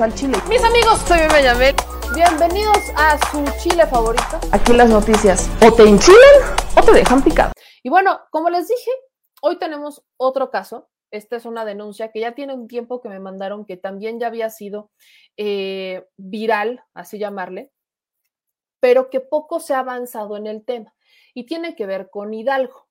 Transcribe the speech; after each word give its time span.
al 0.00 0.14
chile. 0.14 0.38
Mis 0.48 0.62
amigos, 0.62 1.00
soy 1.08 1.18
Benjamín. 1.32 1.74
Bienvenidos 2.14 2.78
a 2.96 3.18
su 3.30 3.44
chile 3.60 3.84
favorito. 3.86 4.38
Aquí 4.52 4.72
las 4.72 4.88
noticias 4.88 5.50
o 5.60 5.72
te 5.72 5.82
enchilan 5.82 6.56
o 6.76 6.84
te 6.84 6.92
dejan 6.92 7.22
picado. 7.22 7.52
Y 7.82 7.88
bueno, 7.90 8.20
como 8.30 8.48
les 8.48 8.68
dije, 8.68 8.90
hoy 9.42 9.58
tenemos 9.58 10.04
otro 10.16 10.50
caso. 10.50 10.88
Esta 11.10 11.36
es 11.36 11.46
una 11.46 11.64
denuncia 11.64 12.12
que 12.12 12.20
ya 12.20 12.32
tiene 12.32 12.54
un 12.54 12.68
tiempo 12.68 13.00
que 13.00 13.08
me 13.08 13.18
mandaron, 13.18 13.64
que 13.64 13.76
también 13.76 14.20
ya 14.20 14.28
había 14.28 14.50
sido 14.50 14.90
eh, 15.36 16.06
viral, 16.16 16.84
así 16.94 17.18
llamarle, 17.18 17.72
pero 18.80 19.10
que 19.10 19.20
poco 19.20 19.58
se 19.58 19.74
ha 19.74 19.80
avanzado 19.80 20.36
en 20.36 20.46
el 20.46 20.64
tema 20.64 20.94
y 21.34 21.46
tiene 21.46 21.74
que 21.74 21.86
ver 21.86 22.08
con 22.10 22.34
Hidalgo. 22.34 22.86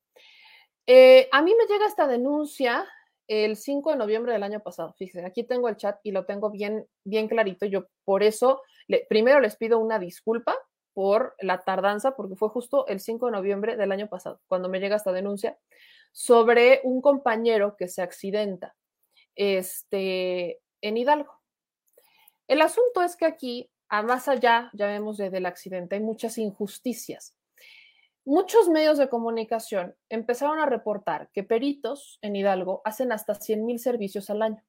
Eh, 0.87 1.29
a 1.31 1.41
mí 1.41 1.53
me 1.55 1.65
llega 1.71 1.85
esta 1.85 2.07
denuncia 2.07 2.87
el 3.27 3.57
5 3.57 3.91
de 3.91 3.97
noviembre 3.97 4.33
del 4.33 4.43
año 4.43 4.61
pasado. 4.61 4.93
Fíjense, 4.97 5.25
aquí 5.25 5.43
tengo 5.43 5.69
el 5.69 5.77
chat 5.77 5.99
y 6.03 6.11
lo 6.11 6.25
tengo 6.25 6.49
bien, 6.49 6.87
bien 7.03 7.27
clarito. 7.27 7.65
Yo 7.65 7.87
por 8.05 8.23
eso 8.23 8.61
primero 9.09 9.39
les 9.39 9.55
pido 9.55 9.79
una 9.79 9.99
disculpa 9.99 10.55
por 10.93 11.35
la 11.39 11.59
tardanza, 11.59 12.15
porque 12.15 12.35
fue 12.35 12.49
justo 12.49 12.87
el 12.87 12.99
5 12.99 13.27
de 13.27 13.31
noviembre 13.31 13.77
del 13.77 13.91
año 13.91 14.07
pasado 14.07 14.41
cuando 14.47 14.67
me 14.67 14.79
llega 14.79 14.95
esta 14.95 15.11
denuncia 15.11 15.57
sobre 16.11 16.81
un 16.83 17.01
compañero 17.01 17.75
que 17.77 17.87
se 17.87 18.01
accidenta 18.01 18.75
este, 19.35 20.59
en 20.81 20.97
Hidalgo. 20.97 21.39
El 22.47 22.61
asunto 22.61 23.03
es 23.03 23.15
que 23.15 23.25
aquí, 23.25 23.69
a 23.89 24.01
más 24.01 24.27
allá, 24.27 24.71
ya 24.73 24.87
vemos 24.87 25.17
desde 25.17 25.37
el 25.37 25.45
accidente, 25.45 25.95
hay 25.95 26.01
muchas 26.01 26.37
injusticias. 26.39 27.35
Muchos 28.29 28.67
medios 28.67 28.97
de 28.97 29.07
comunicación 29.07 29.95
empezaron 30.09 30.59
a 30.59 30.65
reportar 30.65 31.29
que 31.31 31.45
peritos 31.45 32.19
en 32.21 32.35
Hidalgo 32.35 32.81
hacen 32.83 33.13
hasta 33.13 33.35
100 33.35 33.65
mil 33.65 33.79
servicios 33.79 34.29
al 34.29 34.41
año 34.41 34.61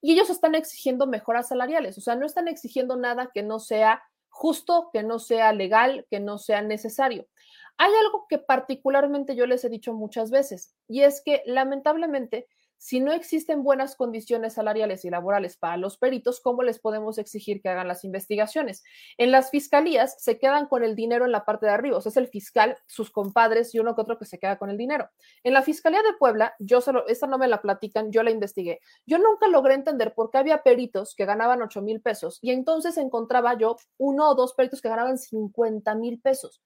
y 0.00 0.14
ellos 0.14 0.30
están 0.30 0.56
exigiendo 0.56 1.06
mejoras 1.06 1.46
salariales, 1.46 1.96
o 1.96 2.00
sea, 2.00 2.16
no 2.16 2.26
están 2.26 2.48
exigiendo 2.48 2.96
nada 2.96 3.30
que 3.32 3.44
no 3.44 3.60
sea 3.60 4.02
justo, 4.30 4.90
que 4.92 5.04
no 5.04 5.20
sea 5.20 5.52
legal, 5.52 6.08
que 6.10 6.18
no 6.18 6.38
sea 6.38 6.60
necesario. 6.60 7.28
Hay 7.78 7.92
algo 8.04 8.26
que 8.28 8.38
particularmente 8.38 9.36
yo 9.36 9.46
les 9.46 9.64
he 9.64 9.68
dicho 9.68 9.94
muchas 9.94 10.32
veces 10.32 10.74
y 10.88 11.02
es 11.02 11.22
que 11.24 11.44
lamentablemente 11.46 12.48
si 12.78 13.00
no 13.00 13.12
existen 13.12 13.62
buenas 13.62 13.96
condiciones 13.96 14.54
salariales 14.54 15.04
y 15.04 15.10
laborales 15.10 15.56
para 15.56 15.76
los 15.76 15.96
peritos, 15.96 16.40
¿cómo 16.40 16.62
les 16.62 16.78
podemos 16.78 17.18
exigir 17.18 17.62
que 17.62 17.68
hagan 17.68 17.88
las 17.88 18.04
investigaciones? 18.04 18.82
En 19.16 19.30
las 19.30 19.50
fiscalías 19.50 20.22
se 20.22 20.38
quedan 20.38 20.66
con 20.66 20.84
el 20.84 20.94
dinero 20.94 21.24
en 21.24 21.32
la 21.32 21.44
parte 21.44 21.66
de 21.66 21.72
arriba, 21.72 21.96
o 21.96 22.00
sea, 22.00 22.10
es 22.10 22.16
el 22.16 22.28
fiscal, 22.28 22.76
sus 22.86 23.10
compadres 23.10 23.74
y 23.74 23.78
uno 23.78 23.94
que 23.94 24.02
otro 24.02 24.18
que 24.18 24.26
se 24.26 24.38
queda 24.38 24.58
con 24.58 24.70
el 24.70 24.76
dinero. 24.76 25.08
En 25.42 25.54
la 25.54 25.62
Fiscalía 25.62 26.02
de 26.02 26.12
Puebla, 26.18 26.54
yo 26.58 26.80
solo, 26.80 27.06
esta 27.08 27.26
no 27.26 27.38
me 27.38 27.48
la 27.48 27.62
platican, 27.62 28.12
yo 28.12 28.22
la 28.22 28.30
investigué. 28.30 28.80
Yo 29.06 29.18
nunca 29.18 29.48
logré 29.48 29.74
entender 29.74 30.14
por 30.14 30.30
qué 30.30 30.38
había 30.38 30.62
peritos 30.62 31.14
que 31.14 31.24
ganaban 31.24 31.62
8 31.62 31.82
mil 31.82 32.00
pesos 32.00 32.38
y 32.42 32.50
entonces 32.50 32.98
encontraba 32.98 33.56
yo 33.56 33.76
uno 33.98 34.28
o 34.28 34.34
dos 34.34 34.54
peritos 34.54 34.80
que 34.80 34.88
ganaban 34.88 35.18
50 35.18 35.94
mil 35.94 36.20
pesos. 36.20 36.62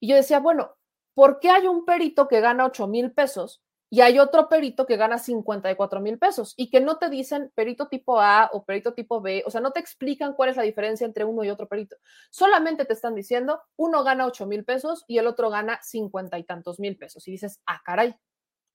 Y 0.00 0.08
yo 0.08 0.16
decía, 0.16 0.40
bueno, 0.40 0.76
¿por 1.14 1.40
qué 1.40 1.50
hay 1.50 1.66
un 1.66 1.84
perito 1.84 2.28
que 2.28 2.40
gana 2.40 2.66
8 2.66 2.86
mil 2.86 3.12
pesos 3.12 3.62
y 3.88 4.00
hay 4.00 4.18
otro 4.18 4.48
perito 4.48 4.84
que 4.84 4.96
gana 4.96 5.18
54 5.18 6.00
mil 6.00 6.18
pesos 6.18 6.54
y 6.56 6.70
que 6.70 6.80
no 6.80 6.98
te 6.98 7.08
dicen 7.08 7.52
perito 7.54 7.86
tipo 7.88 8.20
A 8.20 8.50
o 8.52 8.64
perito 8.64 8.94
tipo 8.94 9.20
B, 9.20 9.44
o 9.46 9.50
sea, 9.50 9.60
no 9.60 9.70
te 9.70 9.80
explican 9.80 10.34
cuál 10.34 10.50
es 10.50 10.56
la 10.56 10.64
diferencia 10.64 11.04
entre 11.04 11.24
uno 11.24 11.44
y 11.44 11.50
otro 11.50 11.68
perito. 11.68 11.96
Solamente 12.30 12.84
te 12.84 12.92
están 12.92 13.14
diciendo, 13.14 13.60
uno 13.76 14.02
gana 14.02 14.26
8 14.26 14.46
mil 14.46 14.64
pesos 14.64 15.04
y 15.06 15.18
el 15.18 15.26
otro 15.26 15.50
gana 15.50 15.80
50 15.82 16.38
y 16.38 16.44
tantos 16.44 16.80
mil 16.80 16.96
pesos. 16.96 17.26
Y 17.28 17.32
dices, 17.32 17.60
ah, 17.66 17.80
caray, 17.84 18.16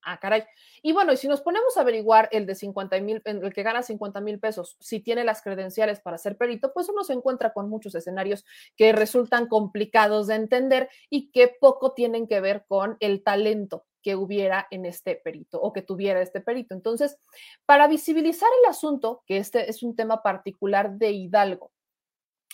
ah, 0.04 0.18
caray. 0.18 0.46
Y 0.82 0.94
bueno, 0.94 1.12
y 1.12 1.18
si 1.18 1.28
nos 1.28 1.42
ponemos 1.42 1.76
a 1.76 1.82
averiguar 1.82 2.30
el 2.32 2.46
de 2.46 2.56
50 2.56 3.02
mil, 3.02 3.22
el 3.26 3.54
que 3.54 3.64
gana 3.64 3.84
50 3.84 4.22
mil 4.22 4.40
pesos, 4.40 4.78
si 4.80 5.02
tiene 5.02 5.26
las 5.26 5.42
credenciales 5.42 6.00
para 6.00 6.18
ser 6.18 6.38
perito, 6.38 6.72
pues 6.74 6.88
uno 6.88 7.04
se 7.04 7.14
encuentra 7.14 7.52
con 7.52 7.70
muchos 7.70 7.96
escenarios 7.96 8.46
que 8.78 8.94
resultan 8.94 9.48
complicados 9.48 10.28
de 10.28 10.36
entender 10.36 10.90
y 11.10 11.32
que 11.32 11.50
poco 11.60 11.94
tienen 11.94 12.28
que 12.28 12.40
ver 12.40 12.64
con 12.68 12.96
el 13.02 13.24
talento 13.24 13.86
que 14.02 14.16
hubiera 14.16 14.68
en 14.72 14.86
este 14.86 15.16
perito 15.16 15.62
o 15.62 15.74
que 15.74 15.82
tuviera 15.82 16.22
este 16.22 16.42
perito. 16.42 16.74
Entonces, 16.74 17.18
para 17.66 17.88
visibilizar 17.88 18.50
el 18.64 18.70
asunto, 18.70 19.24
que 19.26 19.38
este 19.38 19.70
es 19.70 19.84
un 19.84 19.96
tema 19.96 20.22
particular 20.22 20.92
de 20.94 21.12
Hidalgo, 21.12 21.72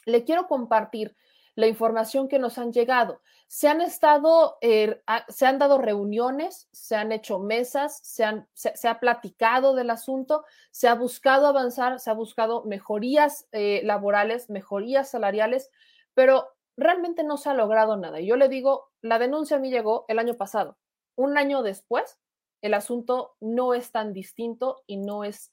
le 0.05 0.23
quiero 0.23 0.47
compartir 0.47 1.15
la 1.57 1.67
información 1.67 2.27
que 2.27 2.37
nos 2.37 2.59
han 2.59 2.71
llegado. 2.71 3.21
Se 3.47 3.67
han 3.67 3.81
estado, 3.81 4.57
eh, 4.61 5.01
se 5.27 5.47
han 5.47 5.57
dado 5.57 5.79
reuniones, 5.79 6.69
se 6.71 6.95
han 6.95 7.11
hecho 7.11 7.39
mesas, 7.39 7.99
se, 8.03 8.23
han, 8.23 8.47
se, 8.53 8.87
ha 8.87 8.99
platicado 8.99 9.73
del 9.73 9.89
asunto, 9.89 10.45
se 10.69 10.87
ha 10.87 10.93
buscado 10.93 11.47
avanzar, 11.47 11.99
se 11.99 12.11
ha 12.11 12.13
buscado 12.13 12.63
mejorías 12.65 13.47
eh, 13.51 13.81
laborales, 13.83 14.51
mejorías 14.51 15.09
salariales, 15.09 15.71
pero 16.13 16.47
realmente 16.77 17.23
no 17.23 17.37
se 17.37 17.49
ha 17.49 17.55
logrado 17.55 17.97
nada. 17.97 18.19
Y 18.19 18.27
yo 18.27 18.35
le 18.35 18.49
digo, 18.49 18.91
la 19.01 19.17
denuncia 19.17 19.57
a 19.57 19.59
mí 19.59 19.71
llegó 19.71 20.05
el 20.09 20.19
año 20.19 20.35
pasado 20.35 20.77
un 21.17 21.37
año 21.37 21.63
después, 21.63 22.17
el 22.61 22.73
asunto 22.73 23.35
no 23.41 23.73
es 23.73 23.91
tan 23.91 24.13
distinto 24.13 24.83
y 24.87 24.97
no 24.97 25.25
es, 25.25 25.51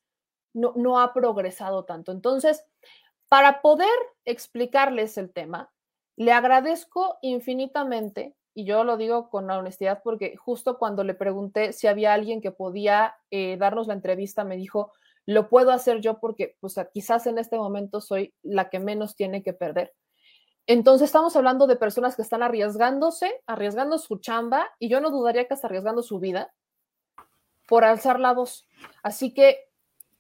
no, 0.55 0.73
no 0.77 1.01
ha 1.01 1.13
progresado 1.13 1.85
tanto. 1.85 2.13
Entonces, 2.13 2.65
para 3.29 3.61
poder 3.63 3.89
explicarles 4.25 5.19
el 5.19 5.33
tema, 5.33 5.73
le 6.17 6.31
agradezco 6.31 7.19
infinitamente, 7.23 8.37
y 8.55 8.65
yo 8.65 8.85
lo 8.85 8.97
digo 8.97 9.31
con 9.31 9.51
honestidad 9.51 10.01
porque 10.05 10.37
justo 10.37 10.79
cuando 10.79 11.03
le 11.03 11.15
pregunté 11.15 11.73
si 11.73 11.89
había 11.89 12.13
alguien 12.13 12.41
que 12.41 12.53
podía 12.53 13.17
eh, 13.33 13.57
darnos 13.59 13.89
la 13.89 13.95
entrevista, 13.95 14.45
me 14.45 14.57
dijo, 14.57 14.93
lo 15.27 15.49
puedo 15.49 15.73
hacer 15.73 16.01
yo 16.01 16.21
porque 16.21 16.57
pues, 16.61 16.77
quizás 16.93 17.27
en 17.27 17.39
este 17.39 17.57
momento 17.57 18.01
soy 18.01 18.35
la 18.43 18.71
que 18.71 18.79
menos 18.79 19.17
tiene 19.17 19.43
que 19.43 19.55
perder. 19.55 19.93
Entonces 20.67 21.07
estamos 21.07 21.37
hablando 21.37 21.67
de 21.67 21.77
personas 21.77 22.17
que 22.17 22.23
están 22.23 22.43
arriesgándose, 22.43 23.43
arriesgando 23.47 23.99
su 23.99 24.19
chamba 24.19 24.71
y 24.79 24.89
yo 24.89 25.01
no 25.01 25.11
dudaría 25.11 25.47
que 25.47 25.55
hasta 25.55 25.67
arriesgando 25.67 26.03
su 26.03 26.19
vida 26.19 26.55
por 27.69 27.85
alzar 27.85 28.19
la 28.19 28.33
voz. 28.33 28.67
Así 29.03 29.35
que, 29.35 29.69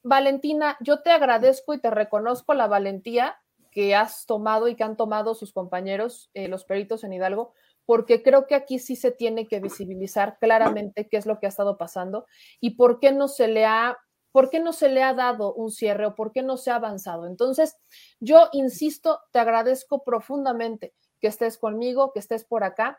Valentina, 0.02 0.76
yo 0.80 1.00
te 1.00 1.10
agradezco 1.10 1.72
y 1.72 1.80
te 1.80 1.90
reconozco 1.90 2.52
la 2.54 2.66
valentía 2.66 3.36
que 3.70 3.94
has 3.94 4.26
tomado 4.26 4.68
y 4.68 4.76
que 4.76 4.84
han 4.84 4.96
tomado 4.96 5.34
sus 5.34 5.52
compañeros, 5.52 6.30
eh, 6.34 6.48
los 6.48 6.64
peritos 6.64 7.04
en 7.04 7.12
Hidalgo, 7.12 7.54
porque 7.86 8.22
creo 8.22 8.46
que 8.46 8.54
aquí 8.54 8.78
sí 8.78 8.96
se 8.96 9.10
tiene 9.10 9.46
que 9.48 9.60
visibilizar 9.60 10.38
claramente 10.38 11.08
qué 11.08 11.16
es 11.16 11.26
lo 11.26 11.38
que 11.38 11.46
ha 11.46 11.48
estado 11.48 11.76
pasando 11.76 12.26
y 12.60 12.76
por 12.76 13.00
qué 13.00 13.12
no 13.12 13.28
se 13.28 13.48
le 13.48 13.64
ha 13.64 13.98
¿por 14.34 14.50
qué 14.50 14.58
no 14.58 14.72
se 14.72 14.88
le 14.88 15.04
ha 15.04 15.14
dado 15.14 15.54
un 15.54 15.70
cierre 15.70 16.06
o 16.06 16.16
por 16.16 16.32
qué 16.32 16.42
no 16.42 16.56
se 16.56 16.72
ha 16.72 16.74
avanzado? 16.74 17.28
Entonces, 17.28 17.76
yo 18.18 18.48
insisto, 18.50 19.20
te 19.30 19.38
agradezco 19.38 20.02
profundamente 20.02 20.92
que 21.20 21.28
estés 21.28 21.56
conmigo, 21.56 22.12
que 22.12 22.18
estés 22.18 22.44
por 22.44 22.64
acá. 22.64 22.98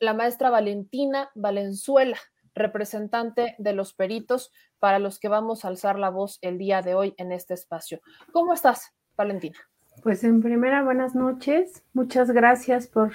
La 0.00 0.12
maestra 0.12 0.50
Valentina 0.50 1.30
Valenzuela, 1.36 2.16
representante 2.56 3.54
de 3.58 3.72
los 3.74 3.94
peritos, 3.94 4.50
para 4.80 4.98
los 4.98 5.20
que 5.20 5.28
vamos 5.28 5.64
a 5.64 5.68
alzar 5.68 6.00
la 6.00 6.10
voz 6.10 6.40
el 6.42 6.58
día 6.58 6.82
de 6.82 6.94
hoy 6.96 7.14
en 7.16 7.30
este 7.30 7.54
espacio. 7.54 8.00
¿Cómo 8.32 8.52
estás, 8.52 8.92
Valentina? 9.16 9.58
Pues 10.02 10.24
en 10.24 10.42
primera, 10.42 10.82
buenas 10.82 11.14
noches. 11.14 11.84
Muchas 11.92 12.32
gracias 12.32 12.88
por, 12.88 13.12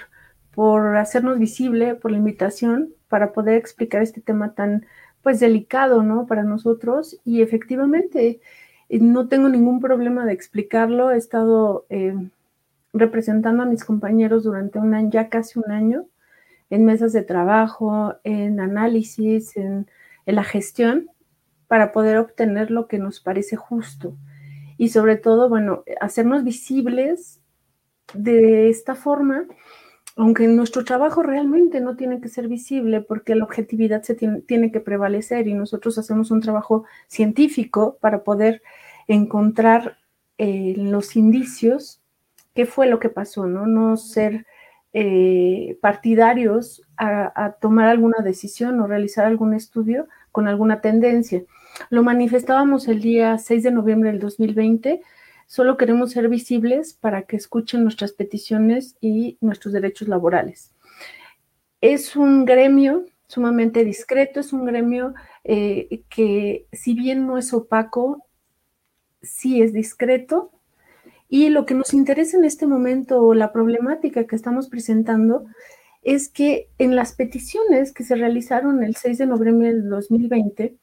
por 0.54 0.96
hacernos 0.96 1.38
visible, 1.38 1.96
por 1.96 2.12
la 2.12 2.16
invitación 2.16 2.94
para 3.08 3.32
poder 3.34 3.56
explicar 3.56 4.00
este 4.00 4.22
tema 4.22 4.54
tan 4.54 4.86
pues 5.22 5.40
delicado, 5.40 6.02
¿no? 6.02 6.26
Para 6.26 6.42
nosotros 6.42 7.18
y 7.24 7.42
efectivamente 7.42 8.40
eh, 8.88 8.98
no 9.00 9.28
tengo 9.28 9.48
ningún 9.48 9.80
problema 9.80 10.24
de 10.24 10.32
explicarlo. 10.32 11.10
He 11.10 11.16
estado 11.16 11.86
eh, 11.90 12.14
representando 12.92 13.62
a 13.62 13.66
mis 13.66 13.84
compañeros 13.84 14.44
durante 14.44 14.78
un 14.78 14.94
año, 14.94 15.10
ya 15.10 15.28
casi 15.28 15.58
un 15.58 15.70
año, 15.70 16.06
en 16.70 16.84
mesas 16.84 17.12
de 17.12 17.22
trabajo, 17.22 18.14
en 18.24 18.60
análisis, 18.60 19.56
en, 19.56 19.86
en 20.26 20.34
la 20.34 20.44
gestión, 20.44 21.10
para 21.66 21.92
poder 21.92 22.18
obtener 22.18 22.70
lo 22.70 22.86
que 22.88 22.98
nos 22.98 23.20
parece 23.20 23.56
justo. 23.56 24.16
Y 24.78 24.90
sobre 24.90 25.16
todo, 25.16 25.48
bueno, 25.48 25.82
hacernos 26.00 26.44
visibles 26.44 27.40
de 28.14 28.68
esta 28.70 28.94
forma 28.94 29.46
aunque 30.18 30.48
nuestro 30.48 30.84
trabajo 30.84 31.22
realmente 31.22 31.80
no 31.80 31.94
tiene 31.96 32.20
que 32.20 32.28
ser 32.28 32.48
visible 32.48 33.00
porque 33.00 33.36
la 33.36 33.44
objetividad 33.44 34.02
tiene, 34.46 34.72
que 34.72 34.80
prevalecer 34.80 35.46
y 35.46 35.54
nosotros 35.54 35.96
hacemos 35.96 36.32
un 36.32 36.40
trabajo 36.40 36.84
científico 37.06 37.98
para 38.00 38.24
poder 38.24 38.60
encontrar 39.06 39.98
eh, 40.36 40.74
los 40.76 41.14
indicios 41.14 42.02
qué 42.52 42.66
fue 42.66 42.88
lo 42.88 42.98
que 42.98 43.10
pasó, 43.10 43.46
no, 43.46 43.66
no 43.68 43.96
ser 43.96 44.44
eh, 44.92 45.78
partidarios 45.80 46.82
a, 46.96 47.44
a, 47.44 47.52
tomar 47.52 47.86
alguna 47.86 48.18
decisión 48.18 48.80
o 48.80 48.88
realizar 48.88 49.24
algún 49.24 49.54
estudio 49.54 50.08
con 50.32 50.48
alguna 50.48 50.80
tendencia. 50.80 51.44
Lo 51.90 52.02
manifestábamos 52.02 52.88
el 52.88 53.00
día 53.00 53.38
6 53.38 53.62
de 53.62 53.70
noviembre 53.70 54.10
del 54.10 54.18
2020 54.18 55.00
Solo 55.48 55.78
queremos 55.78 56.10
ser 56.10 56.28
visibles 56.28 56.92
para 56.92 57.22
que 57.22 57.36
escuchen 57.36 57.82
nuestras 57.82 58.12
peticiones 58.12 58.96
y 59.00 59.38
nuestros 59.40 59.72
derechos 59.72 60.06
laborales. 60.06 60.74
Es 61.80 62.16
un 62.16 62.44
gremio 62.44 63.06
sumamente 63.28 63.82
discreto, 63.82 64.40
es 64.40 64.52
un 64.52 64.66
gremio 64.66 65.14
eh, 65.44 66.02
que 66.10 66.66
si 66.70 66.92
bien 66.92 67.26
no 67.26 67.38
es 67.38 67.54
opaco, 67.54 68.26
sí 69.22 69.62
es 69.62 69.72
discreto, 69.72 70.52
Y 71.30 71.50
lo 71.50 71.66
que 71.66 71.74
nos 71.74 71.92
interesa 71.94 72.38
en 72.38 72.44
este 72.44 72.66
momento, 72.66 73.22
o 73.22 73.34
la 73.34 73.52
problemática 73.52 74.26
que 74.26 74.36
estamos 74.36 74.68
presentando, 74.68 75.46
es 76.02 76.28
que 76.28 76.68
en 76.78 76.96
las 76.96 77.14
peticiones 77.14 77.92
que 77.92 78.04
se 78.04 78.16
realizaron 78.16 78.82
el 78.82 78.96
6 78.96 79.18
de 79.18 79.26
noviembre 79.26 79.68
del 79.68 79.88
2020, 79.90 80.76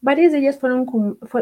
varias 0.00 0.32
de 0.32 0.38
ellas 0.38 0.58
fueron, 0.58 0.86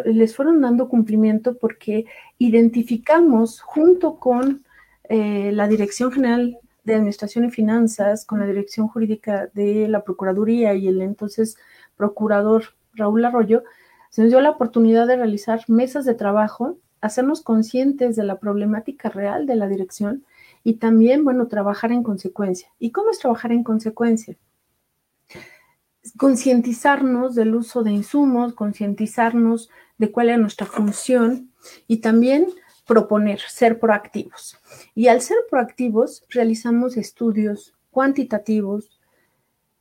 les 0.05 0.35
fueron 0.35 0.61
dando 0.61 0.89
cumplimiento 0.89 1.57
porque 1.59 2.07
identificamos 2.39 3.61
junto 3.61 4.19
con 4.19 4.65
eh, 5.09 5.53
la 5.53 5.69
Dirección 5.69 6.13
General 6.13 6.59
de 6.85 6.95
Administración 6.95 7.45
y 7.45 7.51
Finanzas, 7.51 8.25
con 8.25 8.41
la 8.41 8.47
Dirección 8.47 8.89
Jurídica 8.89 9.49
de 9.55 9.89
la 9.89 10.05
Procuraduría 10.05 10.75
y 10.75 10.89
el 10.89 11.03
entonces 11.03 11.57
Procurador 11.97 12.65
Raúl 12.95 13.25
Arroyo, 13.25 13.65
se 14.11 14.23
nos 14.23 14.31
dio 14.31 14.41
la 14.41 14.51
oportunidad 14.51 15.07
de 15.07 15.17
realizar 15.17 15.61
mesas 15.69 16.05
de 16.05 16.15
trabajo, 16.15 16.79
hacernos 17.01 17.43
conscientes 17.43 18.17
de 18.17 18.25
la 18.25 18.39
problemática 18.39 19.11
real 19.11 19.47
de 19.47 19.57
la 19.57 19.69
dirección 19.69 20.25
y 20.65 20.75
también, 20.75 21.25
bueno, 21.25 21.49
trabajar 21.49 21.93
en 21.93 22.03
consecuencia. 22.03 22.69
¿Y 22.79 22.91
cómo 22.91 23.11
es 23.11 23.19
trabajar 23.19 23.53
en 23.53 23.63
consecuencia? 23.63 24.37
Concientizarnos 26.17 27.35
del 27.35 27.55
uso 27.55 27.83
de 27.83 27.93
insumos, 27.93 28.55
concientizarnos 28.55 29.71
de 29.99 30.11
cuál 30.11 30.31
es 30.31 30.39
nuestra 30.39 30.67
función 30.67 31.51
y 31.87 31.99
también 31.99 32.47
proponer, 32.87 33.41
ser 33.41 33.79
proactivos. 33.79 34.59
Y 34.95 35.09
al 35.09 35.21
ser 35.21 35.39
proactivos, 35.51 36.25
realizamos 36.31 36.97
estudios 36.97 37.75
cuantitativos 37.91 39.01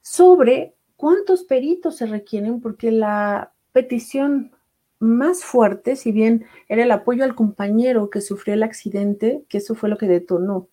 sobre 0.01 0.75
cuántos 0.95 1.43
peritos 1.43 1.97
se 1.97 2.05
requieren, 2.05 2.61
porque 2.61 2.91
la 2.91 3.53
petición 3.71 4.51
más 4.99 5.43
fuerte, 5.43 5.95
si 5.95 6.11
bien 6.11 6.45
era 6.67 6.83
el 6.83 6.91
apoyo 6.91 7.23
al 7.23 7.35
compañero 7.35 8.09
que 8.09 8.21
sufrió 8.21 8.53
el 8.53 8.63
accidente, 8.63 9.43
que 9.49 9.59
eso 9.59 9.75
fue 9.75 9.89
lo 9.89 9.97
que 9.97 10.07
detonó 10.07 10.69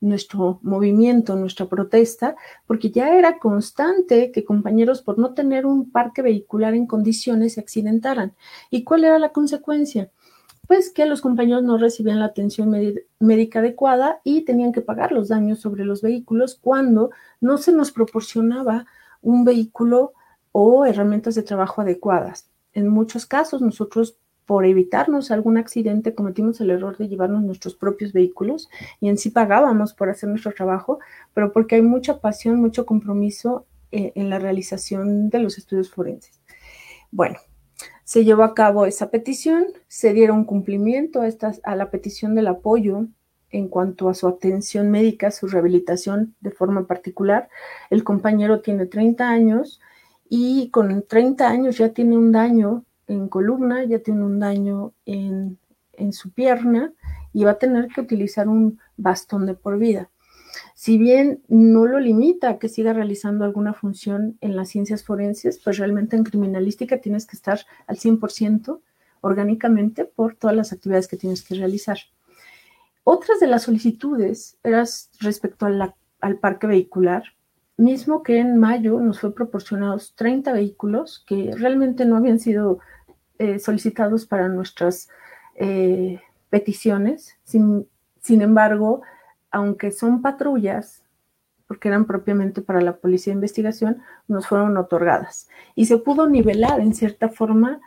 nuestro 0.00 0.58
movimiento, 0.62 1.36
nuestra 1.36 1.66
protesta, 1.66 2.36
porque 2.66 2.90
ya 2.90 3.16
era 3.16 3.38
constante 3.38 4.32
que 4.32 4.44
compañeros 4.44 5.02
por 5.02 5.18
no 5.18 5.34
tener 5.34 5.66
un 5.66 5.90
parque 5.90 6.22
vehicular 6.22 6.74
en 6.74 6.86
condiciones 6.86 7.54
se 7.54 7.60
accidentaran. 7.60 8.34
¿Y 8.70 8.84
cuál 8.84 9.04
era 9.04 9.18
la 9.18 9.30
consecuencia? 9.30 10.10
Pues 10.66 10.90
que 10.90 11.04
los 11.06 11.20
compañeros 11.20 11.62
no 11.62 11.78
recibían 11.78 12.20
la 12.20 12.26
atención 12.26 12.70
médica 13.18 13.58
adecuada 13.58 14.20
y 14.24 14.42
tenían 14.42 14.72
que 14.72 14.82
pagar 14.82 15.12
los 15.12 15.28
daños 15.28 15.60
sobre 15.60 15.84
los 15.84 16.00
vehículos 16.00 16.58
cuando 16.60 17.10
no 17.40 17.58
se 17.58 17.72
nos 17.72 17.90
proporcionaba 17.92 18.86
un 19.20 19.44
vehículo 19.44 20.12
o 20.52 20.86
herramientas 20.86 21.34
de 21.34 21.42
trabajo 21.42 21.82
adecuadas. 21.82 22.48
En 22.72 22.88
muchos 22.88 23.26
casos 23.26 23.60
nosotros 23.60 24.16
por 24.50 24.66
evitarnos 24.66 25.30
algún 25.30 25.58
accidente 25.58 26.12
cometimos 26.12 26.60
el 26.60 26.70
error 26.70 26.96
de 26.96 27.06
llevarnos 27.06 27.44
nuestros 27.44 27.76
propios 27.76 28.12
vehículos 28.12 28.68
y 28.98 29.08
en 29.08 29.16
sí 29.16 29.30
pagábamos 29.30 29.94
por 29.94 30.10
hacer 30.10 30.28
nuestro 30.28 30.50
trabajo, 30.50 30.98
pero 31.32 31.52
porque 31.52 31.76
hay 31.76 31.82
mucha 31.82 32.18
pasión, 32.18 32.60
mucho 32.60 32.84
compromiso 32.84 33.64
eh, 33.92 34.10
en 34.16 34.28
la 34.28 34.40
realización 34.40 35.30
de 35.30 35.38
los 35.38 35.56
estudios 35.56 35.88
forenses. 35.88 36.40
Bueno, 37.12 37.38
se 38.02 38.24
llevó 38.24 38.42
a 38.42 38.54
cabo 38.54 38.86
esa 38.86 39.12
petición, 39.12 39.66
se 39.86 40.12
dieron 40.14 40.44
cumplimiento 40.44 41.22
a, 41.22 41.28
a 41.62 41.76
la 41.76 41.92
petición 41.92 42.34
del 42.34 42.48
apoyo 42.48 43.06
en 43.50 43.68
cuanto 43.68 44.08
a 44.08 44.14
su 44.14 44.26
atención 44.26 44.90
médica, 44.90 45.30
su 45.30 45.46
rehabilitación 45.46 46.34
de 46.40 46.50
forma 46.50 46.88
particular. 46.88 47.48
El 47.88 48.02
compañero 48.02 48.62
tiene 48.62 48.86
30 48.86 49.28
años 49.28 49.80
y 50.28 50.70
con 50.70 51.04
30 51.06 51.48
años 51.48 51.78
ya 51.78 51.90
tiene 51.90 52.18
un 52.18 52.32
daño 52.32 52.84
en 53.10 53.28
columna, 53.28 53.84
ya 53.84 53.98
tiene 53.98 54.24
un 54.24 54.38
daño 54.38 54.92
en, 55.04 55.58
en 55.92 56.12
su 56.12 56.32
pierna 56.32 56.92
y 57.32 57.44
va 57.44 57.52
a 57.52 57.58
tener 57.58 57.88
que 57.88 58.00
utilizar 58.00 58.48
un 58.48 58.78
bastón 58.96 59.46
de 59.46 59.54
por 59.54 59.78
vida. 59.78 60.10
Si 60.74 60.98
bien 60.98 61.42
no 61.48 61.86
lo 61.86 62.00
limita 62.00 62.50
a 62.50 62.58
que 62.58 62.68
siga 62.68 62.92
realizando 62.92 63.44
alguna 63.44 63.74
función 63.74 64.38
en 64.40 64.56
las 64.56 64.70
ciencias 64.70 65.04
forenses, 65.04 65.60
pues 65.62 65.78
realmente 65.78 66.16
en 66.16 66.24
criminalística 66.24 66.98
tienes 66.98 67.26
que 67.26 67.36
estar 67.36 67.60
al 67.86 67.96
100% 67.96 68.80
orgánicamente 69.20 70.04
por 70.04 70.36
todas 70.36 70.56
las 70.56 70.72
actividades 70.72 71.06
que 71.06 71.16
tienes 71.16 71.42
que 71.42 71.54
realizar. 71.54 71.98
Otras 73.04 73.40
de 73.40 73.46
las 73.46 73.64
solicitudes 73.64 74.56
eran 74.62 74.86
respecto 75.20 75.66
al 75.66 76.38
parque 76.38 76.66
vehicular, 76.66 77.24
mismo 77.76 78.22
que 78.22 78.38
en 78.38 78.58
mayo 78.58 79.00
nos 79.00 79.20
fue 79.20 79.34
proporcionados 79.34 80.14
30 80.14 80.52
vehículos 80.52 81.24
que 81.26 81.52
realmente 81.56 82.04
no 82.04 82.16
habían 82.16 82.38
sido 82.38 82.78
eh, 83.40 83.58
solicitados 83.58 84.26
para 84.26 84.48
nuestras 84.48 85.08
eh, 85.54 86.20
peticiones. 86.50 87.38
Sin, 87.42 87.88
sin 88.20 88.42
embargo, 88.42 89.00
aunque 89.50 89.92
son 89.92 90.20
patrullas, 90.20 91.02
porque 91.66 91.88
eran 91.88 92.04
propiamente 92.04 92.60
para 92.60 92.82
la 92.82 92.98
policía 92.98 93.32
de 93.32 93.36
investigación, 93.36 94.02
nos 94.28 94.46
fueron 94.46 94.76
otorgadas. 94.76 95.48
Y 95.74 95.86
se 95.86 95.96
pudo 95.96 96.28
nivelar 96.28 96.80
en 96.80 96.92
cierta 96.92 97.30
forma 97.30 97.80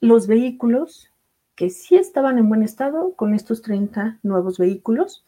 los 0.00 0.26
vehículos 0.26 1.12
que 1.54 1.68
sí 1.68 1.96
estaban 1.96 2.38
en 2.38 2.48
buen 2.48 2.62
estado 2.62 3.12
con 3.14 3.34
estos 3.34 3.60
30 3.60 4.20
nuevos 4.22 4.56
vehículos 4.56 5.22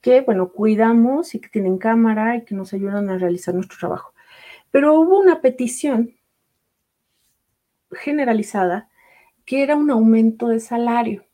que, 0.00 0.20
bueno, 0.20 0.52
cuidamos 0.52 1.34
y 1.34 1.40
que 1.40 1.48
tienen 1.48 1.78
cámara 1.78 2.36
y 2.36 2.44
que 2.44 2.54
nos 2.54 2.72
ayudan 2.74 3.10
a 3.10 3.18
realizar 3.18 3.56
nuestro 3.56 3.76
trabajo. 3.76 4.14
Pero 4.70 5.00
hubo 5.00 5.18
una 5.18 5.40
petición 5.40 6.14
generalizada 7.90 8.88
que 9.50 9.64
era 9.64 9.74
un 9.74 9.90
aumento 9.90 10.46
de 10.46 10.60
salario. 10.60 11.24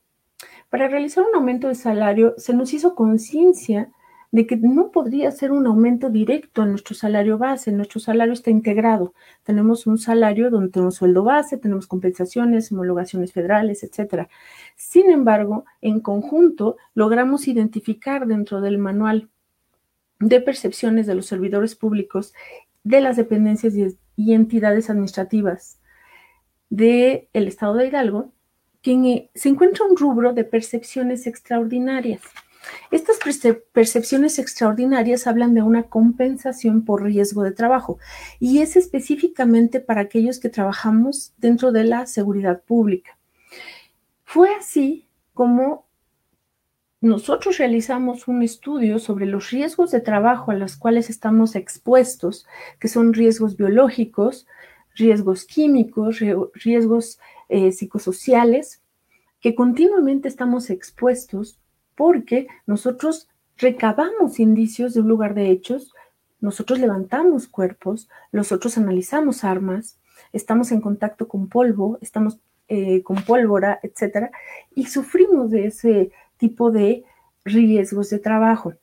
Para 0.71 0.87
realizar 0.87 1.23
un 1.23 1.35
aumento 1.35 1.67
de 1.67 1.75
salario 1.75 2.33
se 2.37 2.51
nos 2.51 2.73
hizo 2.73 2.95
conciencia 2.95 3.91
de 4.31 4.47
que 4.47 4.57
no 4.57 4.89
podría 4.89 5.29
ser 5.29 5.51
un 5.51 5.67
aumento 5.67 6.09
directo 6.09 6.63
a 6.63 6.65
nuestro 6.65 6.95
salario 6.95 7.37
base. 7.37 7.71
Nuestro 7.71 7.99
salario 7.99 8.33
está 8.33 8.49
integrado. 8.49 9.13
Tenemos 9.43 9.85
un 9.85 9.99
salario 9.99 10.49
donde 10.49 10.71
tenemos 10.71 10.95
sueldo 10.95 11.23
base, 11.23 11.59
tenemos 11.59 11.85
compensaciones, 11.85 12.71
homologaciones 12.71 13.33
federales, 13.33 13.83
etc. 13.83 14.27
Sin 14.75 15.11
embargo, 15.11 15.65
en 15.81 15.99
conjunto 15.99 16.77
logramos 16.95 17.47
identificar 17.47 18.25
dentro 18.25 18.61
del 18.61 18.79
manual 18.79 19.29
de 20.19 20.41
percepciones 20.41 21.05
de 21.05 21.13
los 21.13 21.27
servidores 21.27 21.75
públicos 21.75 22.33
de 22.83 22.99
las 22.99 23.15
dependencias 23.15 23.75
y 24.15 24.33
entidades 24.33 24.89
administrativas 24.89 25.76
del 26.69 27.27
estado 27.33 27.75
de 27.75 27.87
Hidalgo, 27.87 28.31
que 28.81 29.29
se 29.35 29.49
encuentra 29.49 29.85
un 29.85 29.97
rubro 29.97 30.33
de 30.33 30.43
percepciones 30.43 31.27
extraordinarias. 31.27 32.21
Estas 32.91 33.17
percepciones 33.71 34.39
extraordinarias 34.39 35.27
hablan 35.27 35.53
de 35.53 35.61
una 35.61 35.83
compensación 35.83 36.83
por 36.83 37.03
riesgo 37.03 37.43
de 37.43 37.51
trabajo 37.51 37.97
y 38.39 38.59
es 38.59 38.75
específicamente 38.75 39.79
para 39.79 40.01
aquellos 40.01 40.39
que 40.39 40.49
trabajamos 40.49 41.33
dentro 41.37 41.71
de 41.71 41.85
la 41.85 42.05
seguridad 42.07 42.61
pública. 42.63 43.17
Fue 44.23 44.53
así 44.55 45.07
como 45.33 45.87
nosotros 46.99 47.57
realizamos 47.59 48.27
un 48.27 48.41
estudio 48.41 48.97
sobre 48.99 49.27
los 49.27 49.51
riesgos 49.51 49.91
de 49.91 50.01
trabajo 50.01 50.51
a 50.51 50.55
los 50.55 50.75
cuales 50.75 51.09
estamos 51.09 51.55
expuestos, 51.55 52.47
que 52.79 52.87
son 52.87 53.13
riesgos 53.13 53.55
biológicos, 53.55 54.47
riesgos 54.97 55.45
químicos, 55.45 56.19
riesgos 56.53 57.19
eh, 57.49 57.71
psicosociales, 57.71 58.81
que 59.39 59.55
continuamente 59.55 60.27
estamos 60.27 60.69
expuestos 60.69 61.59
porque 61.95 62.47
nosotros 62.65 63.29
recabamos 63.57 64.39
indicios 64.39 64.93
de 64.93 65.01
un 65.01 65.07
lugar 65.07 65.33
de 65.33 65.51
hechos, 65.51 65.93
nosotros 66.39 66.79
levantamos 66.79 67.47
cuerpos, 67.47 68.09
nosotros 68.31 68.77
analizamos 68.77 69.43
armas, 69.43 69.99
estamos 70.33 70.71
en 70.71 70.81
contacto 70.81 71.27
con 71.27 71.47
polvo, 71.47 71.97
estamos 72.01 72.39
eh, 72.67 73.01
con 73.03 73.23
pólvora, 73.23 73.79
etcétera, 73.81 74.31
y 74.75 74.87
sufrimos 74.87 75.51
de 75.51 75.67
ese 75.67 76.11
tipo 76.37 76.71
de 76.71 77.03
riesgos 77.45 78.09
de 78.09 78.19
trabajo. 78.19 78.73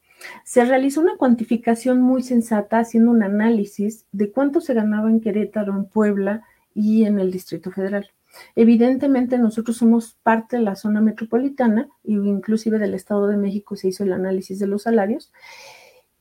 Se 0.44 0.64
realizó 0.64 1.00
una 1.00 1.16
cuantificación 1.16 2.00
muy 2.00 2.22
sensata 2.22 2.78
haciendo 2.78 3.10
un 3.10 3.22
análisis 3.22 4.06
de 4.12 4.30
cuánto 4.30 4.60
se 4.60 4.74
ganaba 4.74 5.10
en 5.10 5.20
Querétaro, 5.20 5.72
en 5.72 5.84
Puebla 5.86 6.42
y 6.74 7.04
en 7.04 7.18
el 7.18 7.30
Distrito 7.30 7.70
Federal. 7.70 8.10
Evidentemente 8.56 9.38
nosotros 9.38 9.76
somos 9.76 10.16
parte 10.22 10.56
de 10.56 10.62
la 10.62 10.76
zona 10.76 11.00
metropolitana 11.00 11.88
e 12.04 12.12
inclusive 12.12 12.78
del 12.78 12.94
Estado 12.94 13.28
de 13.28 13.36
México 13.36 13.76
se 13.76 13.88
hizo 13.88 14.04
el 14.04 14.12
análisis 14.12 14.58
de 14.58 14.66
los 14.66 14.82
salarios 14.82 15.32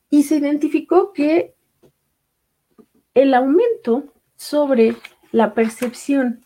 y 0.10 0.24
se 0.24 0.36
identificó 0.36 1.12
que 1.14 1.56
el 3.14 3.34
aumento 3.34 4.06
sobre 4.36 4.96
la 5.32 5.54
percepción 5.54 6.42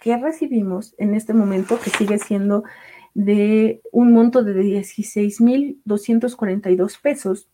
que 0.00 0.16
recibimos 0.16 0.94
en 0.98 1.14
este 1.14 1.32
momento, 1.32 1.78
que 1.82 1.90
sigue 1.90 2.18
siendo 2.18 2.64
de 3.14 3.80
un 3.92 4.12
monto 4.12 4.42
de 4.42 4.54
16.242 4.54 7.00
pesos. 7.00 7.48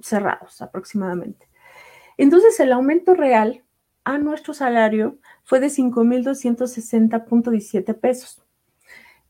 cerrados 0.00 0.62
aproximadamente. 0.62 1.48
Entonces 2.16 2.58
el 2.60 2.72
aumento 2.72 3.14
real 3.14 3.62
a 4.04 4.18
nuestro 4.18 4.54
salario 4.54 5.18
fue 5.44 5.60
de 5.60 5.68
5.260.17 5.68 7.94
pesos. 7.98 8.42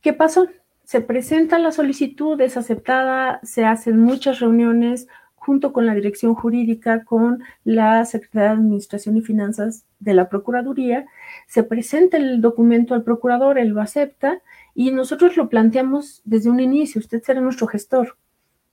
¿Qué 0.01 0.13
pasó? 0.13 0.47
Se 0.85 1.01
presenta 1.01 1.59
la 1.59 1.73
solicitud, 1.73 2.41
es 2.41 2.57
aceptada, 2.57 3.41
se 3.45 3.65
hacen 3.65 3.99
muchas 4.01 4.39
reuniones 4.41 5.07
junto 5.45 5.73
con 5.73 5.87
la 5.87 5.95
dirección 5.95 6.37
jurídica, 6.37 7.05
con 7.05 7.43
la 7.65 8.05
Secretaría 8.05 8.51
de 8.51 8.55
Administración 8.55 9.17
y 9.17 9.23
Finanzas 9.23 9.85
de 9.99 10.15
la 10.15 10.29
Procuraduría, 10.29 11.07
se 11.49 11.65
presenta 11.65 12.17
el 12.17 12.41
documento 12.41 12.95
al 12.95 13.03
procurador, 13.03 13.59
él 13.59 13.71
lo 13.71 13.81
acepta 13.81 14.41
y 14.73 14.93
nosotros 14.93 15.37
lo 15.37 15.49
planteamos 15.49 16.23
desde 16.25 16.49
un 16.49 16.61
inicio, 16.61 17.01
usted 17.01 17.25
será 17.25 17.41
nuestro 17.41 17.67
gestor, 17.67 18.17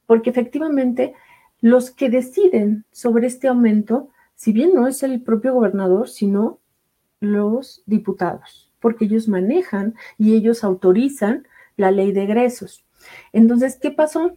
porque 0.05 0.29
efectivamente 0.29 1.15
los 1.59 1.89
que 1.89 2.11
deciden 2.11 2.85
sobre 2.91 3.25
este 3.25 3.47
aumento, 3.47 4.09
si 4.35 4.51
bien 4.51 4.75
no 4.75 4.88
es 4.88 5.01
el 5.01 5.21
propio 5.23 5.55
gobernador, 5.55 6.07
sino 6.07 6.59
los 7.19 7.81
diputados, 7.88 8.71
porque 8.79 9.05
ellos 9.05 9.27
manejan 9.27 9.95
y 10.19 10.35
ellos 10.35 10.63
autorizan 10.63 11.47
la 11.77 11.89
ley 11.89 12.11
de 12.11 12.25
egresos. 12.25 12.85
Entonces, 13.33 13.79
¿qué 13.81 13.89
pasó? 13.89 14.35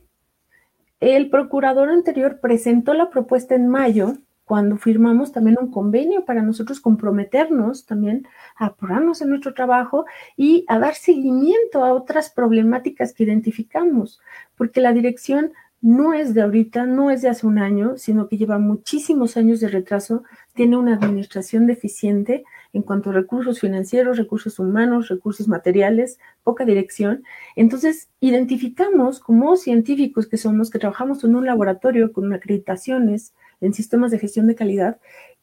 El 1.03 1.31
procurador 1.31 1.89
anterior 1.89 2.39
presentó 2.39 2.95
la 2.95 3.11
propuesta 3.11 3.57
en 3.57 3.67
mayo, 3.67 4.19
cuando 4.45 4.77
firmamos 4.77 5.33
también 5.33 5.57
un 5.61 5.69
convenio 5.69 6.25
para 6.25 6.43
nosotros 6.43 6.79
comprometernos 6.79 7.87
también 7.87 8.29
a 8.57 8.67
apurarnos 8.67 9.21
en 9.21 9.31
nuestro 9.31 9.53
trabajo 9.53 10.05
y 10.37 10.65
a 10.69 10.79
dar 10.79 10.95
seguimiento 10.95 11.85
a 11.85 11.93
otras 11.93 12.31
problemáticas 12.31 13.15
que 13.15 13.25
identificamos, 13.25 14.21
porque 14.57 14.81
la 14.81 14.93
dirección 14.93 15.51
no 15.81 16.15
es 16.15 16.35
de 16.35 16.43
ahorita, 16.43 16.87
no 16.87 17.11
es 17.11 17.21
de 17.23 17.31
hace 17.31 17.49
un 17.49 17.59
año, 17.59 17.97
sino 17.97 18.29
que 18.29 18.39
lleva 18.39 18.61
muchísimos 18.61 19.37
años 19.37 19.59
de 19.59 19.71
retraso, 19.71 20.23
tiene 20.55 20.77
una 20.77 20.95
administración 20.95 21.67
deficiente 21.67 22.45
en 22.73 22.83
cuanto 22.83 23.11
a 23.11 23.13
recursos 23.13 23.61
financieros, 23.61 24.17
recursos 24.17 24.59
humanos, 24.59 25.09
recursos 25.09 25.49
materiales, 25.49 26.19
poca 26.43 26.65
dirección. 26.65 27.25
Entonces, 27.55 28.09
identificamos 28.21 29.21
como 29.21 29.57
científicos 29.57 30.27
que 30.27 30.39
somos, 30.39 30.71
que 30.71 30.79
trabajamos 30.79 31.23
en 31.25 31.37
un 31.37 31.47
laboratorio 31.47 32.13
con 32.13 32.33
acreditaciones 32.33 33.35
en 33.61 33.75
sistemas 33.75 34.11
de 34.11 34.19
gestión 34.19 34.47
de 34.47 34.55
calidad, 34.55 34.99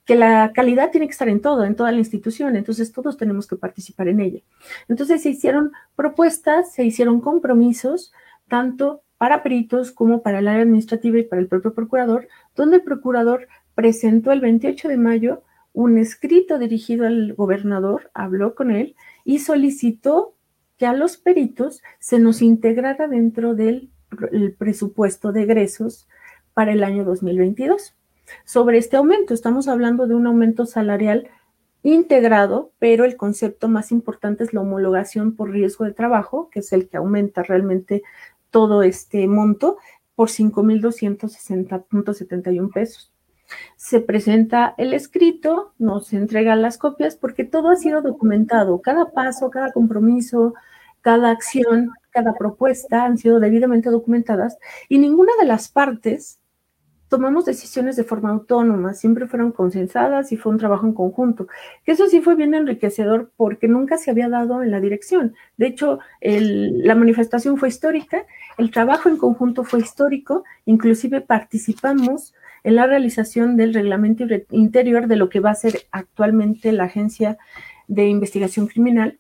que 0.06 0.16
la 0.16 0.52
calidad 0.54 0.90
tiene 0.90 1.06
que 1.06 1.12
estar 1.12 1.30
en 1.30 1.40
todo, 1.40 1.64
en 1.66 1.76
toda 1.76 1.92
la 1.92 2.00
institución, 2.00 2.56
entonces 2.56 2.92
todos 2.92 3.16
tenemos 3.16 3.46
que 3.46 3.56
participar 3.56 4.08
en 4.08 4.20
ella. 4.20 4.40
Entonces 4.88 5.22
se 5.22 5.30
hicieron 5.30 5.72
propuestas, 5.96 6.74
se 6.74 6.84
hicieron 6.84 7.22
compromisos, 7.22 8.12
tanto 8.48 9.04
para 9.20 9.44
peritos 9.44 9.92
como 9.92 10.24
para 10.24 10.40
el 10.40 10.48
área 10.48 10.64
administrativa 10.64 11.20
y 11.20 11.24
para 11.24 11.42
el 11.42 11.48
propio 11.48 11.76
procurador, 11.76 12.28
donde 12.56 12.78
el 12.78 12.84
procurador 12.84 13.48
presentó 13.76 14.32
el 14.32 14.42
28 14.42 14.88
de 14.88 14.98
mayo 14.98 15.44
un 15.74 15.98
escrito 15.98 16.60
dirigido 16.60 17.06
al 17.06 17.34
gobernador, 17.34 18.12
habló 18.14 18.56
con 18.56 18.72
él 18.72 18.96
y 19.24 19.40
solicitó 19.40 20.36
que 20.78 20.86
a 20.86 20.94
los 20.94 21.18
peritos 21.18 21.82
se 22.00 22.20
nos 22.20 22.42
integrara 22.42 23.08
dentro 23.08 23.54
del 23.54 23.92
presupuesto 24.58 25.32
de 25.32 25.44
egresos 25.44 26.08
para 26.54 26.74
el 26.74 26.84
año 26.84 27.06
2022. 27.06 27.96
Sobre 28.46 28.78
este 28.78 28.98
aumento, 28.98 29.34
estamos 29.34 29.68
hablando 29.68 30.08
de 30.08 30.16
un 30.16 30.28
aumento 30.28 30.66
salarial 30.66 31.30
integrado, 31.84 32.72
pero 32.80 33.06
el 33.06 33.16
concepto 33.16 33.70
más 33.70 33.92
importante 33.92 34.44
es 34.44 34.54
la 34.54 34.62
homologación 34.62 35.36
por 35.36 35.52
riesgo 35.52 35.86
de 35.86 35.94
trabajo, 35.94 36.50
que 36.50 36.60
es 36.60 36.74
el 36.74 36.90
que 36.90 36.98
aumenta 36.98 37.44
realmente 37.44 38.04
todo 38.50 38.84
este 38.84 39.28
monto 39.28 39.78
por 40.16 40.30
5.260.71 40.30 42.74
pesos. 42.74 43.14
Se 43.76 44.00
presenta 44.00 44.76
el 44.78 44.94
escrito, 44.94 45.74
nos 45.78 46.14
entrega 46.14 46.56
las 46.56 46.78
copias 46.78 47.16
porque 47.16 47.44
todo 47.44 47.70
ha 47.70 47.76
sido 47.76 48.02
documentado, 48.02 48.82
cada 48.82 49.12
paso, 49.12 49.50
cada 49.50 49.72
compromiso, 49.72 50.54
cada 51.02 51.32
acción, 51.32 51.92
cada 52.12 52.34
propuesta 52.34 53.06
han 53.06 53.18
sido 53.18 53.40
debidamente 53.40 53.90
documentadas 53.90 54.58
y 54.90 54.98
ninguna 55.00 55.32
de 55.40 55.46
las 55.46 55.70
partes 55.70 56.40
tomamos 57.10 57.46
decisiones 57.46 57.96
de 57.96 58.04
forma 58.04 58.30
autónoma, 58.30 58.94
siempre 58.94 59.28
fueron 59.28 59.52
consensadas 59.52 60.32
y 60.32 60.38
fue 60.38 60.52
un 60.52 60.60
trabajo 60.60 60.86
en 60.86 60.94
conjunto. 60.94 61.48
Eso 61.86 62.08
sí 62.08 62.22
fue 62.22 62.36
bien 62.36 62.54
enriquecedor 62.54 63.32
porque 63.36 63.68
nunca 63.68 63.98
se 63.98 64.12
había 64.12 64.30
dado 64.30 64.62
en 64.62 64.72
la 64.72 64.80
dirección. 64.80 65.34
De 65.58 65.68
hecho, 65.68 66.00
la 66.22 66.96
manifestación 66.96 67.58
fue 67.58 67.70
histórica, 67.70 68.26
el 68.58 68.70
trabajo 68.72 69.10
en 69.10 69.18
conjunto 69.18 69.64
fue 69.64 69.80
histórico, 69.80 70.44
inclusive 70.66 71.22
participamos 71.22 72.34
en 72.64 72.76
la 72.76 72.88
realización 72.88 73.58
del 73.58 73.74
reglamento 73.74 74.26
interior 74.52 75.08
de 75.08 75.16
lo 75.16 75.30
que 75.30 75.40
va 75.40 75.52
a 75.52 75.56
ser 75.56 75.88
actualmente 75.92 76.72
la 76.72 76.86
Agencia 76.86 77.38
de 77.88 78.08
Investigación 78.08 78.68
Criminal 78.68 79.18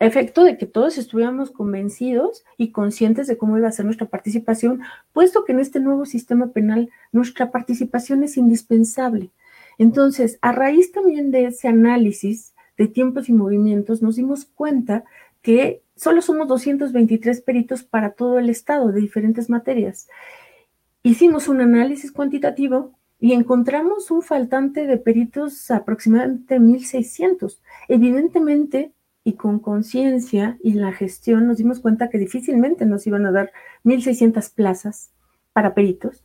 efecto 0.00 0.44
de 0.44 0.56
que 0.56 0.66
todos 0.66 0.96
estuviéramos 0.98 1.50
convencidos 1.50 2.42
y 2.56 2.72
conscientes 2.72 3.26
de 3.26 3.36
cómo 3.36 3.58
iba 3.58 3.68
a 3.68 3.72
ser 3.72 3.84
nuestra 3.84 4.08
participación, 4.08 4.80
puesto 5.12 5.44
que 5.44 5.52
en 5.52 5.60
este 5.60 5.78
nuevo 5.78 6.06
sistema 6.06 6.52
penal 6.52 6.88
nuestra 7.12 7.52
participación 7.52 8.24
es 8.24 8.38
indispensable. 8.38 9.30
Entonces, 9.78 10.38
a 10.40 10.52
raíz 10.52 10.90
también 10.90 11.30
de 11.30 11.46
ese 11.46 11.68
análisis 11.68 12.54
de 12.78 12.88
tiempos 12.88 13.28
y 13.28 13.34
movimientos, 13.34 14.00
nos 14.00 14.16
dimos 14.16 14.46
cuenta 14.46 15.04
que 15.42 15.82
solo 15.96 16.22
somos 16.22 16.48
223 16.48 17.42
peritos 17.42 17.82
para 17.82 18.12
todo 18.12 18.38
el 18.38 18.48
Estado 18.48 18.92
de 18.92 19.00
diferentes 19.00 19.50
materias. 19.50 20.08
Hicimos 21.02 21.48
un 21.48 21.62
análisis 21.62 22.12
cuantitativo 22.12 22.92
y 23.18 23.32
encontramos 23.32 24.10
un 24.10 24.20
faltante 24.20 24.86
de 24.86 24.98
peritos 24.98 25.70
aproximadamente 25.70 26.60
1.600. 26.60 27.60
Evidentemente, 27.88 28.92
y 29.24 29.34
con 29.34 29.60
conciencia 29.60 30.58
y 30.62 30.74
la 30.74 30.92
gestión 30.92 31.46
nos 31.46 31.56
dimos 31.56 31.80
cuenta 31.80 32.10
que 32.10 32.18
difícilmente 32.18 32.84
nos 32.84 33.06
iban 33.06 33.24
a 33.24 33.32
dar 33.32 33.50
1.600 33.84 34.54
plazas 34.54 35.12
para 35.52 35.74
peritos, 35.74 36.22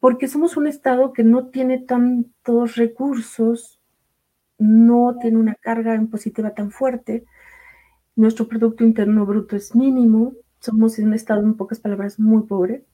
porque 0.00 0.28
somos 0.28 0.56
un 0.56 0.66
estado 0.66 1.12
que 1.12 1.24
no 1.24 1.48
tiene 1.48 1.78
tantos 1.78 2.76
recursos, 2.76 3.80
no 4.58 5.16
tiene 5.20 5.38
una 5.38 5.54
carga 5.54 5.94
impositiva 5.94 6.54
tan 6.54 6.70
fuerte, 6.70 7.24
nuestro 8.16 8.46
Producto 8.48 8.84
Interno 8.84 9.26
Bruto 9.26 9.56
es 9.56 9.74
mínimo, 9.74 10.34
somos 10.60 10.98
un 10.98 11.14
estado, 11.14 11.42
en 11.42 11.54
pocas 11.54 11.80
palabras, 11.80 12.18
muy 12.18 12.44
pobre, 12.44 12.84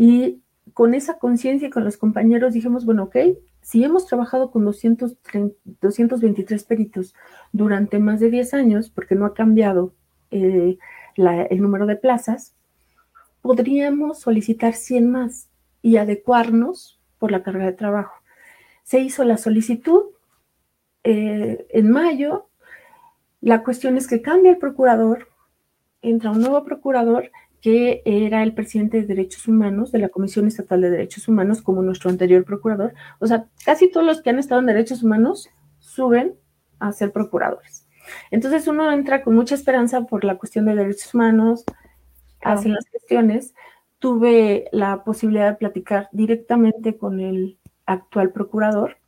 y 0.00 0.44
con 0.74 0.94
esa 0.94 1.18
conciencia 1.18 1.66
y 1.66 1.72
con 1.72 1.82
los 1.82 1.96
compañeros 1.96 2.54
dijimos, 2.54 2.84
bueno, 2.84 3.02
ok, 3.04 3.16
si 3.62 3.82
hemos 3.82 4.06
trabajado 4.06 4.52
con 4.52 4.64
223 4.64 6.62
peritos 6.62 7.16
durante 7.50 7.98
más 7.98 8.20
de 8.20 8.30
10 8.30 8.54
años, 8.54 8.90
porque 8.90 9.16
no 9.16 9.26
ha 9.26 9.34
cambiado 9.34 9.92
eh, 10.30 10.78
el 11.16 11.60
número 11.60 11.86
de 11.86 11.96
plazas, 11.96 12.54
podríamos 13.42 14.20
solicitar 14.20 14.74
100 14.74 15.10
más 15.10 15.48
y 15.82 15.96
adecuarnos 15.96 17.00
por 17.18 17.32
la 17.32 17.42
carga 17.42 17.66
de 17.66 17.72
trabajo. 17.72 18.22
Se 18.84 19.00
hizo 19.00 19.24
la 19.24 19.36
solicitud 19.36 20.02
eh, 21.02 21.66
en 21.70 21.90
mayo. 21.90 22.46
La 23.40 23.64
cuestión 23.64 23.96
es 23.96 24.06
que 24.06 24.22
cambia 24.22 24.52
el 24.52 24.58
procurador, 24.58 25.26
entra 26.02 26.30
un 26.30 26.40
nuevo 26.40 26.62
procurador 26.62 27.32
que 27.60 28.02
era 28.04 28.42
el 28.42 28.54
presidente 28.54 29.00
de 29.00 29.06
Derechos 29.06 29.48
Humanos 29.48 29.92
de 29.92 29.98
la 29.98 30.08
Comisión 30.08 30.46
Estatal 30.46 30.80
de 30.80 30.90
Derechos 30.90 31.28
Humanos, 31.28 31.62
como 31.62 31.82
nuestro 31.82 32.10
anterior 32.10 32.44
procurador. 32.44 32.94
O 33.18 33.26
sea, 33.26 33.46
casi 33.64 33.90
todos 33.90 34.06
los 34.06 34.22
que 34.22 34.30
han 34.30 34.38
estado 34.38 34.60
en 34.60 34.66
Derechos 34.66 35.02
Humanos 35.02 35.48
suben 35.78 36.36
a 36.78 36.92
ser 36.92 37.12
procuradores. 37.12 37.86
Entonces 38.30 38.66
uno 38.68 38.90
entra 38.92 39.22
con 39.22 39.34
mucha 39.34 39.54
esperanza 39.54 40.02
por 40.02 40.24
la 40.24 40.38
cuestión 40.38 40.66
de 40.66 40.74
derechos 40.74 41.12
humanos, 41.14 41.64
hacen 42.42 42.72
las 42.72 42.86
cuestiones. 42.86 43.54
Tuve 43.98 44.68
la 44.72 45.02
posibilidad 45.02 45.50
de 45.50 45.56
platicar 45.56 46.08
directamente 46.12 46.96
con 46.96 47.20
el 47.20 47.58
actual 47.84 48.30
procurador 48.30 48.98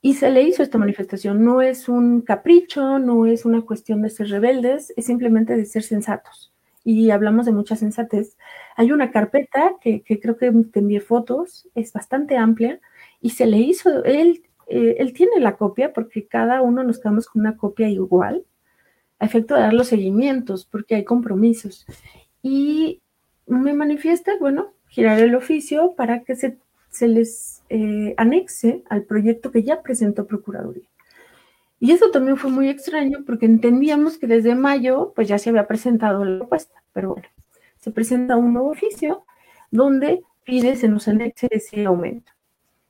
y 0.00 0.14
se 0.14 0.30
le 0.30 0.42
hizo 0.42 0.62
esta 0.62 0.78
manifestación. 0.78 1.44
No 1.44 1.62
es 1.62 1.88
un 1.88 2.20
capricho, 2.22 2.98
no 2.98 3.24
es 3.24 3.44
una 3.44 3.62
cuestión 3.62 4.02
de 4.02 4.10
ser 4.10 4.28
rebeldes, 4.28 4.92
es 4.96 5.06
simplemente 5.06 5.56
de 5.56 5.64
ser 5.64 5.82
sensatos 5.84 6.53
y 6.84 7.10
hablamos 7.10 7.46
de 7.46 7.52
mucha 7.52 7.76
sensatez. 7.76 8.36
Hay 8.76 8.92
una 8.92 9.10
carpeta 9.10 9.74
que, 9.80 10.02
creo 10.04 10.36
que 10.36 10.52
te 10.72 10.80
envié 10.80 11.00
fotos, 11.00 11.68
es 11.74 11.92
bastante 11.92 12.36
amplia 12.36 12.80
y 13.20 13.30
se 13.30 13.46
le 13.46 13.56
hizo, 13.56 14.04
él, 14.04 14.42
eh, 14.68 14.96
él 14.98 15.12
tiene 15.14 15.40
la 15.40 15.56
copia 15.56 15.92
porque 15.92 16.26
cada 16.26 16.60
uno 16.62 16.84
nos 16.84 16.98
quedamos 16.98 17.26
con 17.26 17.40
una 17.40 17.56
copia 17.56 17.88
igual 17.88 18.44
a 19.18 19.24
efecto 19.26 19.54
de 19.54 19.62
dar 19.62 19.72
los 19.72 19.88
seguimientos, 19.88 20.66
porque 20.66 20.96
hay 20.96 21.04
compromisos. 21.04 21.86
Y 22.42 23.00
me 23.46 23.72
manifiesta, 23.72 24.32
bueno, 24.38 24.72
girar 24.88 25.18
el 25.20 25.34
oficio 25.34 25.94
para 25.96 26.24
que 26.24 26.36
se, 26.36 26.58
se 26.90 27.08
les 27.08 27.62
eh, 27.68 28.14
anexe 28.16 28.82
al 28.90 29.04
proyecto 29.04 29.50
que 29.50 29.62
ya 29.62 29.82
presentó 29.82 30.26
Procuraduría. 30.26 30.84
Y 31.80 31.92
eso 31.92 32.10
también 32.10 32.36
fue 32.36 32.50
muy 32.50 32.68
extraño 32.68 33.24
porque 33.26 33.46
entendíamos 33.46 34.18
que 34.18 34.26
desde 34.26 34.54
mayo 34.54 35.12
pues 35.14 35.28
ya 35.28 35.38
se 35.38 35.50
había 35.50 35.66
presentado 35.66 36.24
la 36.24 36.38
propuesta, 36.38 36.82
pero 36.92 37.10
bueno, 37.14 37.28
se 37.78 37.90
presenta 37.90 38.36
un 38.36 38.54
nuevo 38.54 38.70
oficio 38.70 39.24
donde 39.70 40.22
pide 40.44 40.76
se 40.76 40.88
nos 40.88 41.08
anexe 41.08 41.48
ese 41.50 41.84
aumento 41.84 42.32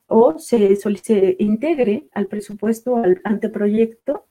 o 0.07 0.39
se, 0.39 0.77
se 0.77 1.37
integre 1.39 2.09
al 2.13 2.27
presupuesto, 2.27 2.97
al 2.97 3.21
anteproyecto 3.25 4.27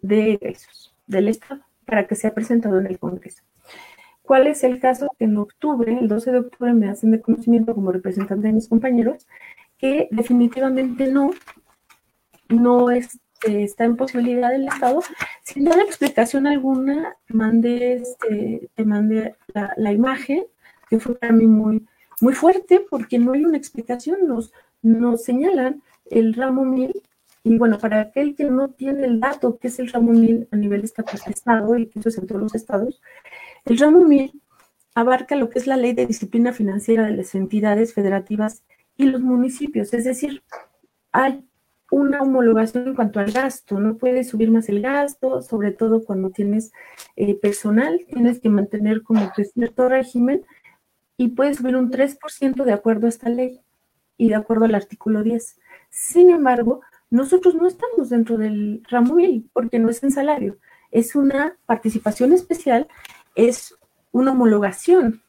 de 0.00 0.34
egresos 0.34 0.94
del 1.06 1.28
Estado 1.28 1.62
para 1.84 2.06
que 2.06 2.14
sea 2.14 2.34
presentado 2.34 2.78
en 2.78 2.86
el 2.86 2.98
Congreso. 2.98 3.42
¿Cuál 4.22 4.46
es 4.46 4.62
el 4.62 4.78
caso? 4.78 5.08
Que 5.18 5.24
en 5.24 5.38
octubre, 5.38 5.98
el 5.98 6.06
12 6.06 6.32
de 6.32 6.38
octubre, 6.40 6.74
me 6.74 6.88
hacen 6.88 7.12
de 7.12 7.22
conocimiento 7.22 7.74
como 7.74 7.92
representante 7.92 8.48
de 8.48 8.52
mis 8.52 8.68
compañeros 8.68 9.26
que 9.78 10.08
definitivamente 10.10 11.10
no, 11.10 11.30
no 12.48 12.90
es, 12.90 13.18
está 13.42 13.84
en 13.84 13.96
posibilidad 13.96 14.50
del 14.50 14.68
Estado. 14.68 15.02
Sin 15.42 15.64
dar 15.64 15.78
explicación 15.80 16.46
alguna, 16.46 17.16
mandé 17.28 17.94
este, 17.94 18.70
te 18.74 18.84
mandé 18.84 19.34
la, 19.54 19.92
imagen, 19.92 20.44
que 20.88 20.98
fue 21.00 21.14
para 21.16 21.32
mí 21.32 21.46
muy, 21.46 21.86
muy 22.20 22.34
fuerte 22.34 22.84
porque 22.88 23.18
no 23.18 23.32
hay 23.32 23.44
una 23.44 23.58
explicación. 23.58 24.26
Nos, 24.26 24.52
nos 24.82 25.22
señalan 25.22 25.82
el 26.10 26.34
ramo 26.34 26.64
1000 26.64 27.02
y 27.44 27.56
bueno, 27.56 27.78
para 27.78 28.00
aquel 28.00 28.34
que 28.34 28.44
no 28.44 28.70
tiene 28.70 29.06
el 29.06 29.20
dato 29.20 29.58
que 29.58 29.68
es 29.68 29.78
el 29.78 29.90
ramo 29.90 30.12
1000 30.12 30.48
a 30.50 30.56
nivel 30.56 30.84
estado 30.84 31.76
y 31.78 31.86
que 31.86 32.00
eso 32.00 32.08
es 32.08 32.18
en 32.18 32.26
todos 32.26 32.42
los 32.42 32.54
estados, 32.54 33.00
el 33.64 33.78
ramo 33.78 34.04
1000 34.04 34.32
abarca 34.94 35.36
lo 35.36 35.48
que 35.48 35.58
es 35.58 35.66
la 35.66 35.76
ley 35.76 35.92
de 35.92 36.06
disciplina 36.06 36.52
financiera 36.52 37.06
de 37.06 37.16
las 37.16 37.34
entidades 37.34 37.94
federativas 37.94 38.64
y 38.96 39.04
los 39.04 39.20
municipios, 39.20 39.94
es 39.94 40.04
decir, 40.04 40.42
hay 41.12 41.47
una 41.90 42.22
homologación 42.22 42.88
en 42.88 42.94
cuanto 42.94 43.20
al 43.20 43.32
gasto, 43.32 43.80
no 43.80 43.96
puedes 43.96 44.28
subir 44.28 44.50
más 44.50 44.68
el 44.68 44.82
gasto, 44.82 45.42
sobre 45.42 45.72
todo 45.72 46.04
cuando 46.04 46.30
tienes 46.30 46.72
eh, 47.16 47.34
personal, 47.34 48.04
tienes 48.12 48.40
que 48.40 48.50
mantener 48.50 49.02
como 49.02 49.32
que 49.34 49.44
cierto 49.44 49.88
régimen 49.88 50.44
y 51.16 51.28
puedes 51.28 51.58
subir 51.58 51.76
un 51.76 51.90
3% 51.90 52.64
de 52.64 52.72
acuerdo 52.72 53.06
a 53.06 53.08
esta 53.08 53.30
ley 53.30 53.60
y 54.16 54.28
de 54.28 54.34
acuerdo 54.34 54.66
al 54.66 54.74
artículo 54.74 55.22
10. 55.22 55.58
Sin 55.88 56.30
embargo, 56.30 56.82
nosotros 57.10 57.54
no 57.54 57.66
estamos 57.66 58.10
dentro 58.10 58.36
del 58.36 58.82
ramo 58.88 59.14
1000 59.14 59.50
porque 59.52 59.78
no 59.78 59.88
es 59.88 60.02
en 60.02 60.10
salario, 60.10 60.58
es 60.90 61.14
una 61.14 61.56
participación 61.66 62.32
especial, 62.32 62.86
es 63.34 63.74
una 64.12 64.32
homologación 64.32 65.22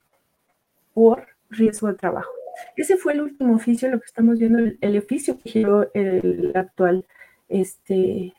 por 0.94 1.28
riesgo 1.50 1.88
de 1.88 1.94
trabajo. 1.94 2.39
Ese 2.76 2.98
fue 2.98 3.14
el 3.14 3.22
último 3.22 3.56
oficio, 3.56 3.90
lo 3.90 4.00
que 4.00 4.06
estamos 4.06 4.40
viendo, 4.40 4.60
el, 4.80 4.98
oficio 4.98 5.38
que 5.38 5.50
giró 5.50 5.90
el 5.94 6.52
actual 6.56 7.06
este, 7.48 8.34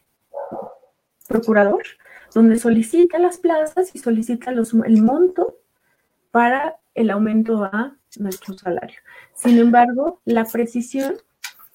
procurador, 1.29 1.83
donde 2.35 2.59
solicita 2.59 3.19
las 3.19 3.39
plazas 3.39 3.95
y 3.95 3.99
solicita 3.99 4.51
los, 4.53 4.75
el 4.75 5.03
monto 5.03 5.57
para 6.31 6.77
el 6.95 7.11
aumento 7.11 7.65
a 7.65 7.97
nuestro 8.19 8.57
salario. 8.57 8.99
Sin 9.35 9.59
embargo, 9.59 10.21
la 10.25 10.45
precisión 10.45 11.17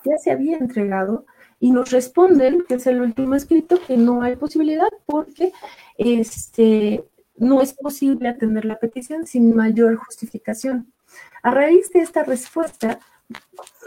ya 0.04 0.18
se 0.18 0.32
había 0.32 0.58
entregado 0.58 1.26
y 1.60 1.72
nos 1.72 1.92
responden, 1.92 2.64
que 2.68 2.76
es 2.76 2.88
el 2.88 3.02
último 3.02 3.36
escrito, 3.36 3.80
que 3.88 3.98
no 3.98 4.22
hay 4.22 4.36
posibilidad 4.36 4.90
porque 5.06 5.52
este, 5.98 7.04
no 7.38 7.62
es 7.62 7.74
posible 7.74 8.30
atender 8.30 8.66
la 8.66 8.78
petición 8.78 9.26
sin 9.26 9.56
mayor 9.56 9.96
justificación. 9.96 10.94
A 11.42 11.52
raíz 11.52 11.92
de 11.92 12.00
esta 12.00 12.24
respuesta, 12.24 13.00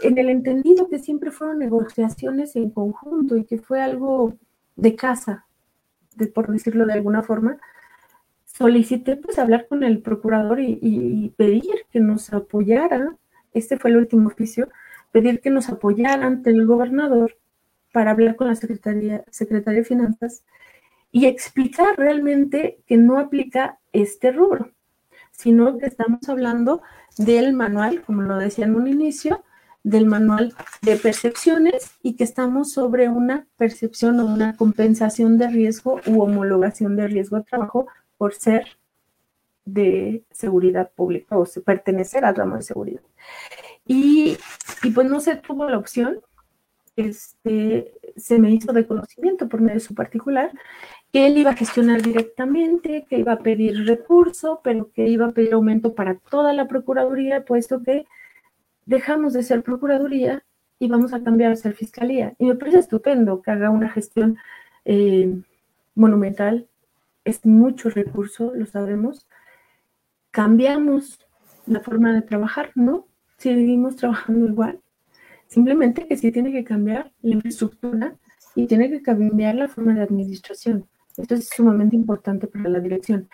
en 0.01 0.17
el 0.17 0.29
entendido 0.29 0.89
que 0.89 0.99
siempre 0.99 1.31
fueron 1.31 1.59
negociaciones 1.59 2.55
en 2.55 2.69
conjunto 2.69 3.37
y 3.37 3.45
que 3.45 3.57
fue 3.57 3.81
algo 3.81 4.35
de 4.75 4.95
casa, 4.95 5.45
de, 6.15 6.27
por 6.27 6.51
decirlo 6.51 6.85
de 6.85 6.93
alguna 6.93 7.23
forma, 7.23 7.59
solicité 8.45 9.15
pues 9.15 9.39
hablar 9.39 9.67
con 9.67 9.83
el 9.83 10.01
procurador 10.01 10.59
y, 10.59 11.33
pedir 11.37 11.85
que 11.91 11.99
nos 11.99 12.33
apoyara, 12.33 13.15
este 13.53 13.77
fue 13.77 13.91
el 13.91 13.97
último 13.97 14.27
oficio, 14.27 14.69
pedir 15.11 15.39
que 15.39 15.49
nos 15.49 15.69
apoyara 15.69 16.25
ante 16.25 16.49
el 16.49 16.65
gobernador 16.65 17.37
para 17.93 18.11
hablar 18.11 18.35
con 18.35 18.47
la 18.47 18.55
Secretaría, 18.55 19.23
Secretaría 19.31 19.79
de 19.79 19.85
Finanzas 19.85 20.43
y 21.11 21.25
explicar 21.25 21.97
realmente 21.97 22.79
que 22.85 22.97
no 22.97 23.17
aplica 23.17 23.79
este 23.93 24.31
rubro, 24.31 24.71
sino 25.39 25.77
que 25.77 25.85
estamos 25.85 26.27
hablando 26.27 26.81
del 27.17 27.53
manual, 27.53 28.01
como 28.01 28.23
lo 28.23 28.35
decía 28.35 28.65
en 28.65 28.75
un 28.75 28.89
inicio, 28.89 29.41
del 29.83 30.05
manual 30.05 30.53
de 30.81 30.97
percepciones 30.97 31.91
y 32.03 32.17
que 32.17 32.25
estamos 32.25 32.73
sobre 32.73 33.07
una 33.07 33.47
percepción 33.55 34.19
o 34.19 34.25
una 34.25 34.57
compensación 34.57 35.37
de 35.37 35.47
riesgo 35.47 36.01
u 36.07 36.21
homologación 36.21 36.97
de 36.97 37.07
riesgo 37.07 37.37
de 37.37 37.43
trabajo 37.43 37.87
por 38.17 38.33
ser 38.33 38.65
de 39.63 40.25
seguridad 40.29 40.91
pública 40.93 41.37
o 41.37 41.45
pertenecer 41.65 42.25
al 42.25 42.35
ramo 42.35 42.57
de 42.57 42.63
seguridad. 42.63 43.01
Y, 43.85 44.37
y 44.83 44.91
pues 44.91 45.09
no 45.09 45.21
se 45.21 45.37
tuvo 45.37 45.69
la 45.69 45.77
opción 45.77 46.19
este, 46.97 47.93
se 48.17 48.39
me 48.39 48.51
hizo 48.51 48.73
de 48.73 48.85
conocimiento 48.85 49.47
por 49.47 49.61
medio 49.61 49.75
de 49.75 49.79
su 49.79 49.95
particular 49.95 50.51
que 51.11 51.27
él 51.27 51.37
iba 51.37 51.51
a 51.51 51.55
gestionar 51.55 52.01
directamente, 52.01 53.05
que 53.09 53.17
iba 53.17 53.33
a 53.33 53.39
pedir 53.39 53.85
recurso, 53.85 54.61
pero 54.63 54.91
que 54.91 55.07
iba 55.07 55.27
a 55.27 55.31
pedir 55.31 55.53
aumento 55.53 55.95
para 55.95 56.15
toda 56.15 56.53
la 56.53 56.67
Procuraduría, 56.67 57.45
puesto 57.45 57.81
que 57.83 58.05
dejamos 58.85 59.33
de 59.33 59.43
ser 59.43 59.63
Procuraduría 59.63 60.43
y 60.79 60.87
vamos 60.87 61.13
a 61.13 61.23
cambiar 61.23 61.51
a 61.51 61.55
ser 61.55 61.73
Fiscalía. 61.73 62.35
Y 62.37 62.45
me 62.45 62.55
parece 62.55 62.79
estupendo 62.79 63.41
que 63.41 63.51
haga 63.51 63.69
una 63.69 63.89
gestión 63.89 64.37
eh, 64.85 65.41
monumental, 65.95 66.67
es 67.25 67.45
mucho 67.45 67.89
recurso, 67.89 68.53
lo 68.55 68.65
sabemos. 68.65 69.27
Cambiamos 70.31 71.19
la 71.65 71.79
forma 71.81 72.13
de 72.13 72.21
trabajar, 72.21 72.71
¿no? 72.75 73.07
Seguimos 73.37 73.95
trabajando 73.95 74.47
igual 74.47 74.79
Simplemente 75.49 76.07
que 76.07 76.15
sí 76.15 76.31
tiene 76.31 76.51
que 76.51 76.63
cambiar 76.63 77.11
la 77.23 77.33
infraestructura 77.33 78.15
y 78.53 78.67
tiene 78.67 78.87
que 78.91 79.01
cambiar 79.01 79.55
la 79.55 79.67
forma 79.67 79.95
de 79.95 80.03
administración. 80.03 80.87
Esto 81.19 81.35
es 81.35 81.49
sumamente 81.49 81.95
importante 81.95 82.47
para 82.47 82.69
la 82.69 82.79
dirección. 82.79 83.29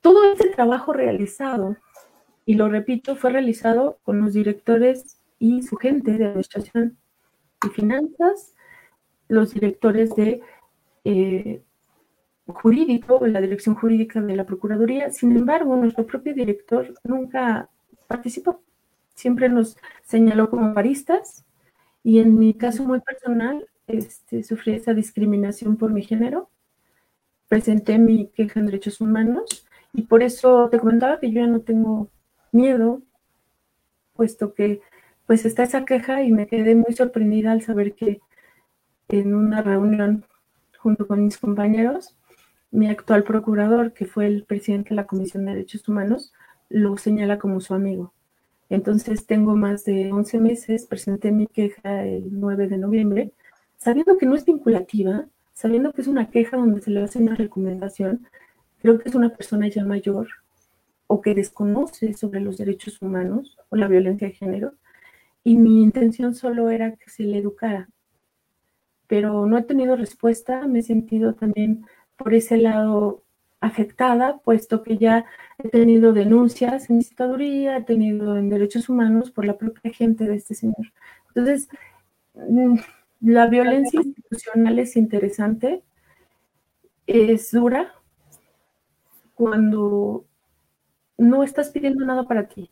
Todo 0.00 0.32
este 0.32 0.50
trabajo 0.50 0.92
realizado, 0.92 1.76
y 2.46 2.54
lo 2.54 2.68
repito, 2.68 3.16
fue 3.16 3.30
realizado 3.30 3.98
con 4.02 4.20
los 4.20 4.34
directores 4.34 5.20
y 5.38 5.62
su 5.62 5.76
gente 5.76 6.12
de 6.12 6.26
administración 6.26 6.98
y 7.64 7.68
finanzas, 7.68 8.54
los 9.28 9.54
directores 9.54 10.14
de 10.14 10.40
eh, 11.04 11.62
jurídico, 12.46 13.26
la 13.26 13.40
dirección 13.40 13.74
jurídica 13.74 14.20
de 14.20 14.36
la 14.36 14.44
Procuraduría. 14.44 15.10
Sin 15.10 15.36
embargo, 15.36 15.76
nuestro 15.76 16.06
propio 16.06 16.34
director 16.34 16.94
nunca 17.04 17.70
participó 18.06 18.60
siempre 19.14 19.48
nos 19.48 19.76
señaló 20.02 20.50
como 20.50 20.74
paristas 20.74 21.44
y 22.02 22.18
en 22.18 22.38
mi 22.38 22.54
caso 22.54 22.84
muy 22.84 23.00
personal 23.00 23.66
este, 23.86 24.42
sufrí 24.42 24.72
esa 24.74 24.94
discriminación 24.94 25.76
por 25.76 25.92
mi 25.92 26.02
género. 26.02 26.50
Presenté 27.54 27.98
mi 28.00 28.26
queja 28.34 28.58
en 28.58 28.66
derechos 28.66 29.00
humanos 29.00 29.64
y 29.92 30.02
por 30.02 30.24
eso 30.24 30.68
te 30.70 30.80
comentaba 30.80 31.20
que 31.20 31.30
yo 31.30 31.42
ya 31.42 31.46
no 31.46 31.60
tengo 31.60 32.08
miedo, 32.50 33.00
puesto 34.14 34.54
que 34.54 34.80
pues 35.24 35.44
está 35.44 35.62
esa 35.62 35.84
queja 35.84 36.24
y 36.24 36.32
me 36.32 36.48
quedé 36.48 36.74
muy 36.74 36.94
sorprendida 36.94 37.52
al 37.52 37.62
saber 37.62 37.94
que 37.94 38.20
en 39.06 39.36
una 39.36 39.62
reunión 39.62 40.24
junto 40.78 41.06
con 41.06 41.24
mis 41.24 41.38
compañeros, 41.38 42.16
mi 42.72 42.88
actual 42.88 43.22
procurador, 43.22 43.92
que 43.92 44.06
fue 44.06 44.26
el 44.26 44.42
presidente 44.42 44.88
de 44.88 44.96
la 44.96 45.06
Comisión 45.06 45.44
de 45.44 45.52
Derechos 45.52 45.88
Humanos, 45.88 46.32
lo 46.68 46.96
señala 46.96 47.38
como 47.38 47.60
su 47.60 47.72
amigo. 47.72 48.12
Entonces 48.68 49.26
tengo 49.26 49.54
más 49.54 49.84
de 49.84 50.10
11 50.12 50.40
meses, 50.40 50.86
presenté 50.86 51.30
mi 51.30 51.46
queja 51.46 52.04
el 52.04 52.30
9 52.32 52.66
de 52.66 52.78
noviembre, 52.78 53.32
sabiendo 53.76 54.18
que 54.18 54.26
no 54.26 54.34
es 54.34 54.44
vinculativa, 54.44 55.28
sabiendo 55.54 55.92
que 55.92 56.02
es 56.02 56.08
una 56.08 56.30
queja 56.30 56.56
donde 56.58 56.82
se 56.82 56.90
le 56.90 57.02
hace 57.02 57.18
una 57.18 57.34
recomendación, 57.36 58.26
creo 58.80 58.98
que 58.98 59.08
es 59.08 59.14
una 59.14 59.30
persona 59.30 59.68
ya 59.68 59.84
mayor 59.84 60.28
o 61.06 61.20
que 61.22 61.34
desconoce 61.34 62.14
sobre 62.14 62.40
los 62.40 62.58
derechos 62.58 63.00
humanos 63.00 63.56
o 63.70 63.76
la 63.76 63.88
violencia 63.88 64.28
de 64.28 64.34
género, 64.34 64.74
y 65.44 65.56
mi 65.56 65.82
intención 65.82 66.34
solo 66.34 66.70
era 66.70 66.96
que 66.96 67.10
se 67.10 67.22
le 67.24 67.38
educara. 67.38 67.88
Pero 69.06 69.46
no 69.46 69.58
he 69.58 69.62
tenido 69.62 69.96
respuesta, 69.96 70.66
me 70.66 70.80
he 70.80 70.82
sentido 70.82 71.34
también 71.34 71.84
por 72.16 72.34
ese 72.34 72.56
lado 72.56 73.22
afectada, 73.60 74.38
puesto 74.38 74.82
que 74.82 74.98
ya 74.98 75.26
he 75.58 75.68
tenido 75.68 76.12
denuncias 76.12 76.90
en 76.90 77.02
citaduría, 77.02 77.78
he 77.78 77.82
tenido 77.84 78.36
en 78.36 78.50
derechos 78.50 78.88
humanos 78.88 79.30
por 79.30 79.44
la 79.44 79.56
propia 79.58 79.92
gente 79.92 80.24
de 80.24 80.36
este 80.36 80.54
señor. 80.54 80.92
Entonces, 81.28 81.68
mm, 82.34 82.76
la 83.24 83.46
violencia 83.46 84.00
institucional 84.02 84.78
es 84.78 84.96
interesante. 84.96 85.82
es 87.06 87.50
dura 87.50 87.94
cuando 89.34 90.24
no 91.18 91.42
estás 91.42 91.70
pidiendo 91.70 92.04
nada 92.04 92.24
para 92.24 92.48
ti. 92.48 92.70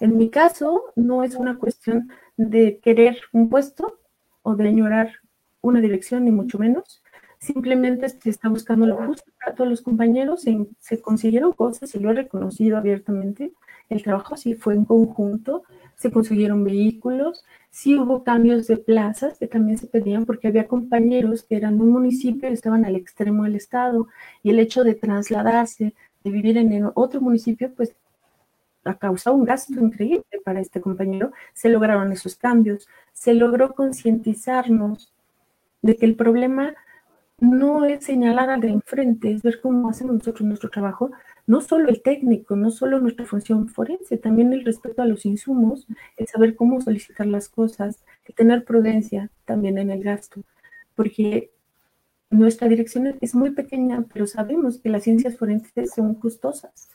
En 0.00 0.16
mi 0.16 0.30
caso, 0.30 0.84
no 0.96 1.22
es 1.24 1.34
una 1.34 1.58
cuestión 1.58 2.10
de 2.36 2.80
querer 2.80 3.18
un 3.32 3.50
puesto 3.50 4.00
o 4.42 4.56
de 4.56 4.68
añorar 4.68 5.12
una 5.60 5.80
dirección, 5.80 6.24
ni 6.24 6.30
mucho 6.32 6.58
menos. 6.58 7.02
Simplemente 7.38 8.08
se 8.08 8.30
está 8.30 8.48
buscando 8.48 8.86
lo 8.86 8.96
justo 8.96 9.30
para 9.38 9.54
todos 9.54 9.68
los 9.70 9.82
compañeros. 9.82 10.42
Se, 10.42 10.66
se 10.80 11.02
consiguieron 11.02 11.52
cosas 11.52 11.94
y 11.94 12.00
lo 12.00 12.10
he 12.10 12.14
reconocido 12.14 12.78
abiertamente. 12.78 13.52
El 13.90 14.02
trabajo 14.02 14.36
sí 14.36 14.54
fue 14.54 14.74
en 14.74 14.86
conjunto. 14.86 15.64
Se 15.96 16.10
consiguieron 16.10 16.64
vehículos. 16.64 17.44
Sí 17.70 17.98
hubo 17.98 18.24
cambios 18.24 18.66
de 18.66 18.76
plazas 18.76 19.38
que 19.38 19.46
también 19.46 19.78
se 19.78 19.86
pedían 19.86 20.26
porque 20.26 20.48
había 20.48 20.68
compañeros 20.68 21.44
que 21.44 21.56
eran 21.56 21.80
un 21.80 21.90
municipio 21.90 22.48
y 22.48 22.52
estaban 22.52 22.84
al 22.84 22.96
extremo 22.96 23.44
del 23.44 23.56
estado. 23.56 24.08
Y 24.42 24.50
el 24.50 24.58
hecho 24.58 24.84
de 24.84 24.94
trasladarse, 24.94 25.94
de 26.24 26.30
vivir 26.30 26.58
en 26.58 26.90
otro 26.94 27.20
municipio, 27.20 27.72
pues 27.74 27.94
ha 28.84 28.94
causado 28.94 29.36
un 29.36 29.44
gasto 29.44 29.74
increíble 29.74 30.24
para 30.44 30.60
este 30.60 30.80
compañero. 30.80 31.32
Se 31.54 31.68
lograron 31.68 32.12
esos 32.12 32.36
cambios. 32.36 32.88
Se 33.12 33.34
logró 33.34 33.74
concientizarnos 33.74 35.12
de 35.82 35.96
que 35.96 36.06
el 36.06 36.16
problema 36.16 36.74
no 37.38 37.84
es 37.84 38.04
señalar 38.04 38.50
al 38.50 38.60
de 38.60 38.68
enfrente, 38.68 39.32
es 39.32 39.42
ver 39.42 39.60
cómo 39.60 39.90
hacemos 39.90 40.14
nosotros 40.14 40.46
nuestro 40.46 40.70
trabajo, 40.70 41.10
no 41.52 41.60
solo 41.60 41.90
el 41.90 42.00
técnico, 42.00 42.56
no 42.56 42.70
solo 42.70 42.98
nuestra 42.98 43.26
función 43.26 43.68
forense, 43.68 44.16
también 44.16 44.54
el 44.54 44.64
respeto 44.64 45.02
a 45.02 45.04
los 45.04 45.26
insumos, 45.26 45.86
el 46.16 46.26
saber 46.26 46.56
cómo 46.56 46.80
solicitar 46.80 47.26
las 47.26 47.50
cosas, 47.50 48.02
el 48.24 48.34
tener 48.34 48.64
prudencia 48.64 49.28
también 49.44 49.76
en 49.76 49.90
el 49.90 50.02
gasto, 50.02 50.40
porque 50.94 51.50
nuestra 52.30 52.68
dirección 52.68 53.18
es 53.20 53.34
muy 53.34 53.50
pequeña, 53.50 54.02
pero 54.10 54.26
sabemos 54.26 54.78
que 54.78 54.88
las 54.88 55.02
ciencias 55.02 55.36
forenses 55.36 55.92
son 55.94 56.14
costosas, 56.14 56.88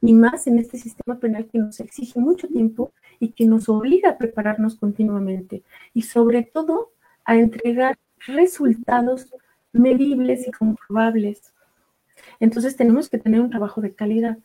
y 0.00 0.12
más 0.12 0.46
en 0.46 0.60
este 0.60 0.78
sistema 0.78 1.18
penal 1.18 1.48
que 1.50 1.58
nos 1.58 1.80
exige 1.80 2.20
mucho 2.20 2.46
tiempo 2.46 2.92
y 3.18 3.32
que 3.32 3.46
nos 3.46 3.68
obliga 3.68 4.10
a 4.10 4.18
prepararnos 4.18 4.76
continuamente, 4.76 5.64
y 5.92 6.02
sobre 6.02 6.44
todo 6.44 6.92
a 7.24 7.34
entregar 7.34 7.98
resultados 8.28 9.34
medibles 9.72 10.46
y 10.46 10.52
comprobables. 10.52 11.52
Entonces 12.40 12.76
tenemos 12.76 13.08
que 13.08 13.18
tener 13.18 13.40
un 13.40 13.50
trabajo 13.50 13.80
de 13.80 13.94
calidad. 13.94 14.38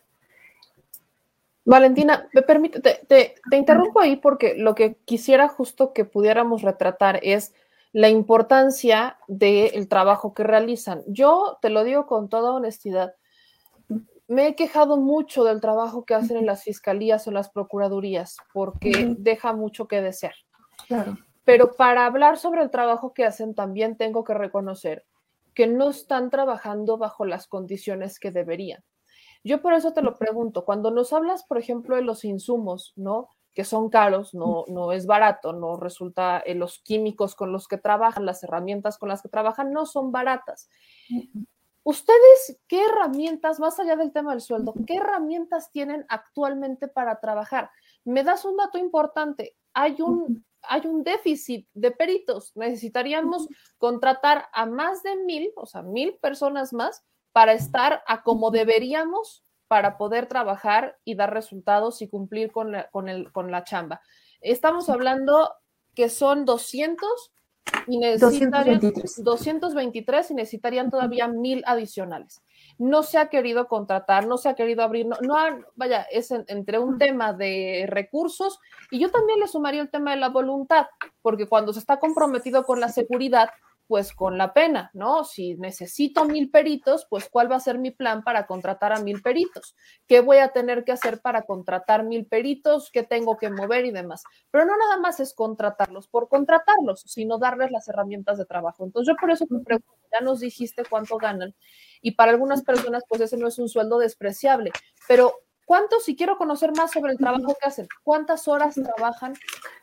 Valentina, 1.64 2.28
me 2.32 2.42
permite, 2.42 2.80
te, 2.80 3.34
interrumpo 3.56 4.00
ahí 4.00 4.16
porque 4.16 4.54
lo 4.56 4.74
que 4.74 4.96
quisiera 5.04 5.48
justo 5.48 5.92
que 5.92 6.04
pudiéramos 6.04 6.62
retratar 6.62 7.20
es 7.22 7.54
la 7.92 8.10
importancia 8.10 9.16
del 9.28 9.88
trabajo 9.88 10.34
que 10.34 10.44
realizan. 10.44 11.02
Yo 11.06 11.58
te 11.62 11.70
lo 11.70 11.84
digo 11.84 12.06
con 12.06 12.28
toda 12.28 12.52
honestidad, 12.52 13.14
me 14.26 14.48
he 14.48 14.54
quejado 14.56 14.96
mucho 14.96 15.44
del 15.44 15.60
trabajo 15.60 16.04
que 16.04 16.14
hacen 16.14 16.36
en 16.36 16.46
las 16.46 16.64
fiscalías 16.64 17.26
o 17.28 17.30
las 17.30 17.50
procuradurías 17.50 18.36
porque 18.52 19.14
deja 19.18 19.52
mucho 19.52 19.86
que 19.86 20.02
desear. 20.02 20.34
Claro. 20.86 21.16
Pero 21.44 21.72
para 21.72 22.06
hablar 22.06 22.38
sobre 22.38 22.62
el 22.62 22.70
trabajo 22.70 23.12
que 23.12 23.24
hacen, 23.24 23.54
también 23.54 23.96
tengo 23.96 24.24
que 24.24 24.34
reconocer 24.34 25.04
que 25.54 25.66
no 25.66 25.90
están 25.90 26.30
trabajando 26.30 26.98
bajo 26.98 27.24
las 27.24 27.46
condiciones 27.46 28.18
que 28.18 28.30
deberían. 28.30 28.82
Yo 29.44 29.60
por 29.60 29.74
eso 29.74 29.92
te 29.92 30.02
lo 30.02 30.16
pregunto, 30.16 30.64
cuando 30.64 30.90
nos 30.90 31.12
hablas, 31.12 31.44
por 31.44 31.58
ejemplo, 31.58 31.96
de 31.96 32.02
los 32.02 32.24
insumos, 32.24 32.94
¿no? 32.96 33.28
Que 33.52 33.64
son 33.64 33.90
caros, 33.90 34.34
no, 34.34 34.64
no 34.68 34.90
es 34.90 35.06
barato, 35.06 35.52
no 35.52 35.76
resulta, 35.76 36.40
eh, 36.40 36.54
los 36.54 36.80
químicos 36.80 37.34
con 37.34 37.52
los 37.52 37.68
que 37.68 37.76
trabajan, 37.76 38.24
las 38.24 38.42
herramientas 38.42 38.98
con 38.98 39.10
las 39.10 39.22
que 39.22 39.28
trabajan, 39.28 39.72
no 39.72 39.84
son 39.84 40.12
baratas. 40.12 40.70
¿Ustedes 41.82 42.58
qué 42.66 42.82
herramientas, 42.86 43.60
más 43.60 43.78
allá 43.78 43.96
del 43.96 44.12
tema 44.12 44.32
del 44.32 44.40
sueldo, 44.40 44.72
qué 44.86 44.96
herramientas 44.96 45.70
tienen 45.70 46.06
actualmente 46.08 46.88
para 46.88 47.20
trabajar? 47.20 47.70
Me 48.04 48.24
das 48.24 48.46
un 48.46 48.56
dato 48.56 48.78
importante. 48.78 49.54
Hay 49.74 50.00
un 50.00 50.46
hay 50.68 50.86
un 50.86 51.04
déficit 51.04 51.66
de 51.74 51.90
peritos. 51.90 52.52
Necesitaríamos 52.56 53.48
contratar 53.78 54.46
a 54.52 54.66
más 54.66 55.02
de 55.02 55.16
mil, 55.16 55.52
o 55.56 55.66
sea, 55.66 55.82
mil 55.82 56.14
personas 56.14 56.72
más 56.72 57.04
para 57.32 57.52
estar 57.52 58.02
a 58.06 58.22
como 58.22 58.50
deberíamos 58.50 59.44
para 59.66 59.96
poder 59.96 60.26
trabajar 60.26 60.98
y 61.04 61.14
dar 61.14 61.32
resultados 61.32 62.02
y 62.02 62.08
cumplir 62.08 62.52
con 62.52 62.72
la, 62.72 62.90
con 62.90 63.08
el, 63.08 63.32
con 63.32 63.50
la 63.50 63.64
chamba. 63.64 64.00
Estamos 64.40 64.88
hablando 64.88 65.52
que 65.94 66.08
son 66.08 66.44
200 66.44 67.32
y 67.86 67.98
necesitarían 67.98 68.80
223 69.18 70.30
y 70.30 70.34
necesitarían 70.34 70.90
todavía 70.90 71.28
mil 71.28 71.62
adicionales 71.66 72.42
no 72.78 73.02
se 73.02 73.18
ha 73.18 73.28
querido 73.28 73.68
contratar, 73.68 74.26
no 74.26 74.38
se 74.38 74.48
ha 74.48 74.54
querido 74.54 74.82
abrir, 74.82 75.06
no, 75.06 75.16
no 75.20 75.36
vaya, 75.76 76.02
es 76.10 76.30
entre 76.30 76.78
un 76.78 76.98
tema 76.98 77.32
de 77.32 77.86
recursos 77.88 78.58
y 78.90 78.98
yo 78.98 79.10
también 79.10 79.40
le 79.40 79.48
sumaría 79.48 79.82
el 79.82 79.90
tema 79.90 80.12
de 80.12 80.18
la 80.18 80.28
voluntad, 80.28 80.86
porque 81.22 81.46
cuando 81.46 81.72
se 81.72 81.78
está 81.78 81.98
comprometido 81.98 82.64
con 82.64 82.80
la 82.80 82.88
seguridad, 82.88 83.50
pues 83.86 84.14
con 84.14 84.38
la 84.38 84.52
pena, 84.54 84.90
¿no? 84.94 85.24
Si 85.24 85.56
necesito 85.56 86.24
mil 86.24 86.50
peritos, 86.50 87.06
pues 87.08 87.28
cuál 87.28 87.50
va 87.50 87.56
a 87.56 87.60
ser 87.60 87.78
mi 87.78 87.90
plan 87.90 88.22
para 88.22 88.46
contratar 88.46 88.92
a 88.92 89.00
mil 89.00 89.20
peritos, 89.20 89.76
qué 90.06 90.20
voy 90.20 90.38
a 90.38 90.48
tener 90.48 90.84
que 90.84 90.92
hacer 90.92 91.20
para 91.20 91.42
contratar 91.42 92.04
mil 92.04 92.26
peritos, 92.26 92.90
qué 92.90 93.02
tengo 93.02 93.36
que 93.36 93.50
mover 93.50 93.84
y 93.84 93.90
demás. 93.90 94.24
Pero 94.50 94.64
no 94.64 94.76
nada 94.76 94.98
más 94.98 95.20
es 95.20 95.34
contratarlos 95.34 96.08
por 96.08 96.28
contratarlos, 96.28 97.02
sino 97.06 97.38
darles 97.38 97.70
las 97.70 97.86
herramientas 97.88 98.38
de 98.38 98.46
trabajo. 98.46 98.84
Entonces 98.84 99.12
yo 99.12 99.20
por 99.20 99.30
eso 99.30 99.44
me 99.50 99.60
pregunto, 99.60 99.92
ya 100.12 100.20
nos 100.20 100.40
dijiste 100.40 100.82
cuánto 100.88 101.18
ganan 101.18 101.54
y 102.04 102.12
para 102.12 102.30
algunas 102.30 102.62
personas 102.62 103.02
pues 103.08 103.22
ese 103.22 103.38
no 103.38 103.48
es 103.48 103.58
un 103.58 103.68
sueldo 103.68 103.98
despreciable, 103.98 104.70
pero 105.08 105.32
¿Cuánto, 105.66 105.98
si 105.98 106.14
quiero 106.14 106.36
conocer 106.36 106.72
más 106.76 106.90
sobre 106.90 107.12
el 107.12 107.18
trabajo 107.18 107.56
que 107.58 107.66
hacen, 107.66 107.88
cuántas 108.02 108.48
horas 108.48 108.74
trabajan, 108.74 109.32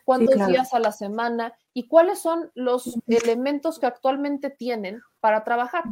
cuántos 0.04 0.46
días 0.46 0.72
a 0.74 0.78
la 0.78 0.92
semana 0.92 1.54
y 1.74 1.88
cuáles 1.88 2.20
son 2.20 2.52
los 2.54 3.00
elementos 3.08 3.80
que 3.80 3.86
actualmente 3.86 4.48
tienen 4.48 5.00
para 5.18 5.42
trabajar? 5.42 5.82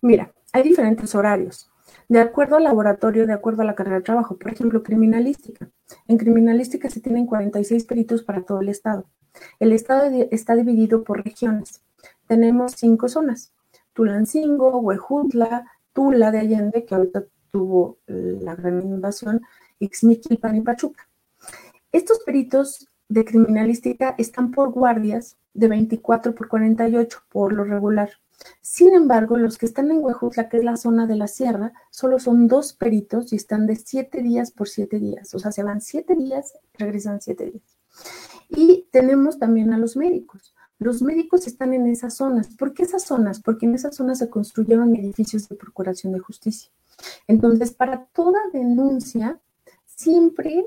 Mira, 0.00 0.32
hay 0.52 0.62
diferentes 0.62 1.16
horarios. 1.16 1.68
De 2.08 2.20
acuerdo 2.20 2.56
al 2.56 2.62
laboratorio, 2.62 3.26
de 3.26 3.32
acuerdo 3.32 3.62
a 3.62 3.64
la 3.64 3.74
carrera 3.74 3.96
de 3.96 4.04
trabajo, 4.04 4.36
por 4.36 4.52
ejemplo, 4.52 4.84
criminalística. 4.84 5.68
En 6.06 6.16
criminalística 6.16 6.88
se 6.88 7.00
tienen 7.00 7.26
46 7.26 7.84
peritos 7.86 8.22
para 8.22 8.42
todo 8.42 8.60
el 8.60 8.68
estado. 8.68 9.06
El 9.58 9.72
estado 9.72 10.08
está 10.30 10.54
dividido 10.54 11.02
por 11.02 11.24
regiones. 11.24 11.82
Tenemos 12.28 12.74
cinco 12.76 13.08
zonas. 13.08 13.52
Tulancingo, 13.96 14.78
Huejutla, 14.78 15.66
Tula 15.94 16.30
de 16.30 16.40
Allende, 16.40 16.84
que 16.84 16.94
ahorita 16.94 17.24
tuvo 17.50 17.98
la 18.06 18.54
gran 18.54 18.82
invasión, 18.82 19.40
Ixmiquilpan 19.78 20.56
y 20.56 20.60
Pachuca. 20.60 21.08
Estos 21.90 22.20
peritos 22.20 22.88
de 23.08 23.24
criminalística 23.24 24.14
están 24.18 24.50
por 24.50 24.70
guardias 24.70 25.38
de 25.54 25.68
24 25.68 26.34
por 26.34 26.48
48 26.48 27.20
por 27.30 27.54
lo 27.54 27.64
regular. 27.64 28.10
Sin 28.60 28.94
embargo, 28.94 29.38
los 29.38 29.56
que 29.56 29.64
están 29.64 29.90
en 29.90 30.04
Huejutla, 30.04 30.50
que 30.50 30.58
es 30.58 30.64
la 30.64 30.76
zona 30.76 31.06
de 31.06 31.16
la 31.16 31.26
sierra, 31.26 31.72
solo 31.90 32.18
son 32.18 32.48
dos 32.48 32.74
peritos 32.74 33.32
y 33.32 33.36
están 33.36 33.66
de 33.66 33.76
siete 33.76 34.22
días 34.22 34.50
por 34.50 34.68
siete 34.68 34.98
días. 34.98 35.34
O 35.34 35.38
sea, 35.38 35.52
se 35.52 35.62
van 35.62 35.80
siete 35.80 36.14
días, 36.14 36.52
regresan 36.74 37.22
siete 37.22 37.46
días. 37.46 37.78
Y 38.50 38.88
tenemos 38.90 39.38
también 39.38 39.72
a 39.72 39.78
los 39.78 39.96
médicos. 39.96 40.54
Los 40.78 41.02
médicos 41.02 41.46
están 41.46 41.72
en 41.72 41.86
esas 41.86 42.16
zonas. 42.16 42.48
¿Por 42.56 42.74
qué 42.74 42.82
esas 42.82 43.04
zonas? 43.04 43.40
Porque 43.40 43.66
en 43.66 43.74
esas 43.74 43.96
zonas 43.96 44.18
se 44.18 44.28
construyeron 44.28 44.94
edificios 44.94 45.48
de 45.48 45.56
procuración 45.56 46.12
de 46.12 46.18
justicia. 46.18 46.70
Entonces, 47.26 47.72
para 47.72 48.06
toda 48.06 48.38
denuncia, 48.52 49.40
siempre 49.84 50.66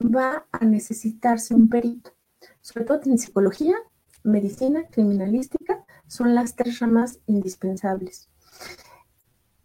va 0.00 0.46
a 0.52 0.64
necesitarse 0.64 1.54
un 1.54 1.68
perito, 1.68 2.12
sobre 2.60 2.86
todo 2.86 3.00
en 3.04 3.18
psicología, 3.18 3.74
medicina, 4.22 4.84
criminalística, 4.90 5.84
son 6.06 6.34
las 6.34 6.56
tres 6.56 6.78
ramas 6.80 7.20
indispensables. 7.26 8.28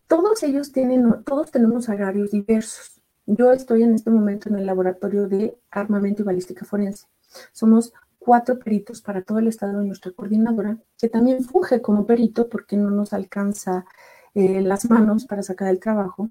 Todos 0.07 0.43
ellos 0.43 0.71
tienen, 0.71 1.23
todos 1.23 1.51
tenemos 1.51 1.89
horarios 1.89 2.31
diversos. 2.31 3.01
Yo 3.25 3.51
estoy 3.51 3.83
en 3.83 3.95
este 3.95 4.09
momento 4.09 4.49
en 4.49 4.55
el 4.55 4.65
laboratorio 4.65 5.27
de 5.27 5.57
armamento 5.71 6.21
y 6.21 6.25
balística 6.25 6.65
forense. 6.65 7.07
Somos 7.51 7.93
cuatro 8.23 8.59
peritos 8.59 9.01
para 9.01 9.21
todo 9.21 9.39
el 9.39 9.47
estado 9.47 9.79
de 9.79 9.85
nuestra 9.85 10.11
coordinadora, 10.11 10.77
que 10.97 11.09
también 11.09 11.43
funge 11.43 11.81
como 11.81 12.05
perito 12.05 12.49
porque 12.49 12.77
no 12.77 12.89
nos 12.89 13.13
alcanza 13.13 13.85
eh, 14.33 14.61
las 14.61 14.89
manos 14.89 15.25
para 15.25 15.43
sacar 15.43 15.69
el 15.69 15.79
trabajo 15.79 16.29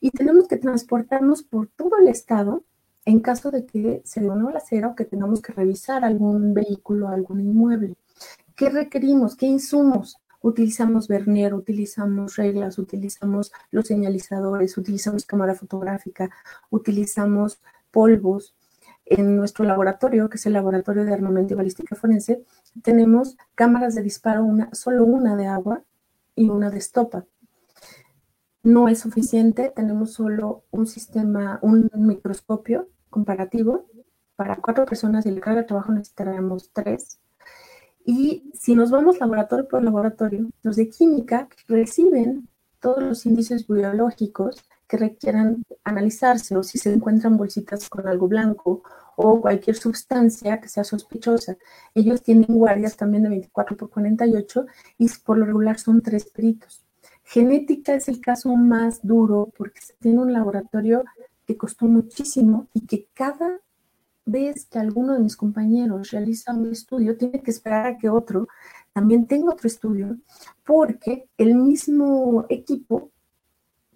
y 0.00 0.10
tenemos 0.10 0.48
que 0.48 0.56
transportarnos 0.56 1.42
por 1.42 1.68
todo 1.68 1.96
el 2.00 2.08
estado 2.08 2.64
en 3.04 3.20
caso 3.20 3.50
de 3.50 3.64
que 3.64 4.02
se 4.04 4.20
dé 4.20 4.28
una 4.28 4.44
balacera 4.44 4.88
o 4.88 4.94
que 4.94 5.04
tengamos 5.04 5.40
que 5.40 5.52
revisar 5.52 6.04
algún 6.04 6.52
vehículo, 6.52 7.08
algún 7.08 7.40
inmueble. 7.40 7.96
¿Qué 8.54 8.68
requerimos? 8.68 9.34
¿Qué 9.34 9.46
insumos? 9.46 10.18
Utilizamos 10.42 11.08
vernier, 11.08 11.54
utilizamos 11.54 12.36
reglas, 12.36 12.78
utilizamos 12.78 13.50
los 13.70 13.86
señalizadores, 13.86 14.76
utilizamos 14.76 15.24
cámara 15.24 15.54
fotográfica, 15.54 16.28
utilizamos 16.70 17.60
polvos. 17.90 18.54
En 19.10 19.36
nuestro 19.36 19.64
laboratorio, 19.64 20.28
que 20.28 20.36
es 20.36 20.46
el 20.46 20.52
Laboratorio 20.52 21.04
de 21.04 21.14
Armamento 21.14 21.54
y 21.54 21.56
Balística 21.56 21.96
Forense, 21.96 22.44
tenemos 22.82 23.36
cámaras 23.54 23.94
de 23.94 24.02
disparo, 24.02 24.44
una, 24.44 24.74
solo 24.74 25.04
una 25.04 25.34
de 25.34 25.46
agua, 25.46 25.82
y 26.38 26.48
una 26.48 26.70
de 26.70 26.78
estopa. 26.78 27.26
No 28.62 28.88
es 28.88 29.00
suficiente, 29.00 29.72
tenemos 29.74 30.12
solo 30.12 30.64
un 30.70 30.86
sistema, 30.86 31.58
un 31.62 31.90
microscopio 31.94 32.88
comparativo 33.10 33.86
para 34.36 34.56
cuatro 34.56 34.86
personas 34.86 35.26
y 35.26 35.32
la 35.32 35.40
carga 35.40 35.62
de 35.62 35.66
trabajo 35.66 35.92
necesitaremos 35.92 36.70
tres. 36.72 37.18
Y 38.04 38.50
si 38.54 38.74
nos 38.74 38.90
vamos 38.90 39.18
laboratorio 39.18 39.66
por 39.66 39.82
laboratorio, 39.82 40.48
los 40.62 40.76
de 40.76 40.88
química 40.88 41.48
reciben 41.66 42.48
todos 42.80 43.02
los 43.02 43.26
índices 43.26 43.66
biológicos 43.66 44.64
que 44.88 44.96
requieran 44.96 45.64
analizarse 45.84 46.56
o 46.56 46.62
si 46.62 46.78
se 46.78 46.92
encuentran 46.92 47.36
bolsitas 47.36 47.88
con 47.88 48.08
algo 48.08 48.26
blanco 48.26 48.82
o 49.16 49.40
cualquier 49.40 49.76
sustancia 49.76 50.60
que 50.60 50.68
sea 50.68 50.84
sospechosa. 50.84 51.56
Ellos 51.94 52.22
tienen 52.22 52.46
guardias 52.48 52.96
también 52.96 53.24
de 53.24 53.28
24 53.28 53.76
por 53.76 53.90
48 53.90 54.66
y 54.98 55.08
por 55.24 55.38
lo 55.38 55.46
regular 55.46 55.78
son 55.78 56.00
tres 56.02 56.24
peritos. 56.30 56.82
Genética 57.24 57.94
es 57.94 58.08
el 58.08 58.20
caso 58.20 58.56
más 58.56 59.06
duro 59.06 59.52
porque 59.56 59.80
se 59.82 59.94
tiene 60.00 60.20
un 60.20 60.32
laboratorio 60.32 61.04
que 61.46 61.56
costó 61.56 61.86
muchísimo 61.86 62.68
y 62.72 62.86
que 62.86 63.08
cada 63.12 63.60
vez 64.24 64.66
que 64.66 64.78
alguno 64.78 65.14
de 65.14 65.20
mis 65.20 65.36
compañeros 65.36 66.10
realiza 66.10 66.54
un 66.54 66.70
estudio, 66.70 67.16
tiene 67.16 67.42
que 67.42 67.50
esperar 67.50 67.86
a 67.86 67.98
que 67.98 68.08
otro 68.08 68.48
también 68.92 69.26
tenga 69.26 69.52
otro 69.52 69.66
estudio, 69.66 70.18
porque 70.64 71.28
el 71.38 71.54
mismo 71.54 72.46
equipo, 72.48 73.10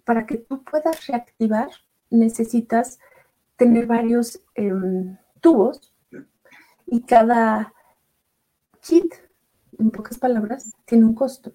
para 0.03 0.25
que 0.25 0.37
tú 0.37 0.63
puedas 0.63 1.07
reactivar, 1.07 1.69
necesitas 2.09 2.99
tener 3.55 3.85
varios 3.87 4.41
em, 4.55 5.17
tubos 5.41 5.93
y 6.85 7.01
cada 7.03 7.73
kit, 8.81 9.13
en 9.79 9.91
pocas 9.91 10.17
palabras, 10.17 10.71
tiene 10.85 11.05
un 11.05 11.15
costo. 11.15 11.53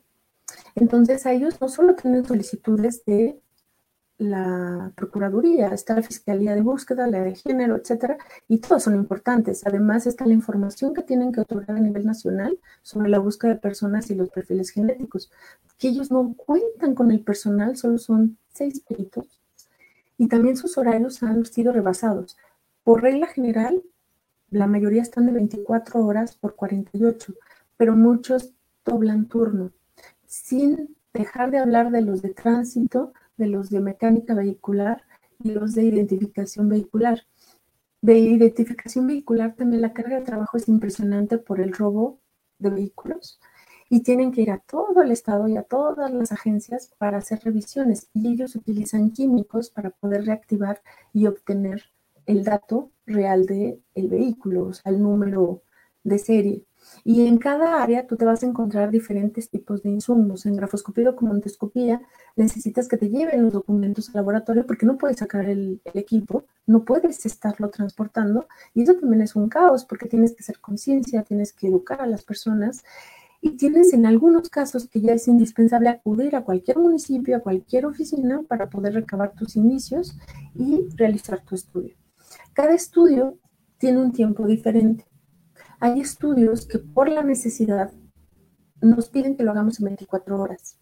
Entonces 0.74 1.26
a 1.26 1.32
ellos 1.32 1.60
no 1.60 1.68
solo 1.68 1.94
tienen 1.94 2.24
solicitudes 2.24 3.04
de 3.04 3.40
la 4.18 4.92
Procuraduría, 4.96 5.68
está 5.68 5.94
la 5.94 6.02
Fiscalía 6.02 6.54
de 6.54 6.60
Búsqueda, 6.60 7.06
la 7.06 7.22
de 7.22 7.36
Género, 7.36 7.76
etcétera, 7.76 8.18
y 8.48 8.58
todas 8.58 8.82
son 8.82 8.96
importantes. 8.96 9.64
Además, 9.64 10.06
está 10.06 10.26
la 10.26 10.34
información 10.34 10.92
que 10.92 11.02
tienen 11.02 11.32
que 11.32 11.40
otorgar 11.40 11.76
a 11.76 11.80
nivel 11.80 12.04
nacional 12.04 12.58
sobre 12.82 13.08
la 13.08 13.20
búsqueda 13.20 13.54
de 13.54 13.60
personas 13.60 14.10
y 14.10 14.16
los 14.16 14.30
perfiles 14.30 14.70
genéticos, 14.70 15.30
que 15.78 15.88
ellos 15.88 16.10
no 16.10 16.34
cuentan 16.36 16.94
con 16.94 17.12
el 17.12 17.20
personal, 17.20 17.76
solo 17.76 17.98
son 17.98 18.38
seis 18.52 18.80
peritos, 18.80 19.40
y 20.18 20.26
también 20.26 20.56
sus 20.56 20.76
horarios 20.78 21.22
han 21.22 21.46
sido 21.46 21.72
rebasados. 21.72 22.36
Por 22.82 23.02
regla 23.02 23.28
general, 23.28 23.82
la 24.50 24.66
mayoría 24.66 25.02
están 25.02 25.26
de 25.26 25.32
24 25.32 26.04
horas 26.04 26.34
por 26.34 26.56
48, 26.56 27.34
pero 27.76 27.94
muchos 27.94 28.52
doblan 28.84 29.26
turno, 29.26 29.70
sin 30.26 30.96
dejar 31.14 31.52
de 31.52 31.58
hablar 31.58 31.92
de 31.92 32.00
los 32.00 32.20
de 32.20 32.30
tránsito, 32.30 33.12
de 33.38 33.46
los 33.46 33.70
de 33.70 33.80
mecánica 33.80 34.34
vehicular 34.34 35.04
y 35.42 35.52
los 35.52 35.74
de 35.74 35.84
identificación 35.84 36.68
vehicular. 36.68 37.22
De 38.02 38.18
identificación 38.18 39.06
vehicular 39.06 39.54
también 39.54 39.82
la 39.82 39.92
carga 39.92 40.18
de 40.18 40.26
trabajo 40.26 40.56
es 40.56 40.68
impresionante 40.68 41.38
por 41.38 41.60
el 41.60 41.72
robo 41.72 42.20
de 42.58 42.70
vehículos 42.70 43.40
y 43.88 44.02
tienen 44.02 44.32
que 44.32 44.42
ir 44.42 44.50
a 44.50 44.58
todo 44.58 45.02
el 45.02 45.10
estado 45.10 45.48
y 45.48 45.56
a 45.56 45.62
todas 45.62 46.12
las 46.12 46.32
agencias 46.32 46.92
para 46.98 47.18
hacer 47.18 47.40
revisiones 47.42 48.08
y 48.12 48.28
ellos 48.28 48.54
utilizan 48.54 49.10
químicos 49.12 49.70
para 49.70 49.90
poder 49.90 50.26
reactivar 50.26 50.82
y 51.12 51.26
obtener 51.26 51.84
el 52.26 52.44
dato 52.44 52.90
real 53.06 53.46
del 53.46 53.82
el 53.94 54.08
vehículo, 54.08 54.66
o 54.66 54.72
sea, 54.74 54.92
el 54.92 55.02
número 55.02 55.62
de 56.04 56.18
serie. 56.18 56.67
Y 57.04 57.26
en 57.26 57.38
cada 57.38 57.82
área 57.82 58.06
tú 58.06 58.16
te 58.16 58.24
vas 58.24 58.42
a 58.42 58.46
encontrar 58.46 58.90
diferentes 58.90 59.50
tipos 59.50 59.82
de 59.82 59.90
insumos. 59.90 60.46
En 60.46 60.56
grafoscopía 60.56 61.02
y 61.02 61.06
documentoscopía 61.06 62.02
necesitas 62.36 62.88
que 62.88 62.96
te 62.96 63.08
lleven 63.08 63.44
los 63.44 63.52
documentos 63.52 64.08
al 64.08 64.16
laboratorio 64.16 64.66
porque 64.66 64.86
no 64.86 64.98
puedes 64.98 65.18
sacar 65.18 65.48
el, 65.48 65.80
equipo, 65.94 66.44
no 66.66 66.84
puedes 66.84 67.24
estarlo 67.26 67.70
transportando. 67.70 68.46
Y 68.74 68.82
eso 68.82 68.94
también 68.94 69.22
es 69.22 69.36
un 69.36 69.48
caos 69.48 69.84
porque 69.84 70.08
tienes 70.08 70.34
que 70.34 70.42
hacer 70.42 70.60
conciencia, 70.60 71.22
tienes 71.22 71.52
que 71.52 71.68
educar 71.68 72.00
a 72.00 72.06
las 72.06 72.24
personas. 72.24 72.84
Y 73.40 73.50
tienes 73.50 73.92
en 73.92 74.04
algunos 74.04 74.48
casos 74.48 74.88
que 74.88 75.00
ya 75.00 75.12
es 75.12 75.28
indispensable 75.28 75.88
acudir 75.88 76.34
a 76.34 76.42
cualquier 76.42 76.78
municipio, 76.78 77.36
a 77.36 77.40
cualquier 77.40 77.86
oficina 77.86 78.42
para 78.48 78.68
poder 78.68 78.94
recabar 78.94 79.32
tus 79.34 79.54
inicios 79.54 80.18
y 80.56 80.88
realizar 80.96 81.44
tu 81.44 81.54
estudio. 81.54 81.94
Cada 82.52 82.74
estudio 82.74 83.38
tiene 83.78 84.00
un 84.00 84.12
tiempo 84.12 84.46
diferente. 84.46 85.07
Hay 85.80 86.00
estudios 86.00 86.66
que 86.66 86.78
por 86.80 87.08
la 87.08 87.22
necesidad 87.22 87.92
nos 88.80 89.08
piden 89.10 89.36
que 89.36 89.44
lo 89.44 89.52
hagamos 89.52 89.78
en 89.78 89.86
24 89.86 90.40
horas. 90.40 90.76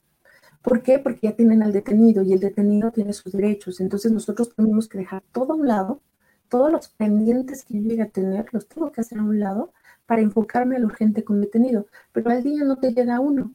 ¿Por 0.63 0.83
qué? 0.83 0.99
Porque 0.99 1.29
ya 1.29 1.37
tienen 1.37 1.63
al 1.63 1.73
detenido 1.73 2.23
y 2.23 2.33
el 2.33 2.41
detenido 2.41 2.91
tiene 2.91 3.13
sus 3.13 3.33
derechos. 3.33 3.81
Entonces 3.81 4.11
nosotros 4.11 4.55
tenemos 4.57 4.89
que 4.89 4.99
dejar 4.99 5.23
todo 5.33 5.53
a 5.53 5.57
un 5.57 5.69
lado, 5.69 6.01
todos 6.49 6.73
los 6.73 6.89
pendientes 6.89 7.63
que 7.65 7.75
yo 7.75 7.81
llegue 7.83 8.03
a 8.03 8.09
tener, 8.09 8.47
los 8.53 8.69
tengo 8.69 8.91
que 8.91 9.03
hacer 9.03 9.19
a 9.19 9.23
un 9.23 9.39
lado 9.39 9.73
para 10.07 10.23
enfocarme 10.23 10.77
al 10.77 10.87
urgente 10.87 11.25
con 11.25 11.43
detenido. 11.43 11.87
Pero 12.13 12.31
al 12.31 12.43
día 12.43 12.65
no 12.65 12.77
te 12.79 12.93
llega 12.93 13.21
uno, 13.21 13.53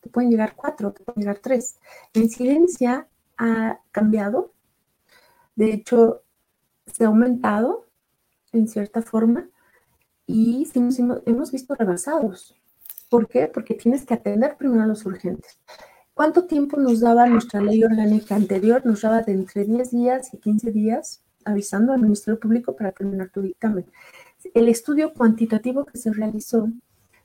te 0.00 0.10
pueden 0.10 0.30
llegar 0.30 0.54
cuatro, 0.56 0.92
te 0.92 1.04
pueden 1.04 1.20
llegar 1.22 1.38
tres. 1.38 1.78
La 2.12 2.22
incidencia 2.22 3.06
ha 3.36 3.78
cambiado, 3.92 4.52
de 5.54 5.72
hecho 5.72 6.22
se 6.86 7.04
ha 7.04 7.06
aumentado 7.06 7.86
en 8.52 8.66
cierta 8.66 9.00
forma 9.00 9.48
y 10.26 10.68
hemos 11.26 11.52
visto 11.52 11.74
rebasados. 11.74 12.54
¿Por 13.08 13.28
qué? 13.28 13.46
Porque 13.46 13.74
tienes 13.74 14.06
que 14.06 14.14
atender 14.14 14.56
primero 14.56 14.82
a 14.82 14.86
los 14.86 15.04
urgentes. 15.04 15.58
¿Cuánto 16.14 16.44
tiempo 16.44 16.76
nos 16.76 17.00
daba 17.00 17.26
nuestra 17.26 17.60
ley 17.60 17.82
orgánica 17.84 18.34
anterior? 18.34 18.84
Nos 18.84 19.02
daba 19.02 19.22
de 19.22 19.32
entre 19.32 19.64
10 19.64 19.90
días 19.90 20.34
y 20.34 20.38
15 20.38 20.70
días 20.72 21.22
avisando 21.44 21.92
al 21.92 22.00
Ministerio 22.00 22.38
Público 22.38 22.76
para 22.76 22.92
terminar 22.92 23.30
tu 23.30 23.42
dictamen. 23.42 23.86
El 24.54 24.68
estudio 24.68 25.12
cuantitativo 25.12 25.84
que 25.84 25.98
se 25.98 26.12
realizó, 26.12 26.68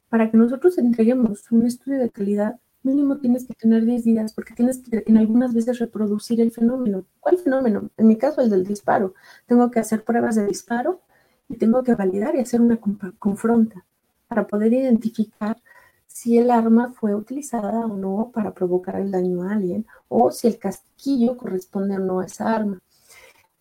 para 0.09 0.31
que 0.31 0.37
nosotros 0.37 0.77
entreguemos 0.77 1.51
un 1.51 1.65
estudio 1.65 1.99
de 1.99 2.09
calidad, 2.09 2.59
mínimo 2.83 3.17
tienes 3.17 3.45
que 3.45 3.53
tener 3.53 3.85
10 3.85 4.03
días 4.03 4.33
porque 4.33 4.53
tienes 4.53 4.79
que 4.79 5.03
en 5.05 5.17
algunas 5.17 5.53
veces 5.53 5.79
reproducir 5.79 6.39
el 6.41 6.51
fenómeno. 6.51 7.05
¿Cuál 7.19 7.37
fenómeno? 7.37 7.89
En 7.97 8.07
mi 8.07 8.15
caso, 8.15 8.41
el 8.41 8.49
del 8.49 8.65
disparo. 8.65 9.13
Tengo 9.45 9.69
que 9.69 9.79
hacer 9.79 10.03
pruebas 10.03 10.35
de 10.35 10.47
disparo 10.47 11.01
y 11.49 11.57
tengo 11.57 11.83
que 11.83 11.95
validar 11.95 12.35
y 12.35 12.39
hacer 12.39 12.61
una 12.61 12.79
confronta 13.19 13.85
para 14.27 14.47
poder 14.47 14.73
identificar 14.73 15.57
si 16.07 16.37
el 16.37 16.49
arma 16.49 16.93
fue 16.93 17.15
utilizada 17.15 17.85
o 17.85 17.95
no 17.95 18.31
para 18.33 18.53
provocar 18.53 18.95
el 18.95 19.11
daño 19.11 19.43
a 19.43 19.53
alguien 19.53 19.85
o 20.07 20.31
si 20.31 20.47
el 20.47 20.57
casquillo 20.57 21.37
corresponde 21.37 21.95
o 21.95 21.99
no 21.99 22.19
a 22.19 22.25
esa 22.25 22.55
arma. 22.55 22.79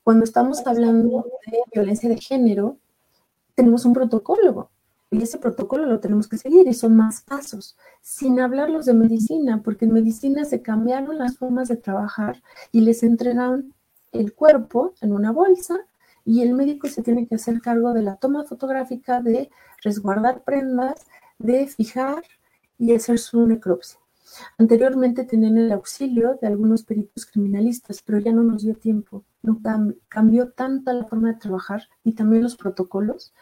Cuando 0.03 0.25
estamos 0.25 0.67
hablando 0.67 1.27
de 1.47 1.59
violencia 1.73 2.09
de 2.09 2.17
género, 2.17 2.79
tenemos 3.55 3.85
un 3.85 3.93
protocolo 3.93 4.71
y 5.11 5.23
ese 5.23 5.39
protocolo 5.39 5.87
lo 5.87 6.01
tenemos 6.01 6.29
que 6.29 6.39
seguir 6.39 6.67
y 6.67 6.75
son 6.75 6.97
más 6.97 7.23
pasos, 7.23 7.77
sin 8.03 8.41
hablarlos 8.41 8.87
de 8.87 8.95
medicina, 8.95 9.63
porque 9.63 9.85
en 9.85 9.93
medicina 9.93 10.45
se 10.45 10.63
cambiaron 10.63 11.19
las 11.19 11.39
formas 11.39 11.69
de 11.69 11.77
trabajar 11.77 12.43
y 12.73 12.81
les 12.81 13.03
entregan 13.03 13.73
el 14.13 14.33
cuerpo 14.35 14.95
en 15.01 15.13
una 15.13 15.31
bolsa 15.31 15.87
y 16.27 16.43
el 16.43 16.55
médico 16.55 16.89
se 16.89 17.03
tiene 17.03 17.27
que 17.27 17.37
hacer 17.37 17.61
cargo 17.61 17.95
de 17.95 18.03
la 18.03 18.17
toma 18.17 18.45
fotográfica, 18.45 19.23
de 19.23 19.49
resguardar 19.83 20.43
prendas, 20.43 21.07
de 21.39 21.67
fijar 21.69 22.25
y 22.79 22.93
hacer 22.95 23.21
su 23.21 23.47
necropsia. 23.47 24.01
Anteriormente 24.59 25.25
tenían 25.25 25.57
el 25.57 25.71
auxilio 25.71 26.37
de 26.43 26.49
algunos 26.49 26.83
peritos 26.83 27.27
criminalistas, 27.27 28.03
pero 28.03 28.19
ya 28.19 28.33
no 28.33 28.43
nos 28.43 28.65
dio 28.65 28.75
tiempo. 28.75 29.25
No 29.41 29.61
cambió 30.09 30.51
tanto 30.51 30.93
la 30.93 31.05
forma 31.05 31.33
de 31.33 31.39
trabajar 31.39 31.85
y 32.03 32.13
también 32.13 32.43
los 32.43 32.57
protocolos. 32.57 33.33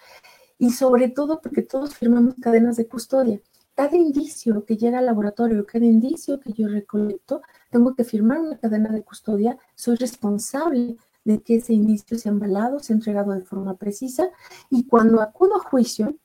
Y 0.59 0.71
sobre 0.73 1.09
todo 1.09 1.41
porque 1.41 1.63
todos 1.63 1.95
firmamos 1.95 2.35
cadenas 2.39 2.77
de 2.77 2.87
custodia. 2.87 3.41
Cada 3.75 3.97
indicio 3.97 4.67
que 4.67 4.77
llega 4.77 4.99
al 4.99 5.07
laboratorio, 5.07 5.65
cada 5.65 5.87
indicio 5.87 6.39
que 6.39 6.53
yo 6.53 6.69
recolecto, 6.69 7.41
tengo 7.71 7.95
que 7.95 8.05
firmar 8.05 8.41
una 8.41 8.59
cadena 8.59 8.91
de 8.91 9.03
custodia. 9.03 9.57
Soy 9.75 9.97
responsable 9.97 10.97
de 11.25 11.43
que 11.43 11.57
ese 11.57 11.73
indicio 11.73 12.19
sea 12.19 12.33
embalado, 12.33 12.79
sea 12.79 12.95
entregado 12.95 13.33
de 13.33 13.43
forma 13.43 13.77
precisa 13.77 14.29
y 14.71 14.87
cuando 14.87 15.21
acudo 15.21 15.57
a 15.57 15.65
juicio, 15.65 16.17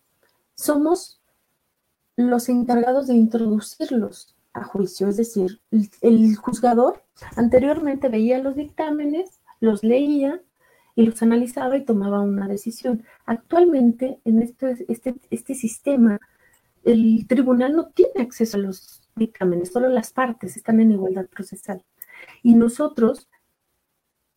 somos 0.56 1.22
los 2.18 2.50
encargados 2.50 3.08
de 3.08 3.16
introducirlos 3.16 4.36
a 4.54 4.64
juicio, 4.64 5.08
es 5.08 5.18
decir, 5.18 5.62
el, 6.02 6.36
juzgador 6.36 7.04
anteriormente 7.36 8.10
veía 8.10 8.40
los 8.40 8.56
dictámenes, 8.56 9.40
los 9.62 9.84
leía 9.84 10.42
y 10.96 11.06
los 11.06 11.22
analizaba 11.22 11.78
y 11.78 11.86
tomaba 11.86 12.20
una 12.20 12.48
decisión. 12.48 13.06
Actualmente, 13.26 14.20
en 14.26 14.42
este, 14.42 14.86
este, 14.90 15.16
este 15.30 15.54
sistema, 15.54 16.20
el 16.84 17.26
tribunal 17.28 17.74
no 17.74 17.88
tiene 17.88 18.22
acceso 18.22 18.58
a 18.58 18.62
los 18.62 19.08
dictámenes, 19.16 19.72
solo 19.72 19.88
las 19.88 20.12
partes 20.12 20.58
están 20.58 20.82
en 20.82 20.92
igualdad 20.92 21.28
procesal. 21.28 21.86
Y 22.44 22.56
nosotros 22.56 23.30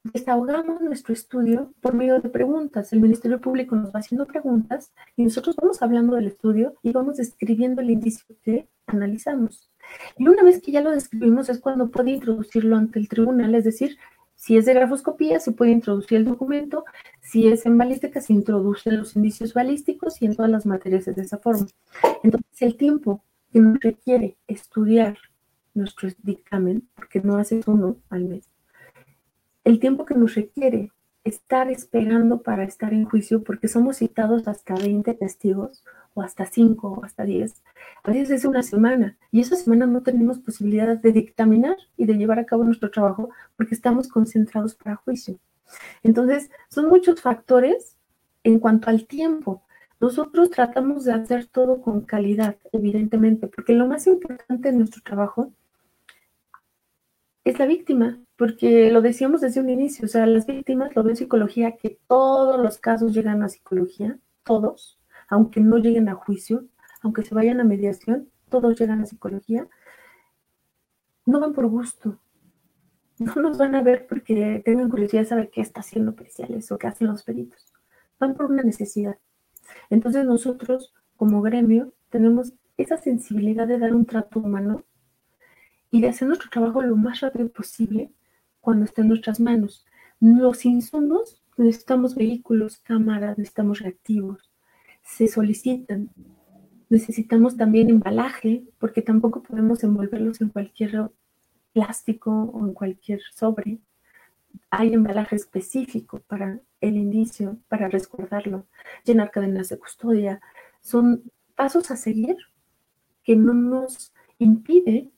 desahogamos 0.05 0.81
nuestro 0.81 1.15
estudio 1.15 1.73
por 1.81 1.95
medio 1.95 2.21
de 2.21 2.29
preguntas. 2.29 2.93
El 2.93 3.01
Ministerio 3.01 3.41
Público 3.41 3.77
nos 3.77 3.95
va 3.95 4.01
haciendo 4.01 4.27
preguntas 4.27 4.93
y 5.17 5.25
nosotros 5.25 5.57
vamos 5.57 5.83
hablando 5.83 6.17
del 6.17 6.27
estudio 6.27 6.75
y 6.83 6.93
vamos 6.93 7.17
describiendo 7.17 7.81
el 7.81 7.91
indicio 7.91 8.35
que 8.43 8.69
analizamos. 8.87 9.71
Y 10.19 10.29
una 10.29 10.43
vez 10.43 10.61
que 10.61 10.73
ya 10.73 10.81
lo 10.81 10.91
describimos 10.91 11.49
es 11.49 11.61
cuando 11.61 11.91
puede 11.91 12.11
introducirlo 12.11 12.77
ante 12.77 12.99
el 12.99 13.09
tribunal, 13.09 13.55
es 13.55 13.65
decir, 13.65 13.97
si 14.35 14.57
es 14.57 14.65
de 14.65 14.75
grafoscopía, 14.75 15.39
se 15.39 15.53
puede 15.53 15.71
introducir 15.71 16.19
el 16.19 16.25
documento, 16.25 16.85
si 17.21 17.47
es 17.47 17.65
en 17.65 17.79
balística, 17.79 18.21
se 18.21 18.33
introducen 18.33 18.99
los 18.99 19.15
indicios 19.15 19.55
balísticos 19.55 20.21
y 20.21 20.27
en 20.27 20.35
todas 20.35 20.51
las 20.51 20.67
materias 20.67 21.07
es 21.07 21.15
de 21.15 21.23
esa 21.23 21.39
forma. 21.39 21.67
Entonces, 22.25 22.63
el 22.63 22.77
tiempo 22.77 23.23
que 23.53 23.61
nos 23.61 23.79
requiere 23.79 24.37
estudiar 24.49 25.17
nuestro 25.75 26.09
dictamen, 26.23 26.89
porque 26.97 27.21
no 27.21 27.37
haces 27.37 27.69
uno 27.69 27.99
al 28.11 28.25
mes, 28.25 28.52
el 29.65 29.79
tiempo 29.79 30.05
que 30.05 30.15
nos 30.15 30.35
requiere 30.35 30.91
estar 31.25 31.71
esperando 31.71 32.43
para 32.43 32.65
estar 32.65 32.93
en 32.93 33.05
juicio, 33.05 33.45
porque 33.45 33.69
somos 33.69 33.99
citados 33.99 34.49
hasta 34.49 34.75
20 34.75 35.15
testigos, 35.15 35.85
o 36.15 36.23
hasta 36.23 36.47
5, 36.47 36.89
o 36.89 37.05
hasta 37.05 37.25
10, 37.25 37.63
a 38.03 38.11
veces 38.11 38.31
es 38.31 38.45
una 38.45 38.63
semana, 38.63 39.17
y 39.31 39.41
esa 39.41 39.57
semana 39.57 39.87
no 39.87 40.03
tenemos 40.03 40.39
posibilidad 40.39 40.97
de 40.97 41.13
dictaminar 41.13 41.77
y 41.97 42.07
de 42.07 42.15
llevar 42.15 42.39
a 42.39 42.45
cabo 42.45 42.65
nuestro 42.65 42.91
trabajo 42.91 43.31
porque 43.57 43.75
estamos 43.75 44.09
concentrados 44.09 44.75
para 44.75 44.97
juicio. 44.97 45.39
Entonces, 46.03 46.51
son 46.69 46.89
muchos 46.89 47.21
factores 47.21 47.97
en 48.45 48.59
cuanto 48.59 48.91
al 48.91 49.07
tiempo. 49.07 49.63
Nosotros 50.01 50.51
tratamos 50.51 51.05
de 51.05 51.13
hacer 51.13 51.47
todo 51.47 51.81
con 51.81 52.03
calidad, 52.03 52.57
evidentemente, 52.73 53.47
porque 53.47 53.73
lo 53.73 53.87
más 53.87 54.07
importante 54.07 54.69
en 54.69 54.79
nuestro 54.79 55.01
trabajo 55.03 55.53
es 57.45 57.59
la 57.59 57.67
víctima, 57.67 58.19
porque 58.43 58.91
lo 58.91 59.03
decíamos 59.03 59.41
desde 59.41 59.61
un 59.61 59.71
inicio, 59.71 60.05
o 60.05 60.09
sea, 60.09 60.27
las 60.27 60.47
víctimas 60.47 60.97
lo 60.97 61.05
ven 61.05 61.15
psicología, 61.15 61.77
que 61.77 62.01
todos 62.09 62.59
los 62.59 62.77
casos 62.79 63.13
llegan 63.15 63.41
a 63.45 63.49
psicología, 63.49 64.19
todos, 64.43 64.99
aunque 65.29 65.61
no 65.61 65.79
lleguen 65.79 66.09
a 66.09 66.17
juicio, 66.17 66.65
aunque 67.03 67.23
se 67.23 67.37
vayan 67.37 67.61
a 67.61 67.65
mediación, 67.65 68.29
todos 68.49 68.77
llegan 68.81 69.01
a 69.01 69.07
psicología, 69.07 69.69
no 71.25 71.39
van 71.39 71.53
por 71.53 71.69
gusto, 71.69 72.19
no 73.21 73.33
nos 73.37 73.59
van 73.59 73.77
a 73.77 73.83
ver 73.85 74.09
porque 74.09 74.61
tengan 74.65 74.91
curiosidad 74.91 75.23
de 75.23 75.29
saber 75.29 75.51
qué 75.51 75.61
está 75.61 75.79
haciendo 75.79 76.17
periciales 76.17 76.73
o 76.73 76.79
qué 76.79 76.89
hacen 76.89 77.07
los 77.07 77.23
peritos, 77.23 77.73
van 78.19 78.35
por 78.35 78.47
una 78.47 78.65
necesidad. 78.65 79.19
Entonces 79.89 80.27
nosotros, 80.27 80.93
como 81.17 81.43
gremio, 81.43 81.93
tenemos 82.11 82.55
esa 82.77 82.97
sensibilidad 82.97 83.69
de 83.69 83.79
dar 83.79 83.95
un 83.95 84.05
trato 84.05 84.41
humano 84.41 84.83
y 85.93 86.01
de 86.01 86.09
hacer 86.09 86.27
nuestro 86.27 86.51
trabajo 86.51 86.83
lo 86.83 86.97
más 86.97 87.21
rápido 87.21 87.49
posible 87.49 88.11
cuando 88.63 88.87
esté 88.87 89.03
en 89.03 89.09
nuestras 89.09 89.41
manos. 89.41 89.85
Los 90.21 90.65
insumos, 90.65 91.43
necesitamos 91.59 92.15
vehículos, 92.15 92.79
cámaras, 92.79 93.37
necesitamos 93.37 93.81
reactivos, 93.81 94.51
se 95.03 95.29
solicitan. 95.29 96.11
Necesitamos 96.89 97.57
también 97.57 97.91
embalaje, 97.91 98.65
porque 98.79 99.03
tampoco 99.03 99.43
podemos 99.43 99.83
envolverlos 99.83 100.41
en 100.41 100.51
cualquier 100.51 101.11
plástico 101.73 102.31
o 102.31 102.67
en 102.67 102.73
cualquier 102.73 103.21
sobre. 103.35 103.79
Hay 104.71 104.93
embalaje 104.93 105.37
específico 105.37 106.21
para 106.27 106.61
el 106.81 106.97
indicio, 106.97 107.59
para 107.69 107.89
resguardarlo, 107.89 108.67
llenar 109.05 109.31
cadenas 109.31 109.71
de 109.71 109.79
custodia. 109.79 110.41
Son 110.83 111.25
pasos 111.57 111.91
a 111.91 111.97
seguir 111.97 112.37
que 113.25 113.37
no 113.37 113.55
nos 113.55 114.13
impide 114.39 115.11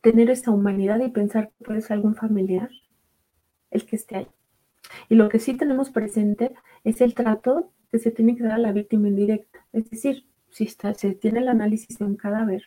tener 0.00 0.30
esa 0.30 0.50
humanidad 0.50 1.00
y 1.00 1.10
pensar 1.10 1.50
que 1.50 1.64
puede 1.64 1.80
ser 1.80 1.92
algún 1.92 2.14
familiar 2.14 2.70
el 3.70 3.86
que 3.86 3.96
esté 3.96 4.16
ahí. 4.16 4.28
Y 5.08 5.14
lo 5.14 5.28
que 5.28 5.38
sí 5.38 5.54
tenemos 5.54 5.90
presente 5.90 6.54
es 6.84 7.00
el 7.00 7.14
trato 7.14 7.72
que 7.90 7.98
se 7.98 8.10
tiene 8.10 8.36
que 8.36 8.42
dar 8.42 8.52
a 8.52 8.58
la 8.58 8.72
víctima 8.72 9.08
indirecta. 9.08 9.66
Es 9.72 9.90
decir, 9.90 10.26
si 10.50 10.64
está, 10.64 10.94
se 10.94 11.14
tiene 11.14 11.40
el 11.40 11.48
análisis 11.48 11.98
de 11.98 12.04
un 12.04 12.16
cadáver, 12.16 12.64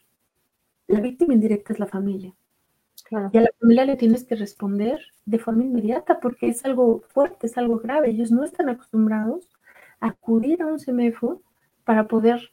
la 0.88 1.02
víctima 1.02 1.34
indirecta 1.34 1.74
es 1.74 1.80
la 1.80 1.88
familia. 1.88 2.34
Y 3.32 3.38
a 3.38 3.42
la 3.42 3.52
familia 3.60 3.86
le 3.86 3.96
tienes 3.96 4.24
que 4.24 4.36
responder 4.36 5.00
de 5.26 5.38
forma 5.38 5.64
inmediata 5.64 6.20
porque 6.20 6.48
es 6.48 6.66
algo 6.66 7.04
fuerte, 7.10 7.48
es 7.48 7.58
algo 7.58 7.78
grave. 7.78 8.10
Ellos 8.10 8.32
no 8.32 8.44
están 8.44 8.70
acostumbrados 8.70 9.50
a 10.00 10.08
acudir 10.08 10.62
a 10.62 10.68
un 10.68 10.80
CEMEFO 10.80 11.42
para 11.84 12.08
poder 12.08 12.50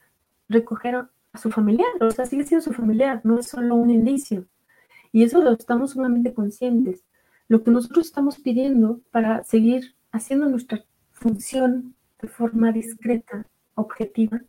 recoger 0.49 0.97
a 0.97 1.11
su 1.39 1.51
familiar. 1.51 1.89
O 2.01 2.11
sea, 2.11 2.27
sigue 2.27 2.45
siendo 2.45 2.65
su 2.65 2.73
familiar, 2.73 3.21
no 3.25 3.39
es 3.39 3.49
solo 3.49 3.77
un 3.77 3.91
indicio. 3.91 4.47
Y 5.13 5.23
eso 5.25 5.43
lo 5.43 5.53
estamos 5.53 5.93
sumamente 5.93 6.33
conscientes. 6.33 7.05
Lo 7.49 7.63
que 7.63 7.71
nosotros 7.71 8.07
estamos 8.07 8.39
pidiendo 8.39 9.01
para 9.11 9.43
seguir 9.45 9.95
haciendo 10.13 10.49
nuestra 10.49 10.85
función 11.13 11.95
de 12.21 12.29
forma 12.29 12.73
discreta, 12.73 13.47
objetiva, 13.75 14.41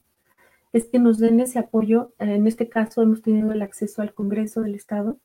es 0.74 0.86
que 0.86 1.00
nos 1.00 1.18
den 1.18 1.40
ese 1.40 1.60
apoyo. 1.60 2.14
En 2.20 2.48
este 2.48 2.70
caso 2.70 3.02
hemos 3.02 3.22
tenido 3.22 3.52
el 3.52 3.62
acceso 3.62 4.02
al 4.02 4.14
Congreso 4.14 4.62
del 4.62 4.76
Estado 4.76 5.18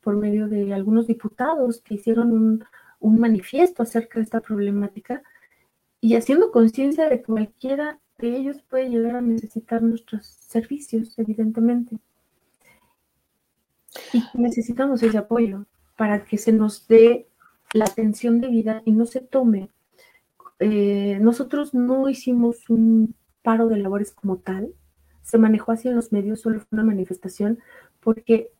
por 0.00 0.16
medio 0.16 0.48
de 0.48 0.72
algunos 0.72 1.06
diputados 1.06 1.80
que 1.82 1.94
hicieron 1.94 2.32
un, 3.00 3.20
manifiesto 3.20 3.82
acerca 3.82 4.18
de 4.18 4.24
esta 4.24 4.40
problemática 4.40 5.22
y 6.00 6.14
haciendo 6.14 6.50
conciencia 6.50 7.08
de 7.08 7.18
que 7.18 7.24
cualquiera 7.24 8.00
de 8.18 8.36
ellos 8.36 8.62
puede 8.62 8.90
llegar 8.90 9.16
a 9.16 9.20
necesitar 9.20 9.82
nuestros 9.82 10.26
servicios, 10.26 11.18
evidentemente. 11.18 11.98
Y 14.12 14.22
necesitamos 14.34 15.02
ese 15.02 15.18
apoyo 15.18 15.66
para 15.96 16.24
que 16.24 16.38
se 16.38 16.52
nos 16.52 16.86
dé 16.86 17.28
la 17.72 17.84
atención 17.84 18.40
debida 18.40 18.82
y 18.84 18.92
no 18.92 19.06
se 19.06 19.20
tome. 19.20 19.70
Eh, 20.60 21.18
nosotros 21.20 21.74
no 21.74 22.08
hicimos 22.08 22.68
un 22.70 23.14
paro 23.42 23.68
de 23.68 23.78
labores 23.78 24.12
como 24.12 24.38
tal, 24.38 24.72
se 25.22 25.38
manejó 25.38 25.72
así 25.72 25.88
en 25.88 25.96
los 25.96 26.12
medios, 26.12 26.40
solo 26.40 26.60
fue 26.60 26.68
una 26.72 26.84
manifestación, 26.84 27.58
porque 28.00 28.50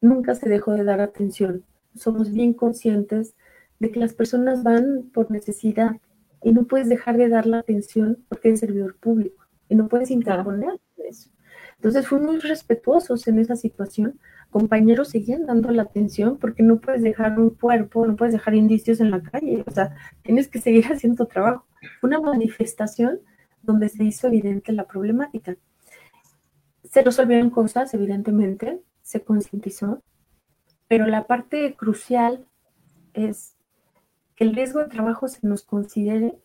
nunca 0.00 0.34
se 0.34 0.48
dejó 0.48 0.72
de 0.72 0.84
dar 0.84 1.00
atención. 1.00 1.64
Somos 1.94 2.32
bien 2.32 2.52
conscientes 2.52 3.34
de 3.78 3.90
que 3.90 4.00
las 4.00 4.14
personas 4.14 4.62
van 4.62 5.10
por 5.12 5.30
necesidad 5.30 6.00
y 6.42 6.52
no 6.52 6.64
puedes 6.64 6.88
dejar 6.88 7.16
de 7.16 7.28
dar 7.28 7.46
la 7.46 7.58
atención 7.58 8.24
porque 8.28 8.48
eres 8.48 8.60
servidor 8.60 8.96
público 8.96 9.44
y 9.68 9.74
no 9.74 9.88
puedes 9.88 10.10
interponer 10.10 10.80
eso. 10.96 11.30
Entonces 11.76 12.06
fuimos 12.06 12.42
respetuosos 12.42 13.26
en 13.28 13.38
esa 13.38 13.56
situación 13.56 14.18
compañeros 14.56 15.10
seguían 15.10 15.44
dando 15.44 15.70
la 15.70 15.82
atención 15.82 16.38
porque 16.38 16.62
no 16.62 16.80
puedes 16.80 17.02
dejar 17.02 17.38
un 17.38 17.50
cuerpo, 17.50 18.06
no 18.06 18.16
puedes 18.16 18.32
dejar 18.32 18.54
indicios 18.54 19.00
en 19.00 19.10
la 19.10 19.22
calle, 19.22 19.62
o 19.66 19.70
sea, 19.70 19.94
tienes 20.22 20.48
que 20.48 20.62
seguir 20.62 20.86
haciendo 20.90 21.26
trabajo. 21.26 21.66
Una 22.02 22.18
manifestación 22.20 23.20
donde 23.60 23.90
se 23.90 24.02
hizo 24.02 24.28
evidente 24.28 24.72
la 24.72 24.86
problemática. 24.86 25.56
Se 26.84 27.02
resolvieron 27.02 27.50
cosas, 27.50 27.92
evidentemente, 27.92 28.80
se 29.02 29.20
concientizó, 29.20 30.02
pero 30.88 31.04
la 31.04 31.26
parte 31.26 31.74
crucial 31.76 32.46
es 33.12 33.56
que 34.36 34.44
el 34.44 34.54
riesgo 34.54 34.80
de 34.80 34.88
trabajo 34.88 35.28
se 35.28 35.46
nos 35.46 35.64
considere 35.64 36.38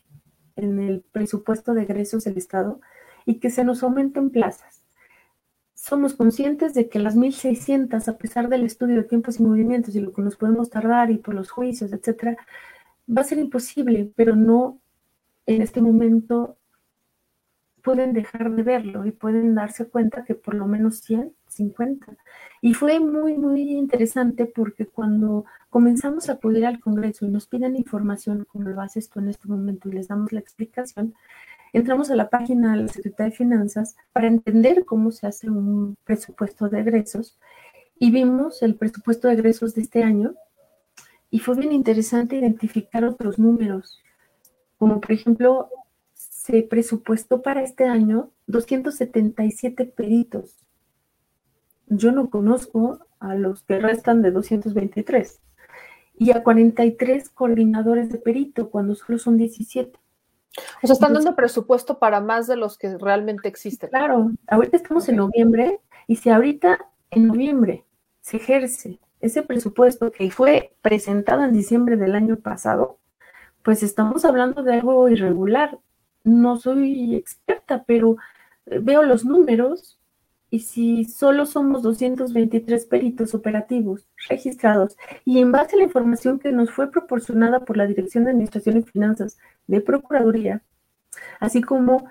en 0.57 0.81
el 0.81 0.99
presupuesto 1.13 1.73
de 1.73 1.83
egresos 1.83 2.25
del 2.25 2.37
Estado 2.37 2.81
y 3.25 3.35
que 3.35 3.49
se 3.49 3.63
nos 3.63 3.83
aumenten 3.83 4.31
plazas 4.31 4.80
somos 5.81 6.13
conscientes 6.13 6.75
de 6.75 6.89
que 6.89 6.99
las 6.99 7.15
1600, 7.15 8.07
a 8.07 8.17
pesar 8.19 8.49
del 8.49 8.65
estudio 8.65 8.97
de 8.97 9.03
tiempos 9.03 9.39
y 9.39 9.43
movimientos 9.43 9.95
y 9.95 9.99
lo 9.99 10.13
que 10.13 10.21
nos 10.21 10.35
podemos 10.35 10.69
tardar 10.69 11.09
y 11.09 11.17
por 11.17 11.33
los 11.33 11.49
juicios, 11.49 11.91
etcétera, 11.91 12.37
va 13.09 13.21
a 13.21 13.25
ser 13.25 13.39
imposible, 13.39 14.11
pero 14.15 14.35
no 14.35 14.79
en 15.47 15.63
este 15.63 15.81
momento 15.81 16.55
pueden 17.81 18.13
dejar 18.13 18.51
de 18.51 18.61
verlo 18.61 19.07
y 19.07 19.11
pueden 19.11 19.55
darse 19.55 19.87
cuenta 19.87 20.23
que 20.23 20.35
por 20.35 20.53
lo 20.53 20.67
menos 20.67 20.99
150. 20.99 22.15
Y 22.61 22.75
fue 22.75 22.99
muy, 22.99 23.39
muy 23.39 23.71
interesante 23.71 24.45
porque 24.45 24.85
cuando 24.85 25.45
comenzamos 25.71 26.29
a 26.29 26.33
acudir 26.33 26.67
al 26.67 26.79
Congreso 26.79 27.25
y 27.25 27.29
nos 27.29 27.47
piden 27.47 27.75
información, 27.75 28.45
como 28.51 28.69
lo 28.69 28.81
haces 28.81 29.09
tú 29.09 29.19
en 29.19 29.29
este 29.29 29.47
momento, 29.47 29.89
y 29.89 29.93
les 29.93 30.09
damos 30.09 30.31
la 30.31 30.41
explicación, 30.41 31.15
entramos 31.73 32.11
a 32.11 32.15
la 32.15 32.29
página 32.29 32.75
de 32.75 32.83
la 32.83 32.87
Secretaría 32.87 33.31
de 33.31 33.37
Finanzas 33.37 33.95
para 34.11 34.27
entender 34.27 34.85
cómo 34.85 35.11
se 35.11 35.27
hace 35.27 35.49
un 35.49 35.95
presupuesto 36.03 36.69
de 36.69 36.81
egresos 36.81 37.37
y 37.97 38.11
vimos 38.11 38.61
el 38.61 38.75
presupuesto 38.75 39.27
de 39.27 39.35
egresos 39.35 39.75
de 39.75 39.81
este 39.81 40.03
año 40.03 40.33
y 41.29 41.39
fue 41.39 41.55
bien 41.55 41.71
interesante 41.71 42.35
identificar 42.35 43.05
otros 43.05 43.39
números, 43.39 44.01
como 44.77 44.99
por 44.99 45.11
ejemplo, 45.11 45.69
se 46.13 46.63
presupuestó 46.63 47.41
para 47.41 47.61
este 47.61 47.85
año 47.85 48.31
277 48.47 49.85
peritos. 49.85 50.57
Yo 51.87 52.11
no 52.11 52.29
conozco 52.29 52.99
a 53.19 53.35
los 53.35 53.63
que 53.63 53.79
restan 53.79 54.21
de 54.21 54.31
223 54.31 55.39
y 56.17 56.31
a 56.31 56.43
43 56.43 57.29
coordinadores 57.29 58.11
de 58.11 58.17
perito 58.17 58.69
cuando 58.69 58.95
solo 58.95 59.19
son 59.19 59.37
17. 59.37 60.00
O 60.83 60.87
sea, 60.87 60.93
están 60.93 61.13
dando 61.13 61.35
presupuesto 61.35 61.97
para 61.99 62.19
más 62.19 62.47
de 62.47 62.57
los 62.57 62.77
que 62.77 62.97
realmente 62.97 63.47
existen. 63.47 63.89
Claro, 63.89 64.31
ahorita 64.47 64.77
estamos 64.77 65.07
en 65.07 65.17
noviembre 65.17 65.79
y 66.07 66.17
si 66.17 66.29
ahorita 66.29 66.85
en 67.11 67.27
noviembre 67.27 67.85
se 68.21 68.37
ejerce 68.37 68.99
ese 69.21 69.43
presupuesto 69.43 70.11
que 70.11 70.29
fue 70.31 70.75
presentado 70.81 71.43
en 71.43 71.53
diciembre 71.53 71.95
del 71.95 72.15
año 72.15 72.37
pasado, 72.37 72.97
pues 73.63 73.83
estamos 73.83 74.25
hablando 74.25 74.63
de 74.63 74.73
algo 74.73 75.07
irregular. 75.09 75.79
No 76.23 76.57
soy 76.57 77.15
experta, 77.15 77.83
pero 77.85 78.17
eh, 78.65 78.79
veo 78.81 79.03
los 79.03 79.23
números 79.23 79.99
y 80.51 80.59
si 80.59 81.05
solo 81.05 81.45
somos 81.45 81.81
223 81.81 82.85
peritos 82.85 83.33
operativos 83.33 84.05
registrados 84.27 84.97
y 85.23 85.39
en 85.39 85.53
base 85.53 85.75
a 85.75 85.77
la 85.77 85.85
información 85.85 86.39
que 86.39 86.51
nos 86.51 86.71
fue 86.71 86.91
proporcionada 86.91 87.61
por 87.61 87.77
la 87.77 87.87
Dirección 87.87 88.25
de 88.25 88.31
Administración 88.31 88.77
y 88.77 88.83
Finanzas 88.83 89.37
de 89.67 89.79
Procuraduría, 89.79 90.61
así 91.39 91.61
como 91.61 92.03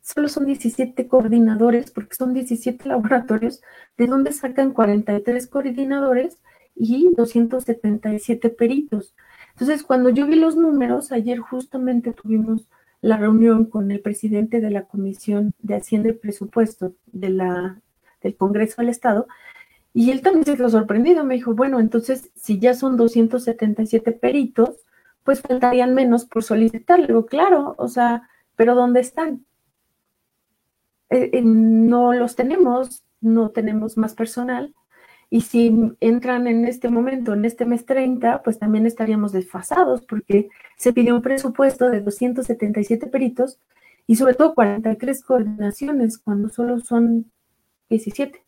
solo 0.00 0.28
son 0.28 0.46
17 0.46 1.08
coordinadores, 1.08 1.90
porque 1.90 2.14
son 2.14 2.32
17 2.34 2.88
laboratorios, 2.88 3.62
de 3.96 4.06
donde 4.06 4.32
sacan 4.32 4.72
43 4.72 5.48
coordinadores 5.48 6.38
y 6.76 7.12
277 7.16 8.50
peritos. 8.50 9.16
Entonces, 9.54 9.82
cuando 9.82 10.10
yo 10.10 10.28
vi 10.28 10.36
los 10.36 10.54
números, 10.54 11.10
ayer 11.10 11.40
justamente 11.40 12.12
tuvimos 12.12 12.68
la 13.00 13.16
reunión 13.16 13.64
con 13.64 13.90
el 13.90 14.00
presidente 14.00 14.60
de 14.60 14.70
la 14.70 14.84
Comisión 14.84 15.52
de 15.58 15.74
Hacienda 15.74 16.10
y 16.10 16.12
Presupuesto 16.12 16.94
de 17.06 17.30
la 17.30 17.82
del 18.22 18.36
Congreso 18.36 18.82
del 18.82 18.90
Estado, 18.90 19.26
y 19.92 20.10
él 20.10 20.22
también 20.22 20.44
se 20.44 20.56
quedó 20.56 20.68
sorprendido, 20.68 21.24
me 21.24 21.34
dijo, 21.34 21.54
bueno, 21.54 21.80
entonces 21.80 22.30
si 22.36 22.58
ya 22.58 22.74
son 22.74 22.96
277 22.96 24.12
peritos, 24.12 24.76
pues 25.24 25.40
faltarían 25.40 25.94
menos 25.94 26.24
por 26.24 26.42
solicitar. 26.44 27.00
Le 27.00 27.08
digo, 27.08 27.26
claro, 27.26 27.74
o 27.78 27.88
sea, 27.88 28.28
pero 28.56 28.74
¿dónde 28.74 29.00
están? 29.00 29.44
Eh, 31.10 31.30
eh, 31.32 31.42
no 31.42 32.12
los 32.12 32.36
tenemos, 32.36 33.02
no 33.20 33.50
tenemos 33.50 33.96
más 33.96 34.14
personal. 34.14 34.74
Y 35.30 35.42
si 35.42 35.92
entran 36.00 36.46
en 36.46 36.64
este 36.64 36.88
momento, 36.88 37.34
en 37.34 37.44
este 37.44 37.66
mes 37.66 37.84
30, 37.84 38.42
pues 38.42 38.58
también 38.58 38.86
estaríamos 38.86 39.32
desfasados 39.32 40.02
porque 40.02 40.48
se 40.76 40.92
pidió 40.92 41.14
un 41.16 41.22
presupuesto 41.22 41.90
de 41.90 42.00
277 42.00 43.06
peritos 43.08 43.58
y 44.06 44.16
sobre 44.16 44.34
todo 44.34 44.54
43 44.54 45.22
coordinaciones 45.22 46.18
cuando 46.18 46.48
solo 46.48 46.80
son 46.80 47.30
17. 47.90 48.42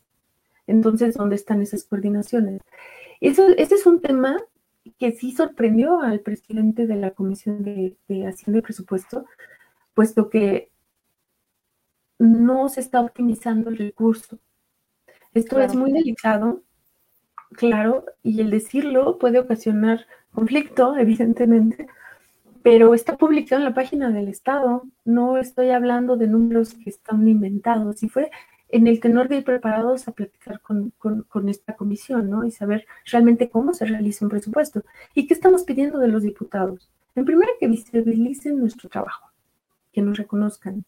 Entonces, 0.66 1.14
¿dónde 1.14 1.36
están 1.36 1.62
esas 1.62 1.84
coordinaciones? 1.84 2.62
Eso, 3.20 3.48
ese 3.48 3.74
es 3.74 3.86
un 3.86 4.00
tema 4.00 4.36
que 4.98 5.12
sí 5.12 5.32
sorprendió 5.32 6.00
al 6.00 6.20
presidente 6.20 6.86
de 6.86 6.96
la 6.96 7.10
Comisión 7.12 7.62
de, 7.62 7.96
Hacienda 8.26 8.58
y 8.58 8.62
Presupuesto, 8.62 9.26
puesto 9.94 10.30
que 10.30 10.70
no 12.18 12.68
se 12.68 12.80
está 12.80 13.00
optimizando 13.00 13.70
el 13.70 13.78
recurso. 13.78 14.38
Esto 15.34 15.60
es 15.60 15.74
muy 15.74 15.92
delicado, 15.92 16.62
claro, 17.52 18.04
y 18.22 18.40
el 18.40 18.50
decirlo 18.50 19.18
puede 19.18 19.38
ocasionar 19.38 20.06
conflicto, 20.32 20.96
evidentemente, 20.98 21.86
pero 22.62 22.94
está 22.94 23.16
publicado 23.16 23.60
en 23.60 23.68
la 23.68 23.74
página 23.74 24.10
del 24.10 24.28
Estado. 24.28 24.84
No 25.04 25.38
estoy 25.38 25.70
hablando 25.70 26.16
de 26.16 26.26
números 26.26 26.74
que 26.74 26.90
están 26.90 27.26
inventados. 27.26 28.02
Y 28.02 28.08
fue 28.10 28.30
en 28.72 28.86
el 28.86 29.00
tenor 29.00 29.28
de 29.28 29.38
ir 29.38 29.44
preparados 29.44 30.08
a 30.08 30.12
platicar 30.12 30.60
con, 30.60 30.92
esta 31.48 31.76
comisión, 31.76 32.30
¿no? 32.30 32.44
Y 32.44 32.50
saber 32.50 32.86
realmente 33.10 33.50
cómo 33.50 33.74
se 33.74 33.86
realiza 33.86 34.24
un 34.24 34.30
presupuesto. 34.30 34.82
¿Y 35.14 35.26
qué 35.26 35.34
estamos 35.34 35.64
pidiendo 35.64 35.98
de 35.98 36.08
los 36.08 36.22
diputados? 36.22 36.90
En 37.14 37.24
primer, 37.24 37.48
que 37.58 37.68
visibilicen 37.68 38.58
nuestro 38.58 38.88
trabajo, 38.88 39.30
que 39.92 40.02
nos 40.02 40.18
reconozcan. 40.18 40.84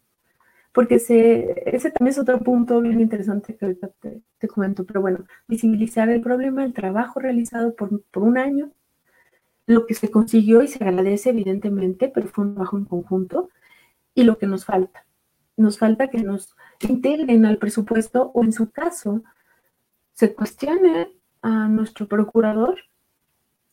Porque 0.72 0.94
ese 0.94 1.90
también 1.90 2.12
es 2.12 2.18
otro 2.18 2.38
punto 2.40 2.80
bien 2.80 3.00
interesante 3.00 3.56
que 3.56 3.64
ahorita 3.66 3.90
te, 4.38 4.48
comento. 4.48 4.84
Pero 4.84 5.00
bueno, 5.00 5.24
visibilizar 5.46 6.08
el 6.08 6.22
problema, 6.22 6.64
el 6.64 6.72
trabajo 6.72 7.20
realizado 7.20 7.74
por, 7.74 8.02
por 8.04 8.22
un 8.22 8.38
año, 8.38 8.72
lo 9.66 9.86
que 9.86 9.94
se 9.94 10.10
consiguió 10.10 10.62
y 10.62 10.68
se 10.68 10.82
agradece 10.82 11.30
evidentemente, 11.30 12.08
pero 12.08 12.28
fue 12.28 12.44
un 12.44 12.54
trabajo 12.54 12.78
en 12.78 12.84
conjunto, 12.84 13.50
y 14.14 14.24
lo 14.24 14.38
que 14.38 14.46
nos 14.46 14.64
falta. 14.64 15.06
Nos 15.56 15.78
falta 15.78 16.08
que 16.08 16.22
nos 16.22 16.56
integren 16.88 17.46
al 17.46 17.58
presupuesto 17.58 18.30
o 18.34 18.44
en 18.44 18.52
su 18.52 18.70
caso 18.70 19.22
se 20.12 20.34
cuestione 20.34 21.08
a 21.42 21.68
nuestro 21.68 22.06
procurador 22.06 22.78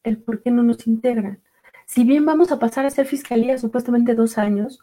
el 0.03 0.17
por 0.17 0.41
qué 0.41 0.51
no 0.51 0.63
nos 0.63 0.87
integran. 0.87 1.39
Si 1.85 2.03
bien 2.03 2.25
vamos 2.25 2.51
a 2.51 2.59
pasar 2.59 2.85
a 2.85 2.89
ser 2.89 3.05
fiscalía 3.05 3.57
supuestamente 3.57 4.15
dos 4.15 4.37
años 4.37 4.79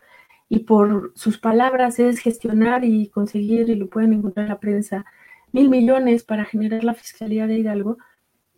y 0.49 0.61
por 0.61 1.13
sus 1.15 1.39
palabras 1.39 1.99
es 1.99 2.19
gestionar 2.19 2.85
y 2.85 3.09
conseguir, 3.09 3.69
y 3.69 3.75
lo 3.75 3.89
pueden 3.89 4.13
encontrar 4.13 4.47
en 4.47 4.51
la 4.51 4.61
prensa, 4.61 5.05
mil 5.53 5.69
millones 5.69 6.25
para 6.25 6.45
generar 6.45 6.85
la 6.85 6.95
fiscalía 6.95 7.47
de 7.47 7.59
Hidalgo, 7.59 7.99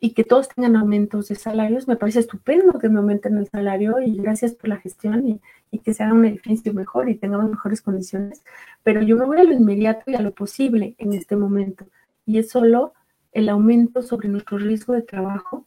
y 0.01 0.11
que 0.11 0.25
todos 0.25 0.49
tengan 0.49 0.77
aumentos 0.77 1.29
de 1.29 1.35
salarios, 1.35 1.89
me 1.89 1.97
parece 1.97 2.21
estupendo 2.21 2.79
que 2.79 2.89
me 2.89 2.99
aumenten 2.99 3.37
el 3.37 3.49
salario 3.49 4.01
y 4.01 4.17
gracias 4.17 4.53
por 4.55 4.69
la 4.69 4.77
gestión 4.77 5.27
y, 5.27 5.41
que 5.81 5.93
se 5.95 6.03
haga 6.03 6.15
un 6.15 6.25
edificio 6.25 6.73
mejor 6.73 7.09
y 7.09 7.17
tengamos 7.17 7.51
mejores 7.51 7.83
condiciones, 7.83 8.43
pero 8.83 9.03
yo 9.03 9.17
me 9.17 9.27
voy 9.27 9.39
a 9.39 9.45
lo 9.45 9.53
inmediato 9.53 10.11
y 10.11 10.15
a 10.15 10.23
lo 10.23 10.33
posible 10.33 10.95
en 10.99 11.13
este 11.13 11.37
momento 11.37 11.87
y 12.25 12.39
es 12.39 12.51
solo 12.51 12.95
el 13.33 13.49
aumento 13.49 14.03
sobre 14.03 14.29
nuestro 14.29 14.59
riesgo 14.59 14.95
de 14.95 15.03
trabajo 15.03 15.67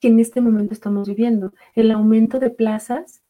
que 0.00 0.08
en 0.08 0.20
este 0.20 0.40
momento 0.40 0.72
estamos 0.72 1.08
viviendo, 1.08 1.52
el 1.74 1.90
aumento 1.90 2.38
de 2.38 2.50
plazas 2.50 3.22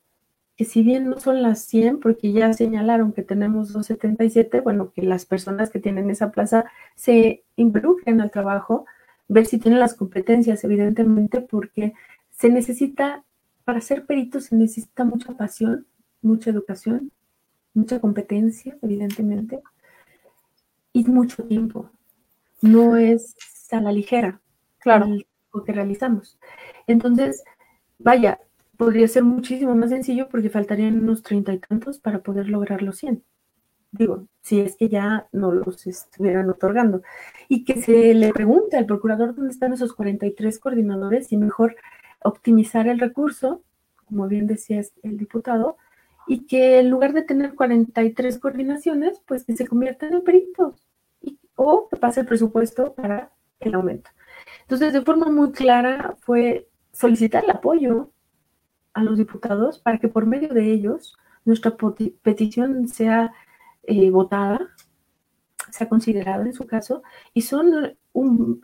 que 0.56 0.64
si 0.64 0.82
bien 0.82 1.10
no 1.10 1.18
son 1.18 1.42
las 1.42 1.60
100, 1.62 2.00
porque 2.00 2.32
ya 2.32 2.52
señalaron 2.52 3.12
que 3.12 3.22
tenemos 3.22 3.72
277, 3.72 4.60
bueno, 4.60 4.92
que 4.92 5.02
las 5.02 5.26
personas 5.26 5.70
que 5.70 5.80
tienen 5.80 6.10
esa 6.10 6.30
plaza 6.30 6.66
se 6.94 7.42
involucren 7.56 8.20
al 8.20 8.30
trabajo, 8.30 8.86
ver 9.28 9.46
si 9.46 9.58
tienen 9.58 9.80
las 9.80 9.94
competencias, 9.94 10.64
evidentemente, 10.64 11.40
porque 11.40 11.94
se 12.30 12.48
necesita, 12.48 13.24
para 13.64 13.80
ser 13.80 14.06
perito 14.06 14.40
se 14.40 14.56
necesita 14.56 15.04
mucha 15.04 15.32
pasión, 15.36 15.86
mucha 16.22 16.50
educación, 16.50 17.10
mucha 17.74 18.00
competencia, 18.00 18.76
evidentemente, 18.82 19.60
y 20.92 21.04
mucho 21.04 21.44
tiempo. 21.44 21.90
No 22.60 22.96
es 22.96 23.34
a 23.72 23.80
la 23.80 23.92
ligera, 23.92 24.40
claro, 24.78 25.06
lo 25.52 25.64
que 25.64 25.72
realizamos. 25.72 26.38
Entonces, 26.86 27.42
vaya, 27.98 28.40
podría 28.76 29.08
ser 29.08 29.24
muchísimo 29.24 29.74
más 29.74 29.90
sencillo 29.90 30.28
porque 30.28 30.50
faltarían 30.50 30.98
unos 30.98 31.22
treinta 31.22 31.52
y 31.52 31.58
tantos 31.58 31.98
para 31.98 32.22
poder 32.22 32.48
lograr 32.48 32.82
los 32.82 32.98
100 32.98 33.24
digo, 33.96 34.26
si 34.42 34.60
es 34.60 34.76
que 34.76 34.88
ya 34.88 35.28
no 35.32 35.52
los 35.52 35.86
estuvieran 35.86 36.50
otorgando, 36.50 37.02
y 37.48 37.64
que 37.64 37.80
se 37.80 38.14
le 38.14 38.32
pregunte 38.32 38.76
al 38.76 38.86
procurador 38.86 39.34
dónde 39.34 39.52
están 39.52 39.72
esos 39.72 39.94
43 39.94 40.58
coordinadores 40.58 41.32
y 41.32 41.36
mejor 41.36 41.76
optimizar 42.22 42.88
el 42.88 42.98
recurso, 42.98 43.62
como 44.06 44.26
bien 44.28 44.46
decía 44.46 44.82
el 45.02 45.16
diputado, 45.16 45.76
y 46.26 46.46
que 46.46 46.80
en 46.80 46.90
lugar 46.90 47.12
de 47.12 47.22
tener 47.22 47.54
43 47.54 48.38
coordinaciones, 48.38 49.20
pues 49.26 49.44
que 49.44 49.56
se 49.56 49.66
conviertan 49.66 50.14
en 50.14 50.24
peritos 50.24 50.86
o 51.56 51.88
que 51.88 51.96
pase 51.96 52.20
el 52.20 52.26
presupuesto 52.26 52.94
para 52.94 53.30
el 53.60 53.74
aumento. 53.74 54.10
Entonces, 54.62 54.92
de 54.92 55.02
forma 55.02 55.26
muy 55.26 55.52
clara 55.52 56.16
fue 56.20 56.68
solicitar 56.92 57.44
el 57.44 57.50
apoyo 57.50 58.10
a 58.92 59.04
los 59.04 59.18
diputados 59.18 59.78
para 59.78 59.98
que 59.98 60.08
por 60.08 60.26
medio 60.26 60.52
de 60.52 60.72
ellos 60.72 61.16
nuestra 61.44 61.76
petición 62.22 62.88
sea 62.88 63.32
eh, 63.86 64.10
votada, 64.10 64.60
se 65.70 65.84
ha 65.84 65.88
considerado 65.88 66.44
en 66.44 66.52
su 66.52 66.66
caso, 66.66 67.02
y 67.32 67.42
son 67.42 67.96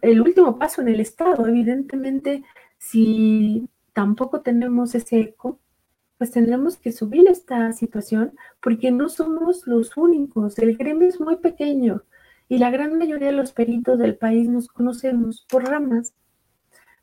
el 0.03 0.21
último 0.21 0.59
paso 0.59 0.81
en 0.83 0.89
el 0.89 1.01
Estado. 1.01 1.47
Evidentemente, 1.47 2.45
si 2.79 3.69
tampoco 3.93 4.41
tenemos 4.43 4.95
ese 4.95 5.21
eco, 5.21 5.59
pues 6.19 6.31
tendremos 6.31 6.77
que 6.77 6.93
subir 6.93 7.29
esta 7.29 7.73
situación 7.73 8.35
porque 8.61 8.91
no 8.91 9.09
somos 9.09 9.67
los 9.67 9.97
únicos. 9.97 10.59
El 10.59 10.77
gremio 10.77 11.09
es 11.09 11.19
muy 11.19 11.37
pequeño 11.37 12.03
y 12.49 12.59
la 12.59 12.71
gran 12.71 12.99
mayoría 12.99 13.29
de 13.29 13.33
los 13.33 13.53
peritos 13.53 13.99
del 13.99 14.17
país 14.17 14.49
nos 14.49 14.69
conocemos 14.69 15.47
por 15.49 15.65
ramas, 15.65 16.13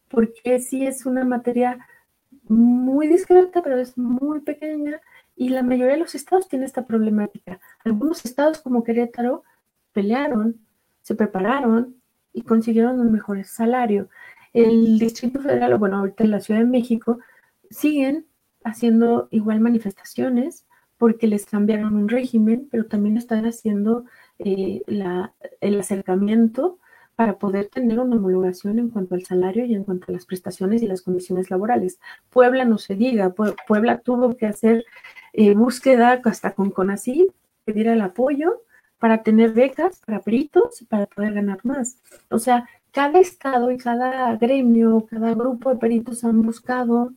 porque 0.08 0.60
sí 0.60 0.86
es 0.86 1.06
una 1.06 1.26
materia 1.26 1.80
muy 2.48 3.08
discreta, 3.08 3.62
pero 3.64 3.78
es 3.78 3.98
muy 3.98 4.42
pequeña 4.42 5.02
y 5.38 5.50
la 5.50 5.62
mayoría 5.62 5.94
de 5.94 6.00
los 6.00 6.16
estados 6.16 6.50
tiene 6.50 6.66
esta 6.66 6.86
problemática. 6.86 7.60
Algunos 7.86 8.26
estados 8.26 8.58
como 8.60 8.84
Querétaro 8.84 9.44
pelearon, 9.94 10.60
se 11.04 11.14
prepararon 11.14 11.96
y 12.34 12.42
consiguieron 12.42 13.00
un 13.00 13.12
mejor 13.12 13.44
salario. 13.46 14.10
El 14.52 14.98
Distrito 14.98 15.40
Federal, 15.40 15.74
o 15.74 15.80
bueno, 15.80 15.98
ahorita 15.98 16.24
en 16.24 16.32
la 16.32 16.40
Ciudad 16.40 16.62
de 16.62 16.66
México, 16.66 17.20
siguen 17.70 18.26
haciendo 18.64 19.28
igual 19.30 19.60
manifestaciones 19.60 20.66
porque 20.98 21.28
les 21.28 21.46
cambiaron 21.46 21.96
un 21.96 22.10
régimen, 22.10 22.68
pero 22.72 22.86
también 22.86 23.16
están 23.18 23.46
haciendo 23.46 24.06
eh, 24.40 24.82
el 25.62 25.80
acercamiento 25.80 26.80
para 27.16 27.38
poder 27.38 27.68
tener 27.70 28.00
una 28.00 28.16
homologación 28.16 28.80
en 28.80 28.90
cuanto 28.90 29.16
al 29.16 29.24
salario 29.24 29.66
y 29.66 29.76
en 29.76 29.84
cuanto 29.84 30.06
a 30.10 30.12
las 30.12 30.26
prestaciones 30.26 30.82
y 30.82 30.88
las 30.88 31.02
condiciones 31.02 31.50
laborales. 31.50 32.00
Puebla 32.30 32.66
no 32.66 32.78
se 32.78 32.96
diga, 32.96 33.34
Puebla 33.68 34.00
tuvo 34.00 34.36
que 34.38 34.46
hacer 34.46 34.86
eh, 35.38 35.54
búsqueda 35.54 36.20
hasta 36.26 36.54
con 36.54 36.72
CONACYT, 36.72 37.32
pedir 37.64 37.88
el 37.88 38.02
apoyo 38.02 38.64
para 38.98 39.22
tener 39.22 39.54
becas 39.54 40.02
para 40.06 40.22
peritos 40.22 40.82
y 40.82 40.86
para 40.86 41.06
poder 41.06 41.36
ganar 41.36 41.60
más. 41.64 42.02
O 42.30 42.40
sea, 42.40 42.68
cada 42.92 43.20
estado 43.20 43.70
y 43.72 43.78
cada 43.78 44.36
gremio, 44.38 45.06
cada 45.08 45.36
grupo 45.36 45.70
de 45.70 45.78
peritos 45.78 46.24
han 46.24 46.42
buscado 46.42 47.14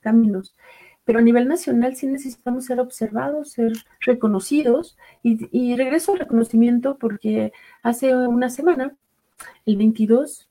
caminos. 0.00 0.56
pero 1.04 1.18
a 1.18 1.22
nivel 1.22 1.48
nacional 1.48 1.96
sí 1.96 2.06
necesitamos 2.06 2.64
ser 2.66 2.80
observados, 2.80 3.52
ser 3.52 3.72
reconocidos 4.00 4.96
y, 5.22 5.76
regreso 5.76 6.12
al 6.12 6.20
reconocimiento 6.20 6.98
porque 6.98 7.52
hace 7.82 8.16
una 8.16 8.48
semana, 8.48 8.96
el 9.66 9.76
22 9.76 10.48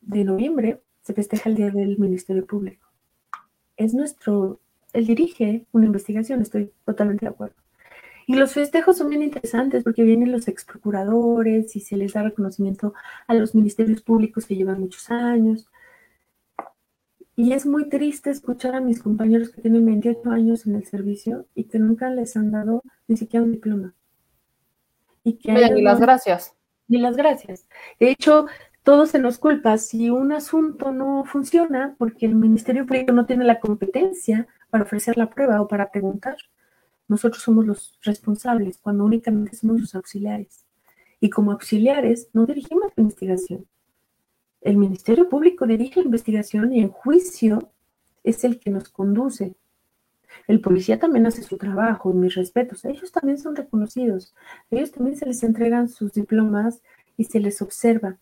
de 0.00 0.24
noviembre, 0.24 0.80
se 1.02 1.14
festeja 1.14 1.50
el 1.50 1.56
Día 1.56 1.70
del 1.70 1.98
Ministerio 1.98 2.46
Público. 2.46 2.88
Es 3.76 3.94
nuestro, 3.94 4.60
él 4.92 5.06
dirige 5.06 5.66
una 5.72 5.86
investigación, 5.86 6.42
estoy 6.42 6.72
totalmente 6.84 7.26
de 7.26 7.30
acuerdo. 7.30 7.54
Y 8.26 8.34
los 8.34 8.52
festejos 8.52 8.96
son 8.96 9.08
bien 9.10 9.22
interesantes 9.22 9.82
porque 9.82 10.04
vienen 10.04 10.30
los 10.30 10.46
ex 10.46 10.64
procuradores 10.64 11.74
y 11.74 11.80
se 11.80 11.96
les 11.96 12.12
da 12.12 12.22
reconocimiento 12.22 12.94
a 13.26 13.34
los 13.34 13.54
ministerios 13.54 14.02
públicos 14.02 14.46
que 14.46 14.54
llevan 14.54 14.80
muchos 14.80 15.10
años. 15.10 15.66
Y 17.34 17.54
es 17.54 17.66
muy 17.66 17.88
triste 17.88 18.30
escuchar 18.30 18.76
a 18.76 18.80
mis 18.80 19.02
compañeros 19.02 19.48
que 19.48 19.62
tienen 19.62 19.84
28 19.84 20.30
años 20.30 20.66
en 20.66 20.76
el 20.76 20.84
servicio 20.84 21.46
y 21.54 21.64
que 21.64 21.78
nunca 21.78 22.08
les 22.10 22.36
han 22.36 22.52
dado 22.52 22.82
ni 23.08 23.16
siquiera 23.16 23.44
un 23.44 23.52
diploma. 23.52 23.94
Y 25.24 25.32
que 25.34 25.52
ni 25.52 25.82
las 25.82 25.98
gracias. 26.00 26.54
Ni 26.86 26.98
las 26.98 27.16
gracias. 27.16 27.66
De 27.98 28.10
hecho, 28.10 28.46
todo 28.82 29.06
se 29.06 29.18
nos 29.18 29.38
culpa 29.38 29.76
si 29.78 30.10
un 30.10 30.32
asunto 30.32 30.92
no 30.92 31.24
funciona 31.24 31.96
porque 31.98 32.26
el 32.26 32.34
Ministerio 32.34 32.86
Público 32.86 33.12
no 33.12 33.26
tiene 33.26 33.44
la 33.44 33.58
competencia 33.58 34.46
para 34.70 34.84
ofrecer 34.84 35.16
la 35.16 35.28
prueba 35.30 35.60
o 35.60 35.68
para 35.68 35.90
preguntar. 35.90 36.36
Nosotros 37.08 37.42
somos 37.42 37.66
los 37.66 37.98
responsables 38.02 38.78
cuando 38.78 39.04
únicamente 39.04 39.56
somos 39.56 39.80
los 39.80 39.94
auxiliares. 39.94 40.64
Y 41.20 41.28
como 41.28 41.52
auxiliares 41.52 42.28
no 42.32 42.46
dirigimos 42.46 42.92
la 42.96 43.02
investigación. 43.02 43.66
El 44.60 44.76
Ministerio 44.76 45.28
Público 45.28 45.66
dirige 45.66 46.00
la 46.00 46.06
investigación 46.06 46.72
y 46.72 46.82
el 46.82 46.88
juicio 46.88 47.72
es 48.22 48.44
el 48.44 48.60
que 48.60 48.70
nos 48.70 48.88
conduce. 48.88 49.54
El 50.46 50.60
policía 50.60 50.98
también 50.98 51.26
hace 51.26 51.42
su 51.42 51.56
trabajo, 51.56 52.12
mis 52.12 52.34
respetos. 52.34 52.84
Ellos 52.84 53.10
también 53.10 53.38
son 53.38 53.56
reconocidos. 53.56 54.34
ellos 54.70 54.92
también 54.92 55.16
se 55.16 55.26
les 55.26 55.42
entregan 55.42 55.88
sus 55.88 56.12
diplomas 56.12 56.82
y 57.16 57.24
se 57.24 57.40
les 57.40 57.60
observa. 57.62 58.18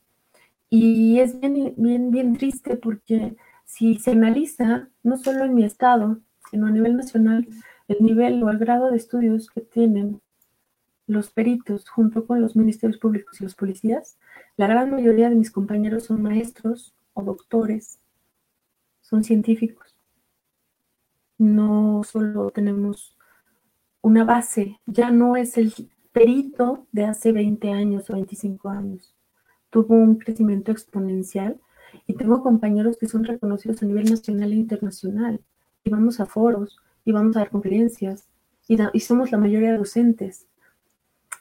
Y 0.70 1.18
es 1.20 1.38
bien, 1.40 1.74
bien, 1.76 2.10
bien 2.10 2.36
triste 2.36 2.76
porque 2.76 3.36
si 3.64 3.98
se 3.98 4.12
analiza, 4.12 4.88
no 5.02 5.16
solo 5.16 5.44
en 5.44 5.54
mi 5.54 5.64
estado, 5.64 6.20
sino 6.50 6.66
a 6.66 6.70
nivel 6.70 6.96
nacional, 6.96 7.46
el 7.88 7.96
nivel 8.00 8.42
o 8.42 8.50
el 8.50 8.58
grado 8.58 8.90
de 8.90 8.96
estudios 8.96 9.50
que 9.50 9.60
tienen 9.60 10.20
los 11.06 11.30
peritos 11.30 11.88
junto 11.88 12.26
con 12.26 12.40
los 12.40 12.54
ministerios 12.54 12.98
públicos 12.98 13.40
y 13.40 13.44
los 13.44 13.54
policías, 13.54 14.18
la 14.56 14.66
gran 14.66 14.90
mayoría 14.90 15.30
de 15.30 15.36
mis 15.36 15.50
compañeros 15.50 16.04
son 16.04 16.22
maestros 16.22 16.94
o 17.14 17.22
doctores, 17.22 17.98
son 19.00 19.24
científicos. 19.24 19.96
No 21.38 22.02
solo 22.04 22.50
tenemos 22.50 23.16
una 24.02 24.24
base, 24.24 24.78
ya 24.86 25.10
no 25.10 25.36
es 25.36 25.56
el 25.56 25.72
perito 26.12 26.86
de 26.92 27.04
hace 27.04 27.32
20 27.32 27.70
años 27.70 28.10
o 28.10 28.14
25 28.14 28.68
años. 28.68 29.14
Tuvo 29.70 29.94
un 29.94 30.16
crecimiento 30.16 30.72
exponencial 30.72 31.60
y 32.06 32.14
tengo 32.14 32.42
compañeros 32.42 32.98
que 32.98 33.08
son 33.08 33.24
reconocidos 33.24 33.82
a 33.82 33.86
nivel 33.86 34.10
nacional 34.10 34.52
e 34.52 34.56
internacional. 34.56 35.40
Y 35.88 35.90
vamos 35.90 36.20
a 36.20 36.26
foros, 36.26 36.78
y 37.06 37.12
vamos 37.12 37.34
a 37.34 37.38
dar 37.38 37.48
conferencias 37.48 38.28
y, 38.66 39.00
somos 39.00 39.32
la 39.32 39.38
mayoría 39.38 39.74
docentes. 39.74 40.46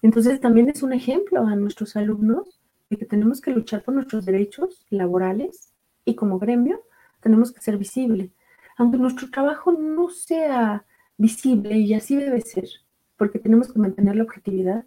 Entonces 0.02 0.40
también 0.40 0.70
es 0.70 0.82
un 0.82 0.94
ejemplo 0.94 1.46
a 1.46 1.58
nuestros 1.58 1.98
alumnos 1.98 2.62
de 2.90 2.96
que 2.96 3.06
tenemos 3.06 3.42
que 3.42 3.52
luchar 3.52 3.84
por 3.84 3.94
nuestros 3.94 4.24
derechos 4.24 4.86
laborales 4.90 5.74
y 6.06 6.16
como 6.16 6.40
gremio 6.40 6.82
tenemos 7.20 7.52
que 7.52 7.60
ser 7.60 7.78
visible. 7.78 8.32
Aunque 8.78 8.98
nuestro 8.98 9.30
trabajo 9.30 9.74
no 9.74 10.08
sea 10.08 10.86
visible 11.18 11.80
y 11.80 11.94
así 11.94 12.16
debe 12.16 12.40
ser, 12.40 12.70
porque 13.18 13.38
tenemos 13.38 13.74
que 13.74 13.80
mantener 13.80 14.16
la 14.16 14.24
objetividad, 14.24 14.86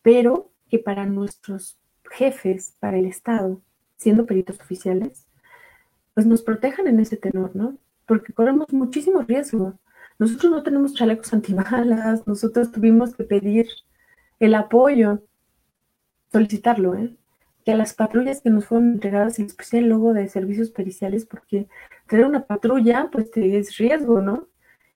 pero 0.00 0.50
que 0.70 0.78
para 0.78 1.04
nuestros 1.04 1.76
jefes, 2.10 2.74
para 2.80 2.96
el 2.96 3.04
Estado, 3.04 3.60
siendo 3.98 4.24
peritos 4.24 4.58
oficiales, 4.58 5.26
pues 6.14 6.24
nos 6.24 6.40
protejan 6.40 6.86
en 6.86 7.00
ese 7.00 7.18
tenor, 7.18 7.54
¿no? 7.54 7.76
Porque 8.06 8.32
corremos 8.32 8.72
muchísimo 8.72 9.22
riesgo. 9.22 9.78
Nosotros 10.18 10.52
no 10.52 10.62
tenemos 10.62 10.94
chalecos 10.94 11.32
antibalas, 11.32 12.26
nosotros 12.26 12.70
tuvimos 12.70 13.14
que 13.14 13.24
pedir 13.24 13.66
el 14.38 14.54
apoyo, 14.54 15.22
solicitarlo, 16.30 16.94
¿eh? 16.94 17.16
que 17.64 17.72
a 17.72 17.76
las 17.76 17.94
patrullas 17.94 18.42
que 18.42 18.50
nos 18.50 18.66
fueron 18.66 18.92
entregadas, 18.92 19.38
en 19.38 19.46
especial 19.46 19.84
el 19.84 19.90
logo 19.90 20.12
de 20.12 20.28
servicios 20.28 20.70
periciales, 20.70 21.24
porque 21.24 21.66
tener 22.06 22.26
una 22.26 22.46
patrulla, 22.46 23.08
pues 23.10 23.30
es 23.34 23.76
riesgo, 23.78 24.20
¿no? 24.20 24.48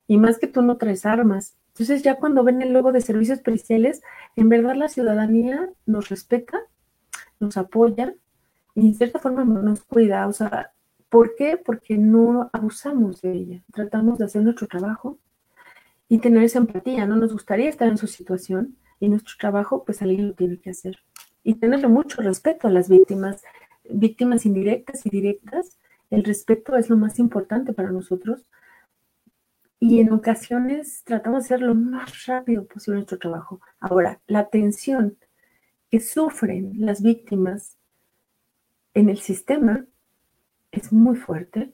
Y 0.07 0.19
más 0.19 0.39
que 0.39 0.47
tú 0.47 0.63
no 0.63 0.77
traes 0.77 1.07
armas. 1.07 1.57
Entonces 1.69 2.03
ya 2.03 2.17
cuando 2.17 2.45
ven 2.45 2.61
el 2.61 2.73
logo 2.73 2.93
de 2.93 3.01
servicios 3.01 3.41
periciales, 3.41 4.03
en 4.37 4.49
verdad 4.49 4.75
la 4.75 4.89
ciudadanía 4.89 5.71
nos 5.87 6.09
respeta, 6.09 6.59
nos 7.41 7.57
apoya 7.57 8.15
y 8.75 8.89
en 8.89 8.95
cierta 8.95 9.19
forma 9.19 9.45
nos 9.45 9.83
cuida. 9.85 10.27
O 10.27 10.33
sea, 10.33 10.73
¿Por 11.09 11.35
qué? 11.37 11.57
Porque 11.57 11.97
no 11.97 12.51
abusamos 12.53 13.23
de 13.23 13.33
ella. 13.33 13.63
Tratamos 13.73 14.19
de 14.19 14.27
hacer 14.27 14.43
nuestro 14.43 14.67
trabajo 14.67 15.19
y 16.09 16.19
tener 16.19 16.43
esa 16.43 16.59
empatía. 16.59 17.07
No 17.07 17.17
nos 17.17 17.33
gustaría 17.33 17.69
estar 17.69 17.89
en 17.89 17.99
su 17.99 18.07
situación 18.07 18.77
y 19.01 19.09
nuestro 19.09 19.35
trabajo, 19.39 19.85
pues 19.85 20.03
alguien 20.03 20.29
lo 20.29 20.35
tiene 20.35 20.59
que 20.59 20.71
hacer. 20.71 20.99
Y 21.43 21.55
tenerle 21.55 21.89
mucho 21.89 22.21
respeto 22.21 22.69
a 22.69 22.71
las 22.71 22.89
víctimas, 22.89 23.43
víctimas 23.89 24.45
indirectas 24.45 25.07
y 25.07 25.11
directas. 25.11 25.79
El 26.11 26.25
respeto 26.25 26.77
es 26.77 26.91
lo 26.91 26.97
más 26.97 27.19
importante 27.19 27.73
para 27.73 27.91
nosotros. 27.91 28.47
Y 29.81 30.01
en 30.01 30.13
ocasiones 30.13 31.05
tratamos 31.05 31.49
de 31.49 31.55
hacer 31.55 31.67
lo 31.67 31.75
más 31.75 32.27
rápido 32.27 32.67
posible 32.67 32.97
nuestro 32.97 33.19
trabajo. 33.19 33.61
Ahora, 33.81 34.21
la 34.27 34.41
atención 34.41 35.17
que 35.91 36.01
sufren 36.01 36.73
las 36.77 37.01
víctimas 37.01 37.79
en 38.93 39.09
el 39.09 39.19
sistema 39.19 39.87
es 40.73 40.93
muy 40.93 41.17
fuerte. 41.17 41.73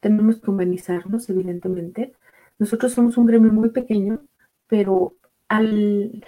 Tenemos 0.00 0.40
que 0.40 0.50
humanizarnos, 0.50 1.28
evidentemente. 1.30 2.14
Nosotros 2.58 2.92
somos 2.92 3.16
un 3.16 3.26
gremio 3.26 3.52
muy 3.52 3.70
pequeño, 3.70 4.22
pero 4.66 5.14
al, 5.48 6.24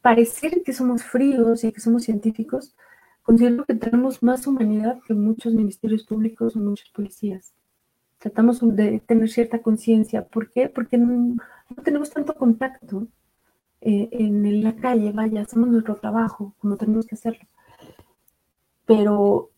parecer 0.00 0.62
que 0.64 0.72
somos 0.72 1.02
fríos 1.02 1.64
y 1.64 1.72
que 1.72 1.80
somos 1.80 2.04
científicos, 2.04 2.76
considero 3.22 3.64
que 3.64 3.74
tenemos 3.74 4.22
más 4.22 4.46
humanidad 4.46 5.00
que 5.06 5.14
muchos 5.14 5.54
ministerios 5.54 6.04
públicos 6.04 6.56
o 6.56 6.60
muchos 6.60 6.90
policías. 6.90 7.54
Tratamos 8.18 8.60
de 8.60 9.00
tener 9.00 9.30
cierta 9.30 9.60
conciencia. 9.62 10.26
¿Por 10.26 10.50
qué? 10.50 10.68
Porque 10.68 10.98
no, 10.98 11.36
tenemos 11.82 12.10
tanto 12.10 12.34
contacto 12.34 13.08
eh, 13.80 14.08
en 14.12 14.62
la 14.62 14.76
calle, 14.76 15.12
vaya, 15.12 15.42
hacemos 15.42 15.68
nuestro 15.68 15.96
trabajo 15.96 16.54
como 16.58 16.76
tenemos 16.76 17.06
que 17.06 17.14
hacerlo. 17.16 17.44
Pero 18.86 19.50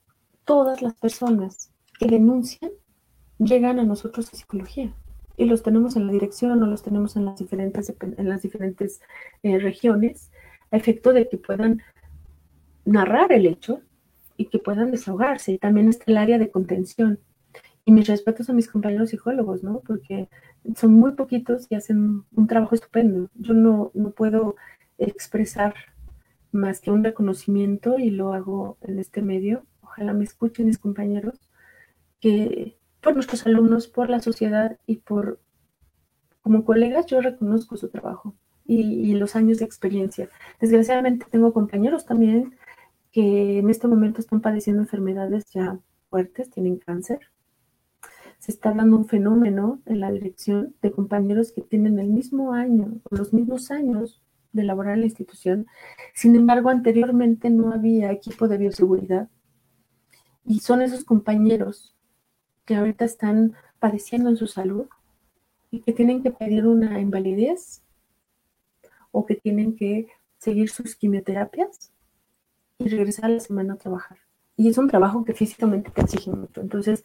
todas 0.47 0.81
las 0.81 0.95
personas 0.95 1.71
que 1.99 2.07
denuncian 2.07 2.71
llegan 3.39 3.79
a 3.79 3.85
nosotros 3.85 4.33
a 4.33 4.37
psicología 4.37 4.95
y 5.37 5.45
los 5.45 5.63
tenemos 5.63 5.97
en 5.97 6.07
la 6.07 6.13
dirección 6.13 6.63
o 6.63 6.67
los 6.67 6.83
tenemos 6.83 7.17
en 7.17 7.27
las 7.27 7.39
diferentes, 7.39 7.95
en 8.01 8.29
las 8.29 8.41
diferentes 8.41 9.03
eh, 9.43 9.59
regiones 9.59 10.31
a 10.71 10.77
efecto 10.79 11.13
de 11.13 11.29
que 11.29 11.37
puedan 11.37 11.83
narrar 12.87 13.33
el 13.33 13.45
hecho 13.45 13.83
y 14.39 14.47
que 14.47 14.59
puedan 14.59 14.91
desahogarse. 14.91 15.53
Y 15.53 15.59
también 15.59 15.89
está 15.89 16.05
el 16.07 16.17
área 16.17 16.39
de 16.39 16.51
contención. 16.51 17.19
Y 17.85 17.93
mis 17.93 18.09
respetos 18.09 18.49
a 18.49 18.53
mis 18.53 18.69
compañeros 18.69 19.11
psicólogos, 19.11 19.63
¿no? 19.63 19.81
Porque 19.81 20.29
son 20.75 20.95
muy 20.95 21.13
poquitos 21.13 21.67
y 21.71 21.75
hacen 21.75 22.25
un 22.35 22.47
trabajo 22.47 22.75
estupendo. 22.75 23.29
Yo 23.35 23.55
no, 23.55 23.91
no 23.95 24.11
puedo 24.11 24.57
expresar 24.99 25.75
más 26.51 26.81
que 26.81 26.91
un 26.91 27.05
reconocimiento 27.05 27.99
y 27.99 28.11
lo 28.11 28.33
hago 28.33 28.79
en 28.81 28.99
este 28.99 29.23
medio 29.23 29.65
ojalá 29.97 30.13
me 30.13 30.25
escuchen 30.25 30.67
mis 30.67 30.79
compañeros, 30.79 31.41
que 32.21 32.79
por 33.01 33.15
nuestros 33.15 33.47
alumnos, 33.47 33.89
por 33.89 34.11
la 34.11 34.21
sociedad 34.21 34.79
y 34.87 34.97
por, 34.97 35.41
como 36.43 36.65
colegas, 36.65 37.07
yo 37.07 37.21
reconozco 37.21 37.77
su 37.77 37.89
trabajo 37.89 38.35
y, 38.67 39.15
los 39.15 39.37
años 39.37 39.59
de 39.59 39.65
experiencia. 39.65 40.29
Desgraciadamente 40.61 41.27
tengo 41.31 41.53
compañeros 41.53 42.05
también 42.05 42.55
que 43.11 43.59
en 43.59 43.71
este 43.71 43.89
momento 43.89 44.21
están 44.21 44.41
padeciendo 44.43 44.83
enfermedades 44.83 45.47
ya 45.53 45.79
fuertes, 46.11 46.51
tienen 46.51 46.77
cáncer. 46.77 47.21
Se 48.39 48.53
está 48.53 48.73
dando 48.75 48.99
un 48.99 49.07
fenómeno 49.07 49.81
en 49.87 50.01
la 50.01 50.11
dirección 50.11 50.75
de 50.83 50.93
compañeros 50.93 51.53
que 51.53 51.63
tienen 51.63 51.99
el 51.99 52.09
mismo 52.09 52.53
año 52.53 53.01
o 53.05 53.17
los 53.17 53.33
mismos 53.33 53.71
años 53.71 54.21
de 54.53 54.65
laborar 54.65 54.95
en 54.95 55.01
la 55.01 55.07
institución. 55.07 55.67
Sin 56.15 56.37
embargo, 56.37 56.69
anteriormente 56.69 57.49
no 57.49 57.73
había 57.73 58.13
equipo 58.13 58.47
de 58.47 58.59
bioseguridad 58.59 59.31
y 60.47 60.61
son 60.61 60.81
esos 60.83 61.05
compañeros 61.05 61.95
que 62.65 62.77
ahorita 62.77 63.05
están 63.05 63.55
padeciendo 63.79 64.31
en 64.31 64.37
su 64.37 64.47
salud 64.47 64.87
y 65.71 65.81
que 65.81 65.93
tienen 65.93 66.23
que 66.23 66.31
pedir 66.31 66.67
una 66.67 67.01
invalidez 67.01 67.83
o 69.11 69.27
que 69.27 69.35
tienen 69.35 69.77
que 69.77 70.09
seguir 70.39 70.71
sus 70.71 70.95
quimioterapias 70.95 71.93
y 72.79 72.89
regresar 72.89 73.27
a 73.27 73.29
la 73.29 73.41
semana 73.41 73.75
a 73.75 73.79
trabajar. 73.79 74.19
Y 74.57 74.69
es 74.69 74.79
un 74.79 74.89
trabajo 74.89 75.25
que 75.25 75.35
físicamente 75.35 75.91
te 75.91 76.03
exige 76.03 76.31
mucho. 76.31 76.61
Entonces, 76.61 77.05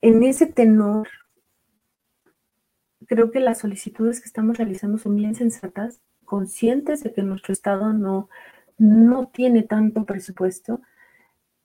en 0.00 0.22
ese 0.22 0.46
tenor 0.46 1.08
creo 3.06 3.30
que 3.30 3.40
las 3.40 3.58
solicitudes 3.58 4.20
que 4.20 4.26
estamos 4.26 4.58
realizando 4.58 4.98
son 4.98 5.16
bien 5.16 5.34
sensatas, 5.34 6.00
conscientes 6.24 7.02
de 7.02 7.12
que 7.12 7.22
nuestro 7.22 7.52
Estado 7.52 7.92
no, 7.92 8.28
no 8.78 9.28
tiene 9.28 9.62
tanto 9.62 10.04
presupuesto, 10.04 10.80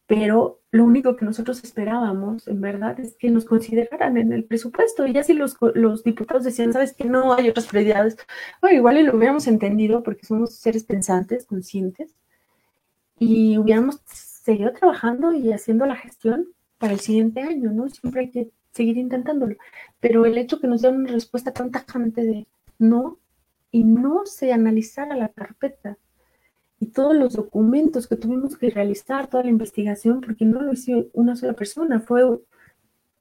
pero 0.09 0.59
lo 0.71 0.85
único 0.85 1.15
que 1.15 1.23
nosotros 1.23 1.63
esperábamos, 1.63 2.47
en 2.47 2.61
verdad, 2.61 2.99
es 2.99 3.15
que 3.15 3.29
nos 3.29 3.45
consideraran 3.45 4.17
en 4.17 4.33
el 4.33 4.43
presupuesto. 4.43 5.05
Y 5.05 5.13
ya 5.13 5.23
si 5.23 5.33
los, 5.33 5.55
diputados 6.03 6.43
decían, 6.43 6.73
sabes 6.73 6.93
que 6.93 7.05
no 7.05 7.31
hay 7.35 7.47
otras 7.47 7.67
prioridades, 7.67 8.17
bueno, 8.59 8.75
igual 8.75 8.97
y 8.97 9.03
lo 9.03 9.15
hubiéramos 9.15 9.45
entendido 9.45 10.01
porque 10.01 10.25
somos 10.25 10.55
seres 10.55 10.83
pensantes, 10.83 11.45
conscientes, 11.45 12.15
y 13.19 13.59
hubiéramos 13.59 14.01
seguido 14.05 14.73
trabajando 14.73 15.31
y 15.31 15.53
haciendo 15.53 15.85
la 15.85 15.95
gestión 15.95 16.47
para 16.79 16.93
el 16.93 16.99
siguiente 17.01 17.41
año, 17.41 17.69
¿no? 17.71 17.87
Siempre 17.89 18.21
hay 18.21 18.31
que 18.31 18.49
seguir 18.71 18.97
intentándolo. 18.97 19.57
Pero 19.99 20.25
el 20.25 20.39
hecho 20.39 20.59
que 20.59 20.67
nos 20.67 20.81
den 20.81 20.95
una 20.95 21.11
respuesta 21.11 21.53
tan 21.53 21.69
tajante 21.69 22.23
de 22.23 22.47
no 22.79 23.19
y 23.69 23.83
no 23.83 24.25
se 24.25 24.53
analizara 24.53 25.15
la 25.15 25.29
carpeta 25.29 25.99
y 26.79 26.87
todos 26.87 27.15
los 27.15 27.33
documentos 27.33 28.07
que 28.07 28.15
tuvimos 28.15 28.57
que 28.57 28.69
realizar, 28.69 29.27
toda 29.27 29.43
la 29.43 29.49
investigación, 29.49 30.21
porque 30.21 30.45
no 30.45 30.61
lo 30.61 30.73
hizo 30.73 31.07
una 31.13 31.35
sola 31.35 31.53
persona, 31.53 31.99
fue 31.99 32.21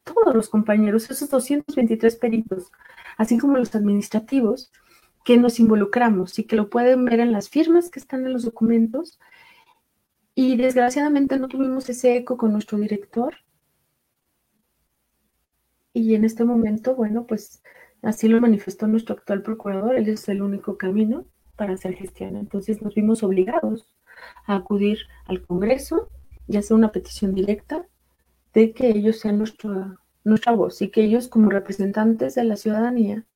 todos 0.04 0.34
los 0.34 0.48
compañeros, 0.48 1.10
esos 1.10 1.28
223 1.28 2.16
peritos, 2.16 2.70
así 3.16 3.36
como 3.38 3.58
los 3.58 3.74
administrativos, 3.74 4.72
que 5.24 5.36
nos 5.36 5.60
involucramos 5.60 6.38
y 6.38 6.44
que 6.44 6.56
lo 6.56 6.70
pueden 6.70 7.04
ver 7.04 7.20
en 7.20 7.32
las 7.32 7.48
firmas 7.50 7.90
que 7.90 7.98
están 7.98 8.24
en 8.24 8.32
los 8.32 8.44
documentos. 8.44 9.18
Y 10.34 10.56
desgraciadamente 10.56 11.38
no 11.38 11.48
tuvimos 11.48 11.88
ese 11.90 12.16
eco 12.16 12.36
con 12.36 12.52
nuestro 12.52 12.78
director, 12.78 13.34
y 15.92 16.14
en 16.14 16.24
este 16.24 16.44
momento, 16.44 16.94
bueno, 16.94 17.26
pues 17.26 17.60
así 18.02 18.28
lo 18.28 18.40
manifestó 18.40 18.86
nuestro 18.86 19.16
actual 19.16 19.42
procurador, 19.42 19.96
él 19.96 20.08
es 20.08 20.28
el 20.28 20.42
único 20.42 20.78
camino 20.78 21.26
para 21.58 21.74
hacer 21.74 21.94
gestión. 21.94 22.36
Entonces 22.36 22.80
nos 22.80 22.94
vimos 22.94 23.22
obligados 23.22 23.86
a 24.46 24.54
acudir 24.54 25.00
al 25.26 25.42
Congreso 25.42 26.08
y 26.46 26.56
hacer 26.56 26.74
una 26.74 26.92
petición 26.92 27.34
directa 27.34 27.86
de 28.54 28.72
que 28.72 28.88
ellos 28.88 29.18
sean 29.18 29.36
nuestra, 29.36 29.98
nuestra 30.24 30.52
voz 30.52 30.80
y 30.80 30.88
que 30.88 31.02
ellos 31.02 31.28
como 31.28 31.50
representantes 31.50 32.36
de 32.36 32.44
la 32.44 32.56
ciudadanía 32.56 33.26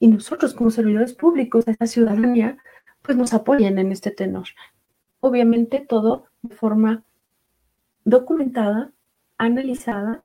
y 0.00 0.08
nosotros 0.08 0.52
como 0.52 0.70
servidores 0.70 1.14
públicos 1.14 1.64
de 1.64 1.72
esta 1.72 1.86
ciudadanía, 1.86 2.58
pues 3.00 3.16
nos 3.16 3.32
apoyen 3.32 3.78
en 3.78 3.92
este 3.92 4.10
tenor. 4.10 4.48
Obviamente 5.20 5.86
todo 5.88 6.26
de 6.42 6.54
forma 6.54 7.04
documentada, 8.04 8.92
analizada 9.38 10.24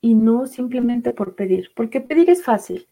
y 0.00 0.14
no 0.14 0.46
simplemente 0.46 1.12
por 1.12 1.36
pedir, 1.36 1.70
porque 1.76 2.00
pedir 2.00 2.30
es 2.30 2.42
fácil, 2.42 2.88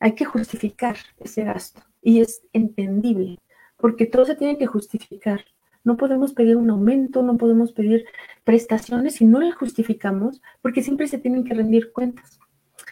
hay 0.00 0.14
que 0.14 0.24
justificar 0.24 0.96
ese 1.18 1.44
gasto 1.44 1.82
y 2.04 2.20
es 2.20 2.42
entendible, 2.52 3.40
porque 3.78 4.06
todo 4.06 4.26
se 4.26 4.36
tiene 4.36 4.58
que 4.58 4.66
justificar. 4.66 5.44
No 5.82 5.96
podemos 5.96 6.34
pedir 6.34 6.56
un 6.56 6.70
aumento, 6.70 7.22
no 7.22 7.36
podemos 7.36 7.72
pedir 7.72 8.04
prestaciones 8.44 9.16
si 9.16 9.24
no 9.24 9.40
las 9.40 9.54
justificamos, 9.54 10.40
porque 10.62 10.82
siempre 10.82 11.08
se 11.08 11.18
tienen 11.18 11.44
que 11.44 11.54
rendir 11.54 11.92
cuentas. 11.92 12.38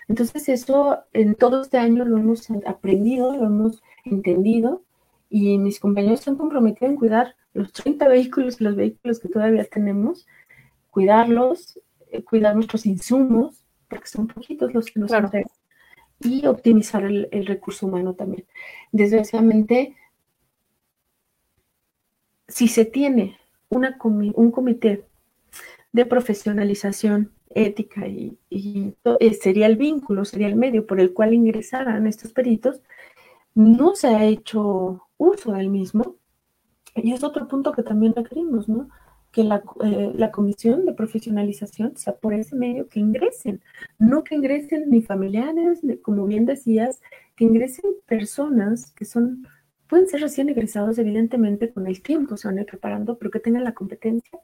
Entonces 0.08 0.48
eso 0.48 1.00
en 1.12 1.34
todo 1.34 1.62
este 1.62 1.78
año 1.78 2.04
lo 2.04 2.16
hemos 2.16 2.48
aprendido, 2.66 3.36
lo 3.36 3.46
hemos 3.46 3.82
entendido 4.04 4.82
y 5.28 5.58
mis 5.58 5.78
compañeros 5.78 6.20
se 6.20 6.30
han 6.30 6.36
comprometido 6.36 6.90
en 6.90 6.96
cuidar 6.96 7.36
los 7.54 7.72
30 7.72 8.08
vehículos 8.08 8.60
y 8.60 8.64
los 8.64 8.76
vehículos 8.76 9.20
que 9.20 9.28
todavía 9.28 9.64
tenemos, 9.64 10.26
cuidarlos, 10.90 11.78
eh, 12.10 12.24
cuidar 12.24 12.54
nuestros 12.54 12.86
insumos, 12.86 13.64
porque 13.88 14.06
son 14.06 14.26
poquitos 14.26 14.72
los 14.72 14.86
que 14.86 15.00
nos 15.00 15.10
claro. 15.10 15.30
Y 16.24 16.46
optimizar 16.46 17.04
el, 17.04 17.46
recurso 17.46 17.86
humano 17.86 18.14
también. 18.14 18.44
Desgraciadamente, 18.92 19.96
si 22.48 22.68
se 22.68 22.84
tiene 22.84 23.38
una 23.68 23.98
un 24.02 24.50
comité 24.50 25.04
de 25.92 26.06
profesionalización 26.06 27.32
ética 27.54 28.06
y, 28.06 28.38
y, 28.50 28.94
eh, 29.20 29.34
sería 29.34 29.66
el 29.66 29.76
vínculo, 29.76 30.24
sería 30.24 30.48
el 30.48 30.56
medio 30.56 30.86
por 30.86 31.00
el 31.00 31.12
cual 31.12 31.34
ingresaran 31.34 32.06
estos 32.06 32.32
peritos, 32.32 32.80
no 33.54 33.94
se 33.94 34.08
ha 34.08 34.24
hecho 34.24 35.06
uso 35.18 35.52
del 35.52 35.68
mismo. 35.68 36.16
Y 36.94 37.12
es 37.12 37.24
otro 37.24 37.48
punto 37.48 37.72
que 37.72 37.82
también 37.82 38.14
requerimos, 38.14 38.68
¿no? 38.68 38.88
Que 39.32 39.44
la, 39.44 39.62
eh, 39.82 40.12
la, 40.14 40.30
comisión 40.30 40.84
de 40.84 40.92
profesionalización 40.92 41.96
sea 41.96 42.14
por 42.16 42.34
ese 42.34 42.54
medio 42.54 42.88
que 42.88 43.00
ingresen, 43.00 43.62
no 43.98 44.24
que 44.24 44.34
ingresen 44.34 44.90
ni 44.90 45.00
familiares, 45.02 45.82
ni, 45.82 45.96
como 45.96 46.26
bien 46.26 46.44
decías, 46.44 47.00
que 47.34 47.44
ingresen 47.44 47.84
personas 48.06 48.92
que 48.92 49.06
son, 49.06 49.48
pueden 49.88 50.06
ser 50.06 50.20
recién 50.20 50.50
egresados, 50.50 50.98
evidentemente 50.98 51.72
con 51.72 51.86
el 51.86 52.02
tiempo 52.02 52.36
se 52.36 52.46
van 52.46 52.58
a 52.58 52.60
ir 52.60 52.66
preparando, 52.66 53.18
pero 53.18 53.30
que 53.30 53.40
tengan 53.40 53.64
la 53.64 53.72
competencia 53.72 54.38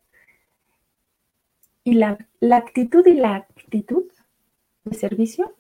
y 1.85 1.95
la, 1.95 2.19
la 2.41 2.57
actitud 2.57 3.07
y 3.07 3.15
la 3.15 3.37
actitud 3.37 4.05
de 4.85 4.97
servicio 4.97 5.55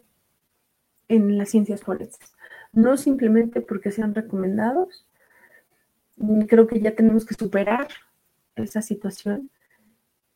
en 1.09 1.37
las 1.37 1.51
ciencias 1.51 1.83
forenses. 1.83 2.35
No 2.73 2.97
simplemente 2.97 3.61
porque 3.61 3.91
sean 3.91 4.15
recomendados, 4.15 5.07
creo 6.49 6.67
que 6.67 6.81
ya 6.81 6.95
tenemos 6.95 7.27
que 7.27 7.35
superar 7.35 7.89
esa 8.65 8.83
situación 8.83 9.51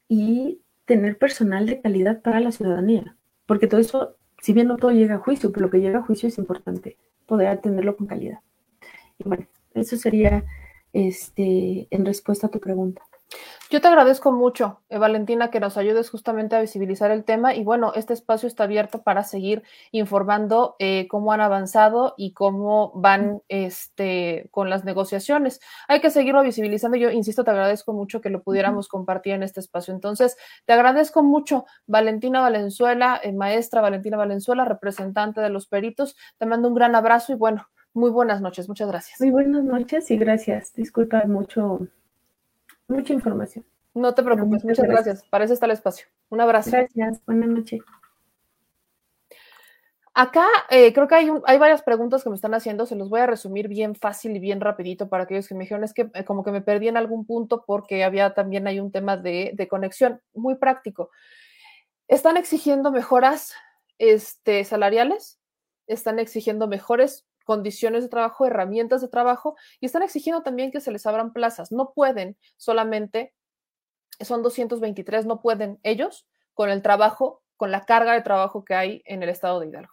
y 0.09 0.61
tener 0.85 1.19
personal 1.19 1.67
de 1.67 1.81
calidad 1.81 2.23
para 2.23 2.41
la 2.41 2.53
ciudadanía. 2.53 3.17
Porque 3.47 3.67
todo 3.67 3.81
eso, 3.81 4.17
si 4.41 4.53
bien 4.53 4.69
no 4.69 4.77
todo 4.77 4.91
llega 4.91 5.17
a 5.17 5.19
juicio, 5.19 5.53
pero 5.53 5.67
lo 5.67 5.71
que 5.71 5.81
llega 5.81 6.01
a 6.01 6.03
juicio 6.03 6.29
es 6.29 6.39
importante, 6.39 6.97
poder 7.27 7.49
atenderlo 7.49 7.97
con 7.97 8.07
calidad. 8.07 8.41
Y 9.19 9.29
bueno, 9.29 9.47
eso 9.75 9.97
sería 9.97 10.45
este, 10.93 11.87
en 11.91 12.05
respuesta 12.05 12.49
a 12.49 12.51
tu 12.51 12.61
pregunta. 12.61 13.03
Yo 13.73 13.81
te 13.81 13.89
agradezco 13.89 14.33
mucho, 14.33 14.83
eh, 14.91 14.99
Valentina, 14.99 15.51
que 15.51 15.59
nos 15.59 15.79
ayudes 15.79 16.11
justamente 16.11 16.55
a 16.55 16.61
visibilizar 16.61 17.11
el 17.11 17.25
tema 17.25 17.55
y 17.55 17.65
bueno, 17.65 17.95
este 17.95 18.13
espacio 18.13 18.47
está 18.47 18.65
abierto 18.65 19.01
para 19.01 19.25
seguir 19.25 19.63
informando 19.93 20.77
eh, 20.79 21.09
cómo 21.09 21.33
han 21.33 21.41
avanzado 21.41 22.13
y 22.19 22.35
cómo 22.35 22.93
van 22.95 23.41
este, 23.49 24.47
con 24.51 24.69
las 24.69 24.85
negociaciones. 24.85 25.59
Hay 25.89 26.03
que 26.03 26.11
seguirlo 26.11 26.43
visibilizando. 26.43 26.99
Yo 26.99 27.11
insisto, 27.11 27.45
te 27.45 27.51
agradezco 27.51 27.95
mucho 27.95 28.21
que 28.21 28.29
lo 28.29 28.43
pudiéramos 28.43 28.89
compartir 28.89 29.33
en 29.33 29.43
este 29.43 29.61
espacio. 29.61 29.95
Entonces, 29.95 30.37
te 30.67 30.75
agradezco 30.75 31.23
mucho, 31.23 31.65
Valentina 31.87 32.43
Valenzuela, 32.43 33.19
eh, 33.23 33.33
maestra 33.33 33.81
Valentina 33.81 34.19
Valenzuela, 34.19 34.67
representante 34.67 35.41
de 35.41 35.49
los 35.49 35.67
peritos. 35.67 36.15
Te 36.37 36.45
mando 36.45 36.69
un 36.69 36.75
gran 36.75 36.95
abrazo 36.95 37.33
y 37.33 37.37
bueno, 37.37 37.67
muy 37.95 38.11
buenas 38.11 38.43
noches. 38.43 38.69
Muchas 38.69 38.89
gracias. 38.89 39.19
Muy 39.19 39.31
buenas 39.31 39.65
noches 39.65 40.11
y 40.11 40.19
gracias. 40.19 40.75
Disculpa 40.75 41.25
mucho 41.25 41.89
mucha 42.89 43.13
información. 43.13 43.65
No 43.95 44.15
te 44.15 44.23
preocupes, 44.23 44.65
muchas, 44.65 44.87
gracias. 44.87 45.25
Para 45.29 45.45
eso 45.45 45.55
está 45.55 45.67
el 45.67 45.73
espacio. 45.73 46.07
Un 46.31 46.41
abrazo. 46.41 46.71
Gracias, 46.71 47.21
buenas 47.27 47.49
noches. 47.49 47.81
Acá 50.15 50.47
eh, 50.69 50.93
creo 50.93 51.09
que 51.09 51.15
hay, 51.15 51.31
hay, 51.47 51.59
varias 51.59 51.83
preguntas 51.83 52.23
que 52.23 52.29
me 52.29 52.37
están 52.37 52.53
haciendo, 52.53 52.85
se 52.85 52.97
los 52.97 53.09
voy 53.09 53.21
a 53.21 53.27
resumir 53.27 53.69
bien 53.69 53.95
fácil 53.95 54.37
y 54.37 54.41
bien 54.41 54.61
rapidito 54.61 55.09
para 55.09 55.25
aquellos 55.25 55.49
que 55.49 55.55
me 55.55 55.65
dijeron, 55.65 55.85
es 55.85 55.95
que 55.95 56.11
eh, 56.13 56.25
como 56.25 56.45
que 56.45 56.53
me 56.53 56.61
perdí 56.61 56.89
en 56.89 56.99
algún 56.99 57.25
punto 57.25 57.65
porque 57.67 58.05
había 58.05 58.35
también 58.35 58.67
hay 58.67 58.79
un 58.79 58.93
tema 58.93 59.17
de, 59.17 59.53
de 59.55 59.69
conexión 59.69 60.21
muy 60.35 60.57
práctico. 60.57 61.11
Están 62.09 62.37
exigiendo 62.37 62.93
mejoras 62.93 63.55
este, 63.97 64.65
salariales, 64.65 65.41
están 65.87 66.19
exigiendo 66.19 66.69
mejores 66.69 67.27
condiciones 67.45 68.03
de 68.03 68.09
trabajo, 68.09 68.47
herramientas 68.47 69.01
de 69.01 69.09
trabajo 69.09 69.57
y 69.81 69.87
están 69.87 70.03
exigiendo 70.03 70.43
también 70.43 70.71
que 70.71 70.81
se 70.81 70.91
les 70.91 71.07
abran 71.07 71.33
plazas. 71.33 71.73
No 71.73 71.93
pueden 71.95 72.37
solamente, 72.57 73.35
son 74.21 74.43
223, 74.43 75.27
no 75.27 75.41
pueden 75.41 75.79
ellos 75.83 76.27
con 76.55 76.71
el 76.71 76.83
trabajo, 76.83 77.43
con 77.57 77.71
la 77.71 77.85
carga 77.85 78.13
de 78.13 78.23
trabajo 78.23 78.65
que 78.65 78.75
hay 78.75 79.03
en 79.05 79.23
el 79.23 79.29
estado 79.29 79.61
de 79.61 79.69
Hidalgo. 79.69 79.93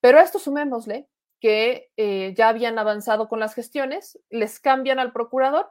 Pero 0.00 0.18
a 0.18 0.22
esto 0.22 0.38
sumémosle 0.38 1.08
que 1.40 1.90
eh, 1.96 2.34
ya 2.36 2.48
habían 2.48 2.78
avanzado 2.78 3.28
con 3.28 3.40
las 3.40 3.54
gestiones, 3.54 4.18
les 4.30 4.60
cambian 4.60 4.98
al 4.98 5.12
procurador 5.12 5.68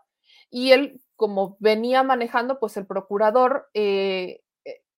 y 0.49 0.71
él, 0.71 1.01
como 1.15 1.57
venía 1.59 2.03
manejando, 2.03 2.59
pues 2.59 2.77
el 2.77 2.85
procurador 2.85 3.67
eh, 3.73 4.41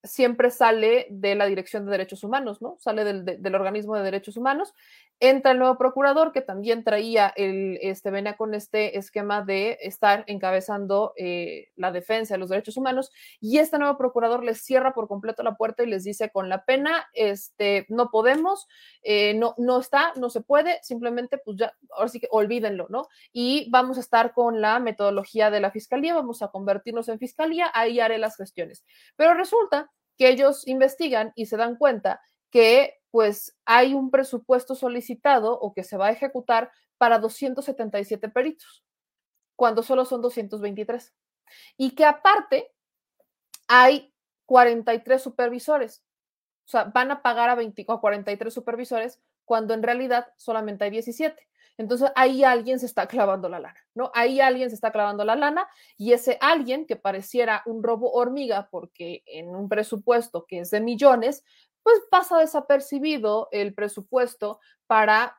siempre 0.08 0.52
sale 0.52 1.08
de 1.10 1.36
la 1.36 1.46
Dirección 1.46 1.86
de 1.86 1.92
Derechos 1.92 2.24
Humanos, 2.24 2.62
¿no? 2.62 2.78
Sale 2.80 3.04
del, 3.04 3.56
organismo 3.56 3.96
de 3.96 4.04
derechos 4.04 4.38
humanos. 4.38 4.74
Entra 5.20 5.52
el 5.52 5.60
nuevo 5.60 5.78
procurador 5.78 6.32
que 6.32 6.42
también 6.42 6.84
traía 6.84 7.34
el, 7.36 7.80
este, 7.82 8.12
venía 8.12 8.38
con 8.38 8.54
este 8.54 8.98
esquema 8.98 9.42
de 9.42 9.78
estar 9.82 10.24
encabezando 10.28 11.14
eh, 11.18 11.70
la 11.76 11.92
defensa 11.92 12.36
de 12.36 12.38
los 12.40 12.50
derechos 12.50 12.78
humanos 12.78 13.12
y 13.40 13.58
este 13.58 13.80
nuevo 13.80 13.98
procurador 13.98 14.44
les 14.44 14.62
cierra 14.62 14.94
por 14.94 15.08
completo 15.08 15.42
la 15.42 15.56
puerta 15.56 15.84
y 15.84 15.88
les 15.88 16.04
dice 16.04 16.30
con 16.30 16.50
la 16.50 16.66
pena, 16.66 17.08
este, 17.14 17.86
no 17.90 18.10
podemos, 18.12 18.68
eh, 19.02 19.34
no, 19.34 19.56
no 19.58 19.80
está, 19.80 20.14
no 20.18 20.30
se 20.30 20.42
puede, 20.42 20.80
simplemente 20.84 21.40
pues 21.40 21.58
ya, 21.58 21.74
ahora 21.92 22.10
sí 22.10 22.20
que 22.20 22.28
olvídenlo, 22.32 22.86
¿no? 22.90 23.08
Y 23.34 23.70
vamos 23.72 23.98
a 23.98 24.02
estar 24.02 24.34
con 24.34 24.62
la 24.62 24.80
metodología 24.80 25.50
de 25.50 25.60
la 25.60 25.72
fiscalía, 25.72 26.14
vamos 26.14 26.42
a 26.42 26.50
convertirnos 26.50 27.10
en 27.10 27.20
fiscalía, 27.20 27.72
ahí 27.74 28.00
haré 28.00 28.18
las 28.18 28.38
gestiones. 28.38 28.86
Pero 29.16 29.34
resulta 29.34 29.92
que 30.18 30.30
ellos 30.30 30.68
investigan 30.68 31.32
y 31.36 31.46
se 31.46 31.58
dan 31.58 31.76
cuenta 31.76 32.22
que 32.50 32.96
pues 33.12 33.56
hay 33.66 33.94
un 33.94 34.12
presupuesto 34.12 34.76
solicitado 34.76 35.58
o 35.60 35.74
que 35.74 35.84
se 35.84 35.98
va 35.98 36.08
a 36.08 36.12
ejecutar 36.12 36.72
para 36.98 37.20
277 37.20 38.30
peritos, 38.30 38.84
cuando 39.56 39.84
solo 39.84 40.06
son 40.06 40.22
223. 40.22 41.14
Y 41.78 41.92
que 41.92 42.06
aparte 42.06 42.72
hay 43.68 44.14
43 44.46 45.22
supervisores. 45.22 46.04
O 46.66 46.70
sea, 46.70 46.86
van 46.86 47.12
a 47.12 47.22
pagar 47.22 47.50
a, 47.50 47.56
20, 47.56 47.86
a 47.88 47.98
43 47.98 48.54
supervisores 48.54 49.22
cuando 49.48 49.74
en 49.74 49.82
realidad 49.82 50.28
solamente 50.36 50.84
hay 50.84 50.92
17. 50.92 51.48
Entonces 51.78 52.12
ahí 52.16 52.44
alguien 52.44 52.80
se 52.80 52.86
está 52.86 53.08
clavando 53.08 53.48
la 53.48 53.60
lana, 53.60 53.80
¿no? 53.96 54.12
Ahí 54.14 54.42
alguien 54.42 54.70
se 54.70 54.76
está 54.76 54.92
clavando 54.92 55.24
la 55.24 55.36
lana 55.36 55.68
y 55.96 56.12
ese 56.12 56.38
alguien 56.42 56.86
que 56.86 56.98
pareciera 56.98 57.64
un 57.66 57.82
robo 57.82 58.12
hormiga 58.12 58.68
porque 58.70 59.24
en 59.26 59.56
un 59.56 59.70
presupuesto 59.70 60.46
que 60.46 60.60
es 60.60 60.72
de 60.72 60.82
millones, 60.82 61.46
pues 61.84 61.98
pasa 62.12 62.40
desapercibido 62.40 63.48
el 63.52 63.74
presupuesto 63.74 64.60
para 64.86 65.38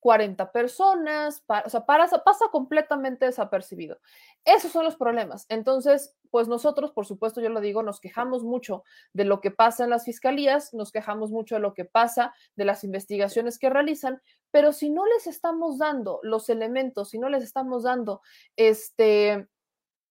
40 0.00 0.52
personas, 0.52 1.44
o 1.64 1.70
sea, 1.70 1.84
pasa 1.86 2.46
completamente 2.50 3.26
desapercibido. 3.26 3.98
Esos 4.44 4.72
son 4.72 4.84
los 4.84 4.96
problemas. 4.96 5.46
Entonces, 5.48 6.16
pues 6.30 6.48
nosotros, 6.48 6.92
por 6.92 7.06
supuesto, 7.06 7.40
yo 7.40 7.48
lo 7.48 7.60
digo, 7.60 7.82
nos 7.82 8.00
quejamos 8.00 8.44
mucho 8.44 8.84
de 9.12 9.24
lo 9.24 9.40
que 9.40 9.50
pasa 9.50 9.84
en 9.84 9.90
las 9.90 10.04
fiscalías, 10.04 10.74
nos 10.74 10.92
quejamos 10.92 11.30
mucho 11.30 11.54
de 11.56 11.60
lo 11.60 11.74
que 11.74 11.84
pasa, 11.84 12.34
de 12.56 12.64
las 12.64 12.84
investigaciones 12.84 13.58
que 13.58 13.70
realizan, 13.70 14.20
pero 14.50 14.72
si 14.72 14.90
no 14.90 15.06
les 15.06 15.26
estamos 15.26 15.78
dando 15.78 16.20
los 16.22 16.48
elementos, 16.48 17.10
si 17.10 17.18
no 17.18 17.28
les 17.28 17.42
estamos 17.42 17.82
dando 17.82 18.20
este, 18.56 19.48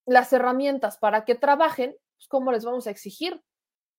las 0.06 0.32
herramientas 0.32 0.98
para 0.98 1.24
que 1.24 1.34
trabajen, 1.34 1.96
pues 2.16 2.28
¿cómo 2.28 2.52
les 2.52 2.64
vamos 2.64 2.86
a 2.86 2.90
exigir? 2.90 3.42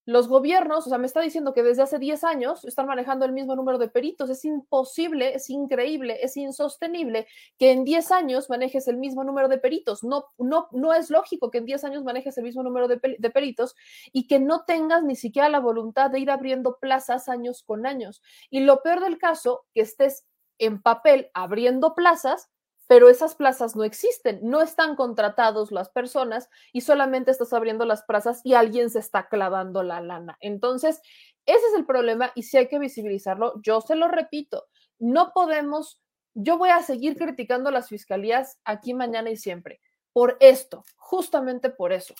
Los 0.05 0.27
gobiernos, 0.27 0.87
o 0.87 0.89
sea, 0.89 0.97
me 0.97 1.05
está 1.05 1.21
diciendo 1.21 1.53
que 1.53 1.61
desde 1.61 1.83
hace 1.83 1.99
10 1.99 2.23
años 2.23 2.65
están 2.65 2.87
manejando 2.87 3.25
el 3.25 3.31
mismo 3.31 3.55
número 3.55 3.77
de 3.77 3.89
peritos. 3.89 4.29
Es 4.29 4.43
imposible, 4.43 5.35
es 5.35 5.49
increíble, 5.49 6.17
es 6.21 6.35
insostenible 6.37 7.27
que 7.57 7.71
en 7.71 7.83
10 7.83 8.11
años 8.11 8.49
manejes 8.49 8.87
el 8.87 8.97
mismo 8.97 9.23
número 9.23 9.47
de 9.47 9.59
peritos. 9.59 10.03
No, 10.03 10.25
no, 10.37 10.67
no 10.71 10.93
es 10.93 11.09
lógico 11.09 11.51
que 11.51 11.59
en 11.59 11.65
10 11.65 11.83
años 11.83 12.03
manejes 12.03 12.37
el 12.37 12.43
mismo 12.43 12.63
número 12.63 12.87
de, 12.87 12.99
de 13.19 13.29
peritos 13.29 13.75
y 14.11 14.27
que 14.27 14.39
no 14.39 14.65
tengas 14.65 15.03
ni 15.03 15.15
siquiera 15.15 15.49
la 15.49 15.59
voluntad 15.59 16.09
de 16.09 16.19
ir 16.19 16.31
abriendo 16.31 16.77
plazas 16.79 17.29
años 17.29 17.63
con 17.63 17.85
años. 17.85 18.21
Y 18.49 18.61
lo 18.61 18.81
peor 18.81 19.01
del 19.01 19.17
caso, 19.17 19.65
que 19.73 19.81
estés 19.81 20.25
en 20.57 20.81
papel 20.81 21.29
abriendo 21.33 21.95
plazas, 21.95 22.49
pero 22.89 23.07
esas 23.07 23.35
plazas 23.35 23.75
no 23.75 23.83
existen, 23.83 24.39
no 24.41 24.61
están 24.61 24.95
contratados 24.95 25.71
las 25.71 25.89
personas 25.89 26.49
y 26.73 26.81
solamente 26.81 27.29
estás 27.29 27.53
abriendo 27.53 27.85
las 27.85 28.01
plazas 28.01 28.41
y 28.43 28.55
alguien 28.55 28.89
se 28.89 28.97
está 28.97 29.29
clavando 29.29 29.83
la 29.83 30.01
lana. 30.01 30.37
Entonces, 30.39 30.99
ese 31.45 31.67
es 31.67 31.73
el 31.75 31.85
problema 31.85 32.31
y 32.33 32.41
sí 32.41 32.57
hay 32.57 32.67
que 32.67 32.79
visibilizarlo. 32.79 33.61
Yo 33.61 33.79
se 33.81 33.93
lo 33.93 34.07
repito, 34.07 34.65
no 34.97 35.33
podemos, 35.35 36.01
yo 36.33 36.57
voy 36.57 36.69
a 36.69 36.81
seguir 36.81 37.15
criticando 37.15 37.69
las 37.69 37.89
fiscalías 37.89 38.57
aquí 38.65 38.95
mañana 38.95 39.29
y 39.29 39.37
siempre 39.37 39.81
por 40.11 40.37
esto, 40.39 40.83
justamente 40.95 41.69
por 41.69 41.93
eso. 41.93 42.15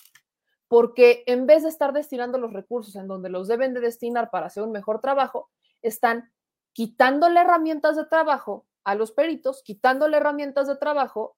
Porque 0.68 1.24
en 1.26 1.46
vez 1.46 1.64
de 1.64 1.68
estar 1.68 1.92
destinando 1.92 2.38
los 2.38 2.52
recursos 2.52 2.94
en 2.94 3.08
donde 3.08 3.28
los 3.28 3.48
deben 3.48 3.74
de 3.74 3.80
destinar 3.80 4.30
para 4.30 4.46
hacer 4.46 4.62
un 4.62 4.70
mejor 4.70 5.00
trabajo, 5.00 5.50
están 5.82 6.30
quitándole 6.72 7.40
herramientas 7.40 7.96
de 7.96 8.06
trabajo 8.06 8.68
a 8.90 8.94
los 8.96 9.12
peritos, 9.12 9.62
quitándole 9.62 10.16
herramientas 10.16 10.66
de 10.66 10.76
trabajo, 10.76 11.36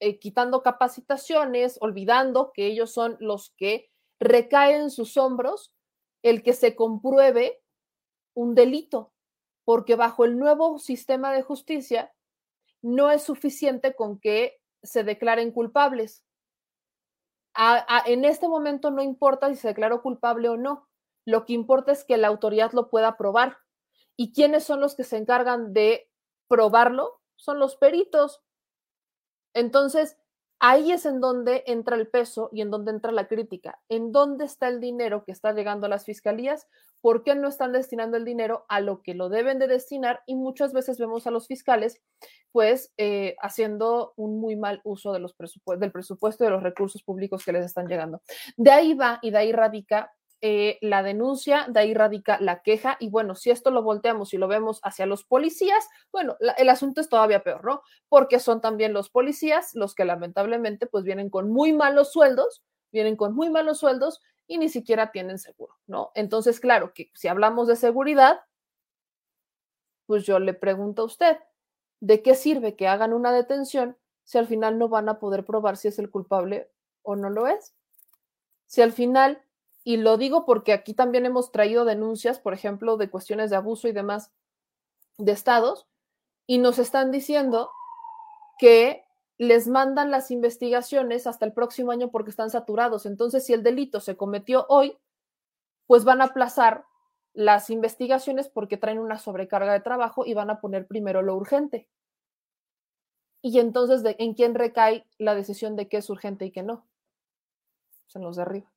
eh, 0.00 0.18
quitando 0.18 0.62
capacitaciones, 0.62 1.78
olvidando 1.80 2.52
que 2.52 2.66
ellos 2.66 2.92
son 2.92 3.16
los 3.20 3.54
que 3.56 3.90
recaen 4.20 4.82
en 4.82 4.90
sus 4.90 5.16
hombros 5.16 5.72
el 6.22 6.42
que 6.42 6.52
se 6.52 6.76
compruebe 6.76 7.62
un 8.34 8.54
delito, 8.54 9.12
porque 9.64 9.96
bajo 9.96 10.24
el 10.24 10.38
nuevo 10.38 10.78
sistema 10.78 11.32
de 11.32 11.42
justicia 11.42 12.12
no 12.82 13.10
es 13.10 13.22
suficiente 13.22 13.94
con 13.94 14.20
que 14.20 14.60
se 14.82 15.04
declaren 15.04 15.52
culpables. 15.52 16.22
en 18.06 18.24
este 18.24 18.46
momento 18.46 18.90
no 18.90 19.02
importa 19.02 19.48
si 19.48 19.56
se 19.56 19.68
declaró 19.68 20.02
culpable 20.02 20.50
o 20.50 20.56
no, 20.56 20.88
lo 21.26 21.44
que 21.46 21.54
importa 21.54 21.92
es 21.92 22.04
que 22.04 22.18
la 22.18 22.28
autoridad 22.28 22.72
lo 22.72 22.90
pueda 22.90 23.16
probar. 23.16 23.56
¿Y 24.16 24.32
quiénes 24.32 24.64
son 24.64 24.80
los 24.80 24.94
que 24.94 25.04
se 25.04 25.16
encargan 25.16 25.72
de 25.72 26.09
probarlo 26.50 27.20
son 27.36 27.60
los 27.60 27.76
peritos. 27.76 28.42
Entonces, 29.54 30.18
ahí 30.58 30.92
es 30.92 31.06
en 31.06 31.20
donde 31.20 31.62
entra 31.66 31.96
el 31.96 32.08
peso 32.08 32.50
y 32.52 32.60
en 32.60 32.70
donde 32.70 32.90
entra 32.90 33.12
la 33.12 33.28
crítica. 33.28 33.80
¿En 33.88 34.12
dónde 34.12 34.44
está 34.44 34.68
el 34.68 34.80
dinero 34.80 35.24
que 35.24 35.32
está 35.32 35.52
llegando 35.52 35.86
a 35.86 35.88
las 35.88 36.04
fiscalías? 36.04 36.66
¿Por 37.00 37.22
qué 37.22 37.34
no 37.34 37.48
están 37.48 37.72
destinando 37.72 38.16
el 38.16 38.24
dinero 38.24 38.66
a 38.68 38.80
lo 38.80 39.00
que 39.00 39.14
lo 39.14 39.28
deben 39.28 39.58
de 39.58 39.68
destinar? 39.68 40.22
Y 40.26 40.34
muchas 40.34 40.72
veces 40.72 40.98
vemos 40.98 41.26
a 41.26 41.30
los 41.30 41.46
fiscales, 41.46 42.02
pues, 42.52 42.92
eh, 42.98 43.36
haciendo 43.40 44.12
un 44.16 44.40
muy 44.40 44.56
mal 44.56 44.80
uso 44.84 45.12
de 45.12 45.20
los 45.20 45.34
del 45.78 45.92
presupuesto 45.92 46.44
y 46.44 46.48
de 46.48 46.52
los 46.52 46.62
recursos 46.62 47.02
públicos 47.02 47.44
que 47.44 47.52
les 47.52 47.64
están 47.64 47.86
llegando. 47.86 48.20
De 48.56 48.70
ahí 48.72 48.94
va 48.94 49.20
y 49.22 49.30
de 49.30 49.38
ahí 49.38 49.52
radica 49.52 50.12
eh, 50.42 50.78
la 50.80 51.02
denuncia, 51.02 51.66
de 51.68 51.80
ahí 51.80 51.92
radica 51.92 52.38
la 52.40 52.62
queja 52.62 52.96
y 52.98 53.10
bueno, 53.10 53.34
si 53.34 53.50
esto 53.50 53.70
lo 53.70 53.82
volteamos 53.82 54.32
y 54.32 54.38
lo 54.38 54.48
vemos 54.48 54.80
hacia 54.82 55.04
los 55.04 55.22
policías, 55.22 55.86
bueno, 56.10 56.36
el 56.56 56.68
asunto 56.70 57.02
es 57.02 57.10
todavía 57.10 57.42
peor, 57.42 57.62
¿no? 57.62 57.82
Porque 58.08 58.40
son 58.40 58.62
también 58.62 58.94
los 58.94 59.10
policías 59.10 59.74
los 59.74 59.94
que 59.94 60.06
lamentablemente 60.06 60.86
pues 60.86 61.04
vienen 61.04 61.28
con 61.28 61.50
muy 61.50 61.74
malos 61.74 62.10
sueldos, 62.12 62.62
vienen 62.90 63.16
con 63.16 63.34
muy 63.34 63.50
malos 63.50 63.78
sueldos 63.78 64.20
y 64.46 64.56
ni 64.56 64.70
siquiera 64.70 65.12
tienen 65.12 65.38
seguro, 65.38 65.76
¿no? 65.86 66.10
Entonces, 66.14 66.58
claro 66.58 66.94
que 66.94 67.10
si 67.14 67.28
hablamos 67.28 67.68
de 67.68 67.76
seguridad, 67.76 68.40
pues 70.06 70.24
yo 70.24 70.38
le 70.38 70.54
pregunto 70.54 71.02
a 71.02 71.04
usted, 71.04 71.38
¿de 72.00 72.22
qué 72.22 72.34
sirve 72.34 72.76
que 72.76 72.88
hagan 72.88 73.12
una 73.12 73.30
detención 73.30 73.98
si 74.24 74.38
al 74.38 74.46
final 74.46 74.78
no 74.78 74.88
van 74.88 75.08
a 75.10 75.18
poder 75.18 75.44
probar 75.44 75.76
si 75.76 75.88
es 75.88 75.98
el 75.98 76.10
culpable 76.10 76.70
o 77.02 77.14
no 77.14 77.28
lo 77.28 77.46
es? 77.46 77.74
Si 78.66 78.80
al 78.80 78.92
final 78.92 79.44
y 79.84 79.96
lo 79.96 80.16
digo 80.16 80.44
porque 80.44 80.72
aquí 80.72 80.94
también 80.94 81.26
hemos 81.26 81.52
traído 81.52 81.84
denuncias, 81.84 82.38
por 82.38 82.52
ejemplo, 82.52 82.96
de 82.96 83.10
cuestiones 83.10 83.50
de 83.50 83.56
abuso 83.56 83.88
y 83.88 83.92
demás 83.92 84.32
de 85.18 85.32
estados, 85.32 85.86
y 86.46 86.58
nos 86.58 86.78
están 86.78 87.10
diciendo 87.10 87.70
que 88.58 89.04
les 89.38 89.68
mandan 89.68 90.10
las 90.10 90.30
investigaciones 90.30 91.26
hasta 91.26 91.46
el 91.46 91.52
próximo 91.52 91.92
año 91.92 92.10
porque 92.10 92.30
están 92.30 92.50
saturados. 92.50 93.06
Entonces, 93.06 93.46
si 93.46 93.54
el 93.54 93.62
delito 93.62 94.00
se 94.00 94.16
cometió 94.16 94.66
hoy, 94.68 94.98
pues 95.86 96.04
van 96.04 96.20
a 96.20 96.26
aplazar 96.26 96.84
las 97.32 97.70
investigaciones 97.70 98.48
porque 98.48 98.76
traen 98.76 98.98
una 98.98 99.18
sobrecarga 99.18 99.72
de 99.72 99.80
trabajo 99.80 100.26
y 100.26 100.34
van 100.34 100.50
a 100.50 100.60
poner 100.60 100.86
primero 100.86 101.22
lo 101.22 101.36
urgente. 101.36 101.88
Y 103.40 103.58
entonces, 103.60 104.02
¿en 104.18 104.34
quién 104.34 104.54
recae 104.54 105.06
la 105.16 105.34
decisión 105.34 105.74
de 105.74 105.88
qué 105.88 105.98
es 105.98 106.10
urgente 106.10 106.44
y 106.44 106.50
qué 106.50 106.62
no? 106.62 106.86
Se 108.08 108.18
nos 108.18 108.36
de 108.36 108.42
arriba. 108.42 108.70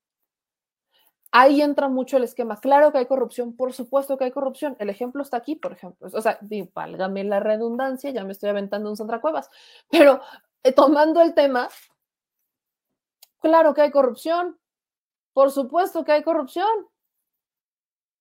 Ahí 1.36 1.64
entra 1.64 1.90
mucho 1.90 2.18
el 2.18 2.24
esquema. 2.26 2.60
Claro 2.60 2.92
que 2.92 3.00
hay 3.00 3.08
corrupción, 3.08 3.56
por 3.56 3.74
supuesto 3.74 4.18
que 4.18 4.26
hay 4.26 4.32
corrupción. 4.32 4.76
El 4.78 4.92
ejemplo 4.92 5.24
está 5.24 5.38
aquí, 5.38 5.56
por 5.56 5.72
ejemplo. 5.72 6.08
O 6.14 6.22
sea, 6.22 6.38
válgame 6.76 7.24
la 7.24 7.40
redundancia, 7.40 8.12
ya 8.12 8.24
me 8.24 8.34
estoy 8.34 8.50
aventando 8.50 8.88
un 8.88 8.96
Sandra 8.96 9.20
Cuevas. 9.20 9.50
Pero 9.90 10.22
eh, 10.62 10.72
tomando 10.74 11.22
el 11.22 11.34
tema, 11.34 11.70
claro 13.40 13.74
que 13.74 13.82
hay 13.82 13.90
corrupción. 13.90 14.60
Por 15.34 15.50
supuesto 15.50 16.06
que 16.06 16.12
hay 16.12 16.22
corrupción. 16.22 16.70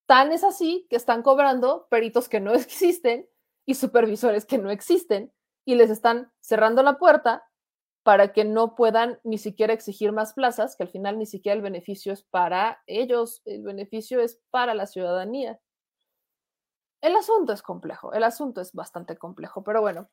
Tan 0.06 0.32
es 0.32 0.42
así 0.42 0.86
que 0.88 0.96
están 0.96 1.22
cobrando 1.22 1.88
peritos 1.90 2.30
que 2.30 2.40
no 2.40 2.54
existen 2.54 3.28
y 3.66 3.74
supervisores 3.74 4.46
que 4.46 4.56
no 4.56 4.70
existen 4.70 5.30
y 5.66 5.74
les 5.74 5.90
están 5.90 6.32
cerrando 6.40 6.82
la 6.82 6.96
puerta 6.96 7.44
para 8.02 8.32
que 8.32 8.44
no 8.44 8.74
puedan 8.74 9.20
ni 9.24 9.38
siquiera 9.38 9.72
exigir 9.72 10.12
más 10.12 10.34
plazas, 10.34 10.76
que 10.76 10.82
al 10.82 10.88
final 10.88 11.18
ni 11.18 11.26
siquiera 11.26 11.56
el 11.56 11.62
beneficio 11.62 12.12
es 12.12 12.22
para 12.24 12.82
ellos, 12.86 13.42
el 13.44 13.62
beneficio 13.62 14.20
es 14.20 14.40
para 14.50 14.74
la 14.74 14.86
ciudadanía. 14.86 15.60
El 17.00 17.16
asunto 17.16 17.52
es 17.52 17.62
complejo, 17.62 18.12
el 18.12 18.22
asunto 18.22 18.60
es 18.60 18.72
bastante 18.72 19.16
complejo, 19.16 19.64
pero 19.64 19.80
bueno, 19.80 20.08